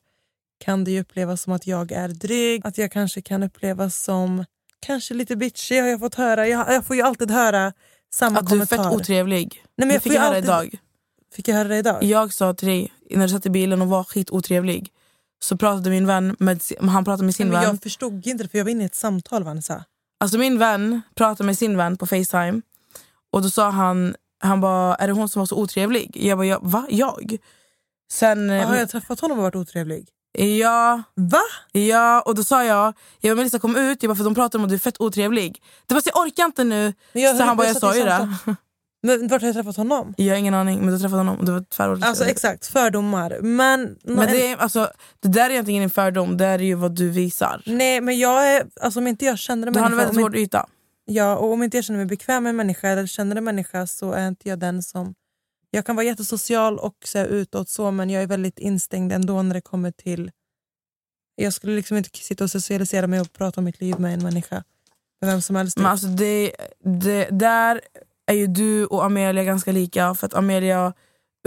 kan 0.64 0.84
det 0.84 0.90
ju 0.90 1.00
upplevas 1.00 1.42
som 1.42 1.52
att 1.52 1.66
jag 1.66 1.92
är 1.92 2.08
dryg. 2.08 2.66
Att 2.66 2.78
jag 2.78 2.92
kanske 2.92 3.22
kan 3.22 3.42
upplevas 3.42 3.96
som 4.02 4.44
kanske 4.80 5.14
lite 5.14 5.36
bitchy 5.36 5.78
har 5.80 5.88
jag 5.88 6.00
fått 6.00 6.14
höra. 6.14 6.48
Jag, 6.48 6.72
jag 6.74 6.84
får 6.86 6.96
ju 6.96 7.02
alltid 7.02 7.30
höra 7.30 7.72
samma 8.14 8.38
Att 8.38 8.46
du 8.46 8.46
är 8.46 8.50
kommentar. 8.66 8.76
fett 8.76 9.00
otrevlig. 9.00 9.64
Nej, 9.76 9.86
men 9.86 9.90
jag 9.94 10.02
fick 10.02 10.12
jag 10.12 10.20
höra 10.20 10.28
alltid- 10.36 10.44
idag. 10.44 10.78
Fick 11.34 11.48
jag 11.48 11.54
höra 11.56 11.68
det 11.68 11.76
idag? 11.78 12.02
Jag 12.04 12.32
sa 12.34 12.54
till 12.54 12.68
dig 12.68 12.92
när 13.10 13.26
du 13.26 13.28
satt 13.32 13.46
i 13.46 13.50
bilen 13.50 13.82
och 13.82 13.88
var 13.88 14.04
skitotrevlig 14.04 14.92
så 15.44 15.56
pratade 15.56 15.90
min 15.90 16.06
vän 16.06 16.36
med, 16.38 16.62
han 16.80 17.04
pratade 17.04 17.24
med 17.24 17.34
sin 17.34 17.48
men 17.48 17.60
vän. 17.60 17.64
jag 17.70 17.82
förstod 17.82 18.26
inte 18.26 18.44
det 18.44 18.48
för 18.48 18.58
jag 18.58 18.64
var 18.64 18.70
inne 18.70 18.82
i 18.82 18.86
ett 18.86 18.94
samtal 18.94 19.44
Vanessa. 19.44 19.84
Alltså 20.20 20.38
min 20.38 20.58
vän 20.58 21.00
pratade 21.14 21.46
med 21.46 21.58
sin 21.58 21.76
vän 21.76 21.96
på 21.96 22.06
Facetime 22.06 22.60
och 23.32 23.42
då 23.42 23.50
sa 23.50 23.70
han, 23.70 24.14
han 24.40 24.60
bara, 24.60 24.94
är 24.94 25.06
det 25.06 25.12
hon 25.12 25.28
som 25.28 25.40
var 25.40 25.46
så 25.46 25.56
otrevlig? 25.56 26.10
Jag 26.16 26.38
bara, 26.38 26.46
ja, 26.46 26.58
va? 26.62 26.86
Jag? 26.90 27.36
Sen, 28.12 28.50
eh, 28.50 28.68
Har 28.68 28.76
jag 28.76 28.88
träffat 28.90 29.20
honom 29.20 29.38
och 29.38 29.42
varit 29.42 29.56
otrevlig? 29.56 30.08
ja, 30.38 31.02
Va? 31.14 31.40
ja, 31.72 32.20
och 32.20 32.34
då 32.34 32.44
sa 32.44 32.64
jag, 32.64 32.94
jag 33.20 33.30
och 33.30 33.36
Melissa 33.36 33.58
kom 33.58 33.76
ut, 33.76 34.02
jag 34.02 34.10
bara, 34.10 34.16
för 34.16 34.24
de 34.24 34.34
pratade 34.34 34.58
om 34.58 34.64
att 34.64 34.68
du 34.70 34.74
är 34.74 34.78
fett 34.78 35.00
otrevlig. 35.00 35.62
Det 35.86 35.94
var 35.94 36.00
så 36.00 36.10
jag 36.14 36.22
orkar 36.26 36.44
inte 36.44 36.64
nu. 36.64 36.94
Men 37.12 37.22
jag- 37.22 37.36
så 37.36 37.42
han 37.42 37.56
bara, 37.56 37.66
jag 37.66 37.76
sa 37.76 37.96
ju 37.96 38.04
det. 38.04 38.28
Men 39.06 39.28
vart 39.28 39.42
har 39.42 39.48
jag 39.48 39.54
träffat 39.54 39.76
honom? 39.76 40.14
Jag 40.16 40.34
har 40.34 40.38
ingen 40.38 40.54
aning, 40.54 40.80
men 40.80 40.94
du 40.94 40.98
träffade 40.98 41.20
honom 41.20 41.38
och 41.38 41.44
det 41.44 41.52
var 41.52 41.60
tvärroligt. 41.60 42.04
Alltså 42.04 42.24
exakt, 42.24 42.66
fördomar. 42.66 43.38
Men, 43.42 43.98
men 44.02 44.28
det, 44.28 44.50
är, 44.50 44.56
alltså, 44.56 44.90
det 45.20 45.28
där 45.28 45.46
är 45.46 45.50
egentligen 45.50 45.82
en 45.82 45.90
fördom, 45.90 46.36
det 46.36 46.46
är 46.46 46.58
ju 46.58 46.74
vad 46.74 46.94
du 46.94 47.10
visar. 47.10 47.62
Nej 47.66 48.00
men 48.00 48.18
jag 48.18 48.54
är, 48.54 48.66
alltså 48.80 49.00
om 49.00 49.06
inte 49.06 49.24
jag 49.24 49.38
känner 49.38 49.66
en 49.66 49.72
Du 49.72 49.78
har 49.78 49.86
en 49.86 49.92
människa, 49.92 50.06
väldigt 50.06 50.22
hård 50.22 50.36
yta. 50.36 50.66
Ja, 51.04 51.36
och 51.36 51.52
om 51.52 51.62
inte 51.62 51.76
jag 51.76 51.84
känner 51.84 51.98
mig 51.98 52.06
bekväm 52.06 52.42
med 52.42 52.50
en 52.50 52.56
människa 52.56 52.88
eller 52.88 53.06
känner 53.06 53.36
en 53.36 53.44
människa 53.44 53.86
så 53.86 54.12
är 54.12 54.28
inte 54.28 54.48
jag 54.48 54.58
den 54.58 54.82
som... 54.82 55.14
Jag 55.70 55.86
kan 55.86 55.96
vara 55.96 56.06
jättesocial 56.06 56.78
och 56.78 56.96
så 57.04 57.18
här, 57.18 57.26
utåt 57.26 57.68
så 57.68 57.90
men 57.90 58.10
jag 58.10 58.22
är 58.22 58.26
väldigt 58.26 58.58
instängd 58.58 59.12
ändå 59.12 59.42
när 59.42 59.54
det 59.54 59.60
kommer 59.60 59.90
till... 59.90 60.30
Jag 61.36 61.52
skulle 61.52 61.76
liksom 61.76 61.96
inte 61.96 62.10
sitta 62.12 62.44
och 62.44 62.50
socialisera 62.50 63.06
mig 63.06 63.20
och 63.20 63.32
prata 63.32 63.60
om 63.60 63.64
mitt 63.64 63.80
liv 63.80 64.00
med 64.00 64.14
en 64.14 64.22
människa. 64.22 64.64
Med 65.20 65.30
vem 65.30 65.42
som 65.42 65.56
helst. 65.56 65.76
Men 65.76 65.86
alltså 65.86 66.06
det, 66.06 66.52
det, 66.84 67.28
där 67.30 67.80
är 68.26 68.34
ju 68.34 68.46
du 68.46 68.86
och 68.86 69.04
Amelia 69.04 69.44
ganska 69.44 69.72
lika 69.72 70.14
för 70.14 70.26
att 70.26 70.34
Amelia 70.34 70.92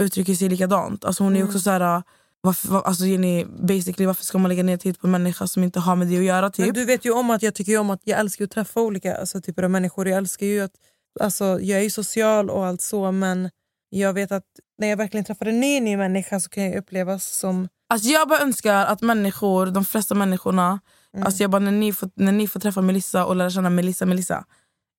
uttrycker 0.02 0.34
sig 0.34 0.48
likadant. 0.48 1.04
Alltså 1.04 1.24
hon 1.24 1.32
är 1.34 1.40
ju 1.40 1.44
också 1.44 1.58
så 1.58 1.70
här, 1.70 2.02
varför, 2.40 2.68
var, 2.68 2.82
alltså 2.82 3.04
Jenny, 3.04 3.44
basically, 3.44 4.06
varför 4.06 4.24
ska 4.24 4.38
man 4.38 4.48
lägga 4.48 4.62
ner 4.62 4.76
tid 4.76 5.00
på 5.00 5.06
en 5.06 5.10
människa 5.10 5.46
som 5.46 5.64
inte 5.64 5.80
har 5.80 5.96
med 5.96 6.06
det 6.06 6.18
att 6.18 6.24
göra? 6.24 6.50
Typ? 6.50 6.66
Men 6.66 6.74
du 6.74 6.84
vet 6.84 7.04
ju 7.04 7.10
om 7.10 7.30
att 7.30 7.42
jag 7.42 7.54
tycker 7.54 7.78
om 7.78 7.90
att 7.90 8.00
jag 8.04 8.20
älskar 8.20 8.44
att 8.44 8.50
träffa 8.50 8.80
olika 8.80 9.16
alltså, 9.16 9.40
typer 9.40 9.62
av 9.62 9.70
människor. 9.70 10.08
Jag 10.08 10.16
älskar 10.18 10.46
ju 10.46 10.60
att, 10.60 10.72
alltså, 11.20 11.44
jag 11.44 11.78
är 11.78 11.82
ju 11.82 11.90
social 11.90 12.50
och 12.50 12.66
allt 12.66 12.80
så 12.80 13.12
men 13.12 13.50
jag 13.90 14.12
vet 14.12 14.32
att 14.32 14.44
när 14.78 14.88
jag 14.88 14.96
verkligen 14.96 15.24
träffar 15.24 15.46
en 15.46 15.60
ny, 15.60 15.80
ny 15.80 15.96
människa 15.96 16.40
så 16.40 16.48
kan 16.48 16.64
jag 16.64 16.76
upplevas 16.76 17.38
som... 17.38 17.68
Alltså 17.88 18.08
jag 18.08 18.28
bara 18.28 18.40
önskar 18.40 18.86
att 18.86 19.02
människor, 19.02 19.66
de 19.66 19.84
flesta 19.84 20.14
människorna, 20.14 20.80
Mm. 21.14 21.26
alltså 21.26 21.42
jag 21.42 21.50
bara, 21.50 21.58
när, 21.58 21.72
ni 21.72 21.92
får, 21.92 22.10
när 22.14 22.32
ni 22.32 22.48
får 22.48 22.60
träffa 22.60 22.82
Melissa 22.82 23.26
och 23.26 23.36
lära 23.36 23.50
känna 23.50 23.70
Melissa 23.70 24.06
Melissa, 24.06 24.44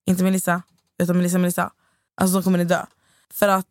inte 0.10 0.24
Melissa 0.24 0.62
utan 1.02 1.18
Melissa 1.18 1.38
Melissa, 1.38 1.72
alltså 2.16 2.38
då 2.38 2.44
kommer 2.44 2.58
ni 2.58 2.64
dö. 2.64 2.86
För 3.34 3.48
att 3.48 3.68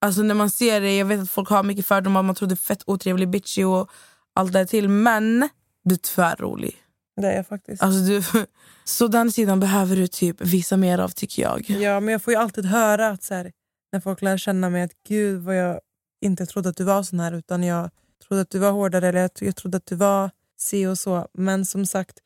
alltså 0.00 0.22
när 0.22 0.34
man 0.34 0.50
ser 0.50 0.80
det, 0.80 0.96
jag 0.96 1.06
vet 1.06 1.20
att 1.20 1.30
folk 1.30 1.48
har 1.48 1.62
mycket 1.62 1.86
fördomar, 1.86 2.22
man 2.22 2.34
tror 2.34 2.48
du 2.48 2.52
är 2.52 2.56
fett 2.56 2.82
otrevlig, 2.86 3.28
bitchy 3.28 3.64
och 3.64 3.90
allt 4.34 4.52
det 4.52 4.58
där 4.58 4.66
till, 4.66 4.88
men 4.88 5.48
du 5.84 5.94
är 5.94 5.98
tvärrolig. 5.98 6.76
Det 7.20 7.26
är 7.26 7.36
jag 7.36 7.46
faktiskt. 7.46 7.82
Alltså 7.82 8.00
du, 8.00 8.22
så 8.84 9.08
den 9.08 9.32
sidan 9.32 9.60
behöver 9.60 9.96
du 9.96 10.06
typ 10.06 10.40
visa 10.40 10.76
mer 10.76 10.98
av 10.98 11.08
tycker 11.08 11.42
jag. 11.42 11.70
Ja, 11.70 12.00
men 12.00 12.12
jag 12.12 12.22
får 12.22 12.32
ju 12.32 12.38
alltid 12.38 12.64
höra 12.64 13.08
att 13.08 13.22
så 13.22 13.34
här, 13.34 13.52
när 13.92 14.00
folk 14.00 14.22
lär 14.22 14.36
känna 14.36 14.70
mig 14.70 14.82
att 14.82 15.02
gud 15.08 15.42
vad 15.42 15.56
jag 15.56 15.80
inte 16.20 16.46
trodde 16.46 16.68
att 16.68 16.76
du 16.76 16.84
var 16.84 17.02
sån 17.02 17.20
här 17.20 17.32
utan 17.32 17.62
jag 17.62 17.90
trodde 18.28 18.42
att 18.42 18.50
du 18.50 18.58
var 18.58 18.70
hårdare 18.70 19.08
eller 19.08 19.20
jag, 19.20 19.30
jag 19.40 19.56
trodde 19.56 19.76
att 19.76 19.86
du 19.86 19.96
var 19.96 20.30
si 20.58 20.86
och 20.86 20.98
så. 20.98 21.28
Men 21.32 21.66
som 21.66 21.86
sagt, 21.86 22.18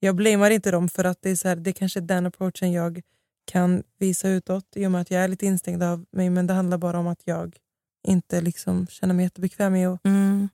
jag 0.00 0.16
blamear 0.16 0.50
inte 0.50 0.70
dem 0.70 0.88
för 0.88 1.04
att 1.04 1.22
det 1.22 1.30
är, 1.30 1.36
så 1.36 1.48
här, 1.48 1.56
det 1.56 1.70
är 1.70 1.72
kanske 1.72 2.00
den 2.00 2.26
approachen 2.26 2.72
jag 2.72 3.00
kan 3.44 3.82
visa 3.98 4.28
utåt 4.28 4.64
i 4.76 4.86
och 4.86 4.90
med 4.90 5.00
att 5.00 5.10
jag 5.10 5.24
är 5.24 5.28
lite 5.28 5.46
instängd 5.46 5.82
av 5.82 6.04
mig 6.12 6.30
men 6.30 6.46
det 6.46 6.54
handlar 6.54 6.78
bara 6.78 6.98
om 6.98 7.06
att 7.06 7.22
jag 7.24 7.56
inte 8.08 8.40
liksom 8.40 8.86
känner 8.86 9.14
mig 9.14 9.24
jättebekväm 9.24 9.76
i 9.76 9.86
att 9.86 10.00
Mm. 10.04 10.48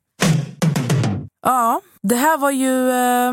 Ja, 1.42 1.80
det 2.02 2.16
här 2.16 2.38
var 2.38 2.50
ju 2.50 2.90
eh, 2.90 3.32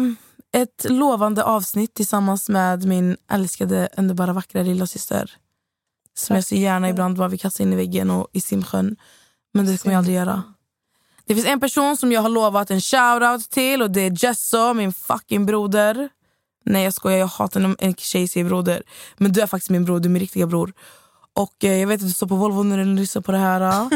ett 0.62 0.86
lovande 0.90 1.44
avsnitt 1.44 1.94
tillsammans 1.94 2.50
med 2.50 2.86
min 2.86 3.18
älskade, 3.32 3.90
underbara, 3.98 4.34
vackra 4.34 4.64
lilla 4.64 4.88
syster. 4.88 5.32
Som 6.14 6.36
jag 6.36 6.46
så 6.46 6.56
gärna 6.56 6.90
ibland 6.90 7.18
bara 7.18 7.28
vill 7.28 7.40
kasta 7.40 7.64
in 7.64 7.74
i 7.74 7.76
väggen 7.76 8.12
och 8.12 8.28
i 8.32 8.42
simsjön. 8.42 8.96
Men 9.54 9.66
det 9.66 9.82
kommer 9.82 9.94
jag 9.94 10.00
aldrig 10.00 10.16
göra. 10.16 10.44
Det 11.26 11.36
finns 11.36 11.48
en 11.48 11.60
person 11.60 11.98
som 11.98 12.12
jag 12.12 12.22
har 12.22 12.30
lovat 12.30 12.72
en 12.72 12.82
shoutout 12.82 13.50
till 13.50 13.82
och 13.82 13.92
det 13.92 14.02
är 14.02 14.26
Jesso, 14.26 14.74
min 14.74 14.94
fucking 14.94 15.46
broder. 15.46 16.10
Nej 16.66 16.84
jag 16.84 16.94
skojar, 16.94 17.18
jag 17.18 17.28
hatar 17.28 17.60
när 17.60 17.76
en 17.80 17.96
tjej 17.96 18.28
säger 18.28 18.46
broder. 18.46 18.84
Men 19.18 19.32
du 19.32 19.42
är 19.42 19.48
faktiskt 19.48 19.70
min 19.70 19.86
bror, 19.86 20.00
du 20.00 20.10
är 20.10 20.12
min 20.12 20.20
riktiga 20.20 20.48
bror. 20.48 20.74
Och 21.34 21.64
eh, 21.64 21.80
jag 21.80 21.88
vet 21.88 22.02
att 22.02 22.08
du 22.08 22.14
står 22.14 22.28
på 22.28 22.36
Volvo 22.36 22.64
när 22.64 22.78
du 22.78 22.86
lyssnar 22.86 23.22
på 23.22 23.32
det 23.32 23.38
här. 23.38 23.62
ah. 23.62 23.90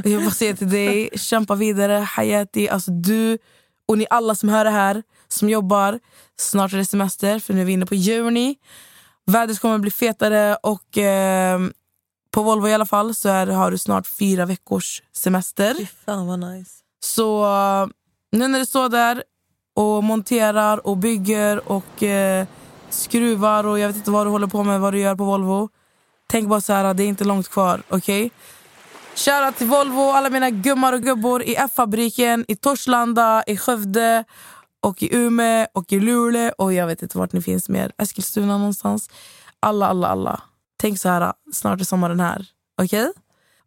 jag 0.04 0.22
bara 0.22 0.30
säga 0.30 0.56
till 0.56 0.70
dig, 0.70 1.10
kämpa 1.16 1.54
vidare, 1.54 1.92
Hayati. 1.92 2.68
Alltså 2.68 2.90
du 2.90 3.38
och 3.88 3.98
ni 3.98 4.06
alla 4.10 4.34
som 4.34 4.48
hör 4.48 4.64
det 4.64 4.70
här, 4.70 5.02
som 5.28 5.48
jobbar. 5.48 6.00
Snart 6.38 6.72
är 6.72 6.76
det 6.76 6.86
semester 6.86 7.38
för 7.38 7.54
nu 7.54 7.60
är 7.60 7.64
vi 7.64 7.72
inne 7.72 7.86
på 7.86 7.94
juni. 7.94 8.56
Vädret 9.26 9.60
kommer 9.60 9.78
bli 9.78 9.90
fetare 9.90 10.56
och 10.62 10.98
eh, 10.98 11.60
på 12.30 12.42
Volvo 12.42 12.68
i 12.68 12.74
alla 12.74 12.86
fall 12.86 13.14
så 13.14 13.28
är, 13.28 13.46
har 13.46 13.70
du 13.70 13.78
snart 13.78 14.06
fyra 14.06 14.46
veckors 14.46 15.02
semester. 15.12 15.88
fan 16.06 16.26
vad 16.26 16.38
nice. 16.38 16.70
Så 17.04 17.44
eh, 17.44 17.86
nu 18.32 18.48
när 18.48 18.58
du 18.58 18.66
står 18.66 18.88
där 18.88 19.22
och 19.74 20.04
monterar 20.04 20.86
och 20.86 20.96
bygger 20.96 21.72
och 21.72 22.02
eh, 22.02 22.46
skruvar 22.90 23.66
och 23.66 23.78
jag 23.78 23.88
vet 23.88 23.96
inte 23.96 24.10
vad 24.10 24.26
du 24.26 24.30
håller 24.30 24.46
på 24.46 24.64
med, 24.64 24.80
vad 24.80 24.92
du 24.92 24.98
gör 24.98 25.14
på 25.14 25.24
Volvo. 25.24 25.68
Tänk 26.26 26.48
bara 26.48 26.60
så 26.60 26.72
här, 26.72 26.94
det 26.94 27.02
är 27.02 27.08
inte 27.08 27.24
långt 27.24 27.48
kvar. 27.48 27.82
Okej? 27.88 28.30
Kära 29.14 29.52
till 29.52 29.66
Volvo, 29.66 30.10
alla 30.10 30.30
mina 30.30 30.50
gummar 30.50 30.92
och 30.92 31.02
gubbor 31.02 31.42
i 31.42 31.56
F-fabriken, 31.56 32.44
i 32.48 32.56
Torslanda, 32.56 33.44
i 33.46 33.56
Skövde, 33.56 34.24
och 34.82 35.02
i 35.02 35.16
Umeå 35.16 35.66
och 35.72 35.92
i 35.92 36.00
Luleå 36.00 36.52
och 36.58 36.72
jag 36.72 36.86
vet 36.86 37.02
inte 37.02 37.18
vart 37.18 37.32
ni 37.32 37.42
finns 37.42 37.68
mer. 37.68 37.92
Eskilstuna 37.98 38.58
någonstans. 38.58 39.10
Alla, 39.60 39.86
alla, 39.86 40.08
alla. 40.08 40.42
Tänk 40.76 40.98
så 40.98 41.08
här, 41.08 41.32
snart 41.52 41.80
är 41.80 41.84
sommaren 41.84 42.20
här. 42.20 42.46
Okej? 42.82 43.12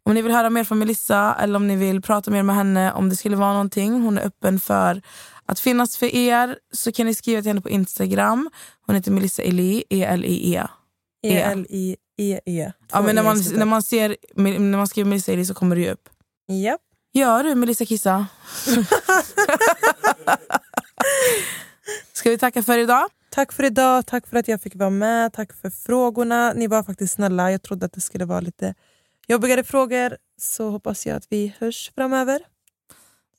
Om 0.06 0.14
ni 0.14 0.22
vill 0.22 0.32
höra 0.32 0.50
mer 0.50 0.64
från 0.64 0.78
Melissa 0.78 1.36
eller 1.40 1.56
om 1.56 1.66
ni 1.66 1.76
vill 1.76 2.02
prata 2.02 2.30
mer 2.30 2.42
med 2.42 2.56
henne 2.56 2.92
om 2.92 3.08
det 3.08 3.16
skulle 3.16 3.36
vara 3.36 3.52
någonting, 3.52 4.02
hon 4.02 4.18
är 4.18 4.26
öppen 4.26 4.60
för 4.60 5.02
att 5.46 5.60
finnas 5.60 5.96
för 5.96 6.14
er 6.14 6.58
så 6.72 6.92
kan 6.92 7.06
ni 7.06 7.14
skriva 7.14 7.42
till 7.42 7.50
henne 7.50 7.60
på 7.60 7.70
Instagram. 7.70 8.50
Hon 8.86 8.96
heter 8.96 9.10
Melissa 9.10 9.42
Eli, 9.42 9.84
E-L-I-E. 9.90 10.62
E-L-I-E-E. 11.22 12.72
Ja, 12.92 13.02
men 13.02 13.14
när, 13.14 13.22
man, 13.22 13.36
E 13.36 13.42
när, 13.54 13.64
man 13.64 13.82
ser, 13.82 14.16
när 14.34 14.76
man 14.76 14.88
skriver 14.88 15.08
Melissa 15.08 15.32
Eli 15.32 15.44
så 15.44 15.54
kommer 15.54 15.76
det 15.76 15.82
ju 15.82 15.90
upp. 15.90 16.08
Japp. 16.48 16.80
Ja 17.12 17.42
du 17.42 17.54
Melissa 17.54 17.84
Kissa. 17.84 18.26
Ska 22.12 22.30
vi 22.30 22.38
tacka 22.38 22.62
för 22.62 22.78
idag? 22.78 23.08
Tack 23.30 23.52
för 23.52 23.64
idag, 23.64 24.06
tack 24.06 24.26
för 24.26 24.36
att 24.36 24.48
jag 24.48 24.62
fick 24.62 24.74
vara 24.74 24.90
med, 24.90 25.32
tack 25.32 25.52
för 25.52 25.70
frågorna. 25.70 26.52
Ni 26.52 26.66
var 26.66 26.82
faktiskt 26.82 27.14
snälla. 27.14 27.50
Jag 27.50 27.62
trodde 27.62 27.86
att 27.86 27.92
det 27.92 28.00
skulle 28.00 28.24
vara 28.24 28.40
lite 28.40 28.74
jobbigare 29.28 29.64
frågor. 29.64 30.16
Så 30.40 30.70
hoppas 30.70 31.06
jag 31.06 31.16
att 31.16 31.26
vi 31.30 31.54
hörs 31.58 31.92
framöver. 31.94 32.40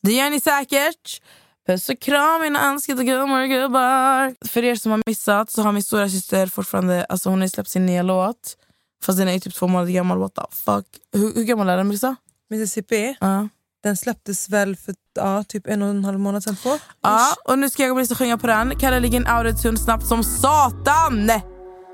Det 0.02 0.12
gör 0.12 0.30
ni 0.30 0.40
säkert. 0.40 1.22
Puss 1.68 1.90
och 1.90 2.00
kram 2.00 2.42
mina 2.42 2.72
älskade 2.74 3.04
gummor 3.04 3.42
och 3.42 3.50
gubbar. 3.50 4.48
För 4.48 4.64
er 4.64 4.76
som 4.76 4.92
har 4.92 5.02
missat 5.06 5.52
så 5.52 5.62
har 5.62 5.72
min 5.72 5.84
stora 5.84 6.10
syster 6.10 6.48
fortfarande, 6.48 7.06
alltså 7.06 7.30
hon 7.30 7.42
har 7.42 7.48
släppt 7.48 7.70
sin 7.70 7.86
nya 7.86 8.02
låt. 8.04 8.58
Fast 9.04 9.18
den 9.20 9.28
är 9.28 9.40
typ 9.40 9.54
två 9.56 9.68
månader 9.68 9.92
gammal. 9.92 10.18
What 10.18 10.36
the 10.36 10.42
fuck? 10.52 10.86
Hur, 11.14 11.34
hur 11.36 11.44
gammal 11.44 11.70
är 11.70 11.78
den 11.78 11.88
Melissa? 11.88 12.16
Mississippi, 12.50 13.18
Ja. 13.20 13.48
den 13.84 13.98
släpptes 13.98 14.50
väl 14.50 14.76
för 14.76 14.96
ja, 15.16 15.44
typ 15.44 15.68
en 15.68 15.82
och 15.82 15.90
en 15.90 16.06
halv 16.06 16.20
månad 16.20 16.44
sedan. 16.44 16.56
Två? 16.56 16.78
Ja, 17.02 17.36
och 17.46 17.60
nu 17.60 17.70
ska 17.70 17.84
jag 17.84 17.90
och 17.90 17.96
Melissa 17.96 18.16
sjunga 18.16 18.38
på 18.38 18.48
den. 18.48 18.80
Kalle 18.80 19.00
ligger 19.00 19.18
en 19.20 19.28
autotune 19.28 19.78
snabbt 19.78 20.06
som 20.08 20.24
satan! 20.24 21.30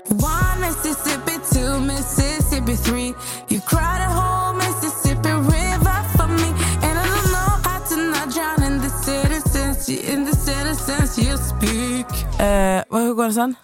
One 0.08 0.60
Mississippi, 0.60 1.32
two 1.54 1.80
Mississippi, 1.80 2.33
three. 2.62 3.14
You 3.48 3.60
cried 3.60 4.00
a 4.00 4.10
whole 4.10 4.54
Mississippi 4.54 5.30
River 5.30 6.04
for 6.16 6.28
me, 6.28 6.48
and 6.82 6.98
I 6.98 7.04
don't 7.06 7.30
know 7.32 7.50
how 7.64 7.78
to 7.88 7.96
not 7.96 8.30
drown 8.32 8.62
in 8.62 8.80
the 8.80 8.88
citizens, 8.88 9.88
in 9.88 10.24
the 10.24 10.36
citizens 10.36 11.18
you 11.18 11.36
speak. 11.36 12.06
Eh, 12.40 12.82
vad, 12.88 13.02
hur 13.02 13.14
går 13.14 13.22
den 13.24 13.34
sen? 13.34 13.54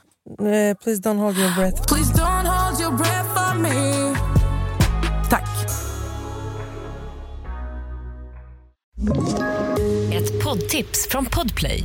Eh, 0.41 0.74
please 0.76 1.01
don't 1.01 1.18
hold 1.18 1.36
your 1.36 1.55
breath. 1.55 1.86
Please 1.88 2.12
don't 2.12 2.47
hold 2.47 2.80
your 2.80 2.93
breath 2.97 3.28
for 3.34 3.59
me. 3.59 4.14
Tack. 5.30 5.49
Ett 10.12 10.43
poddtips 10.45 11.09
från 11.11 11.26
Podplay. 11.26 11.84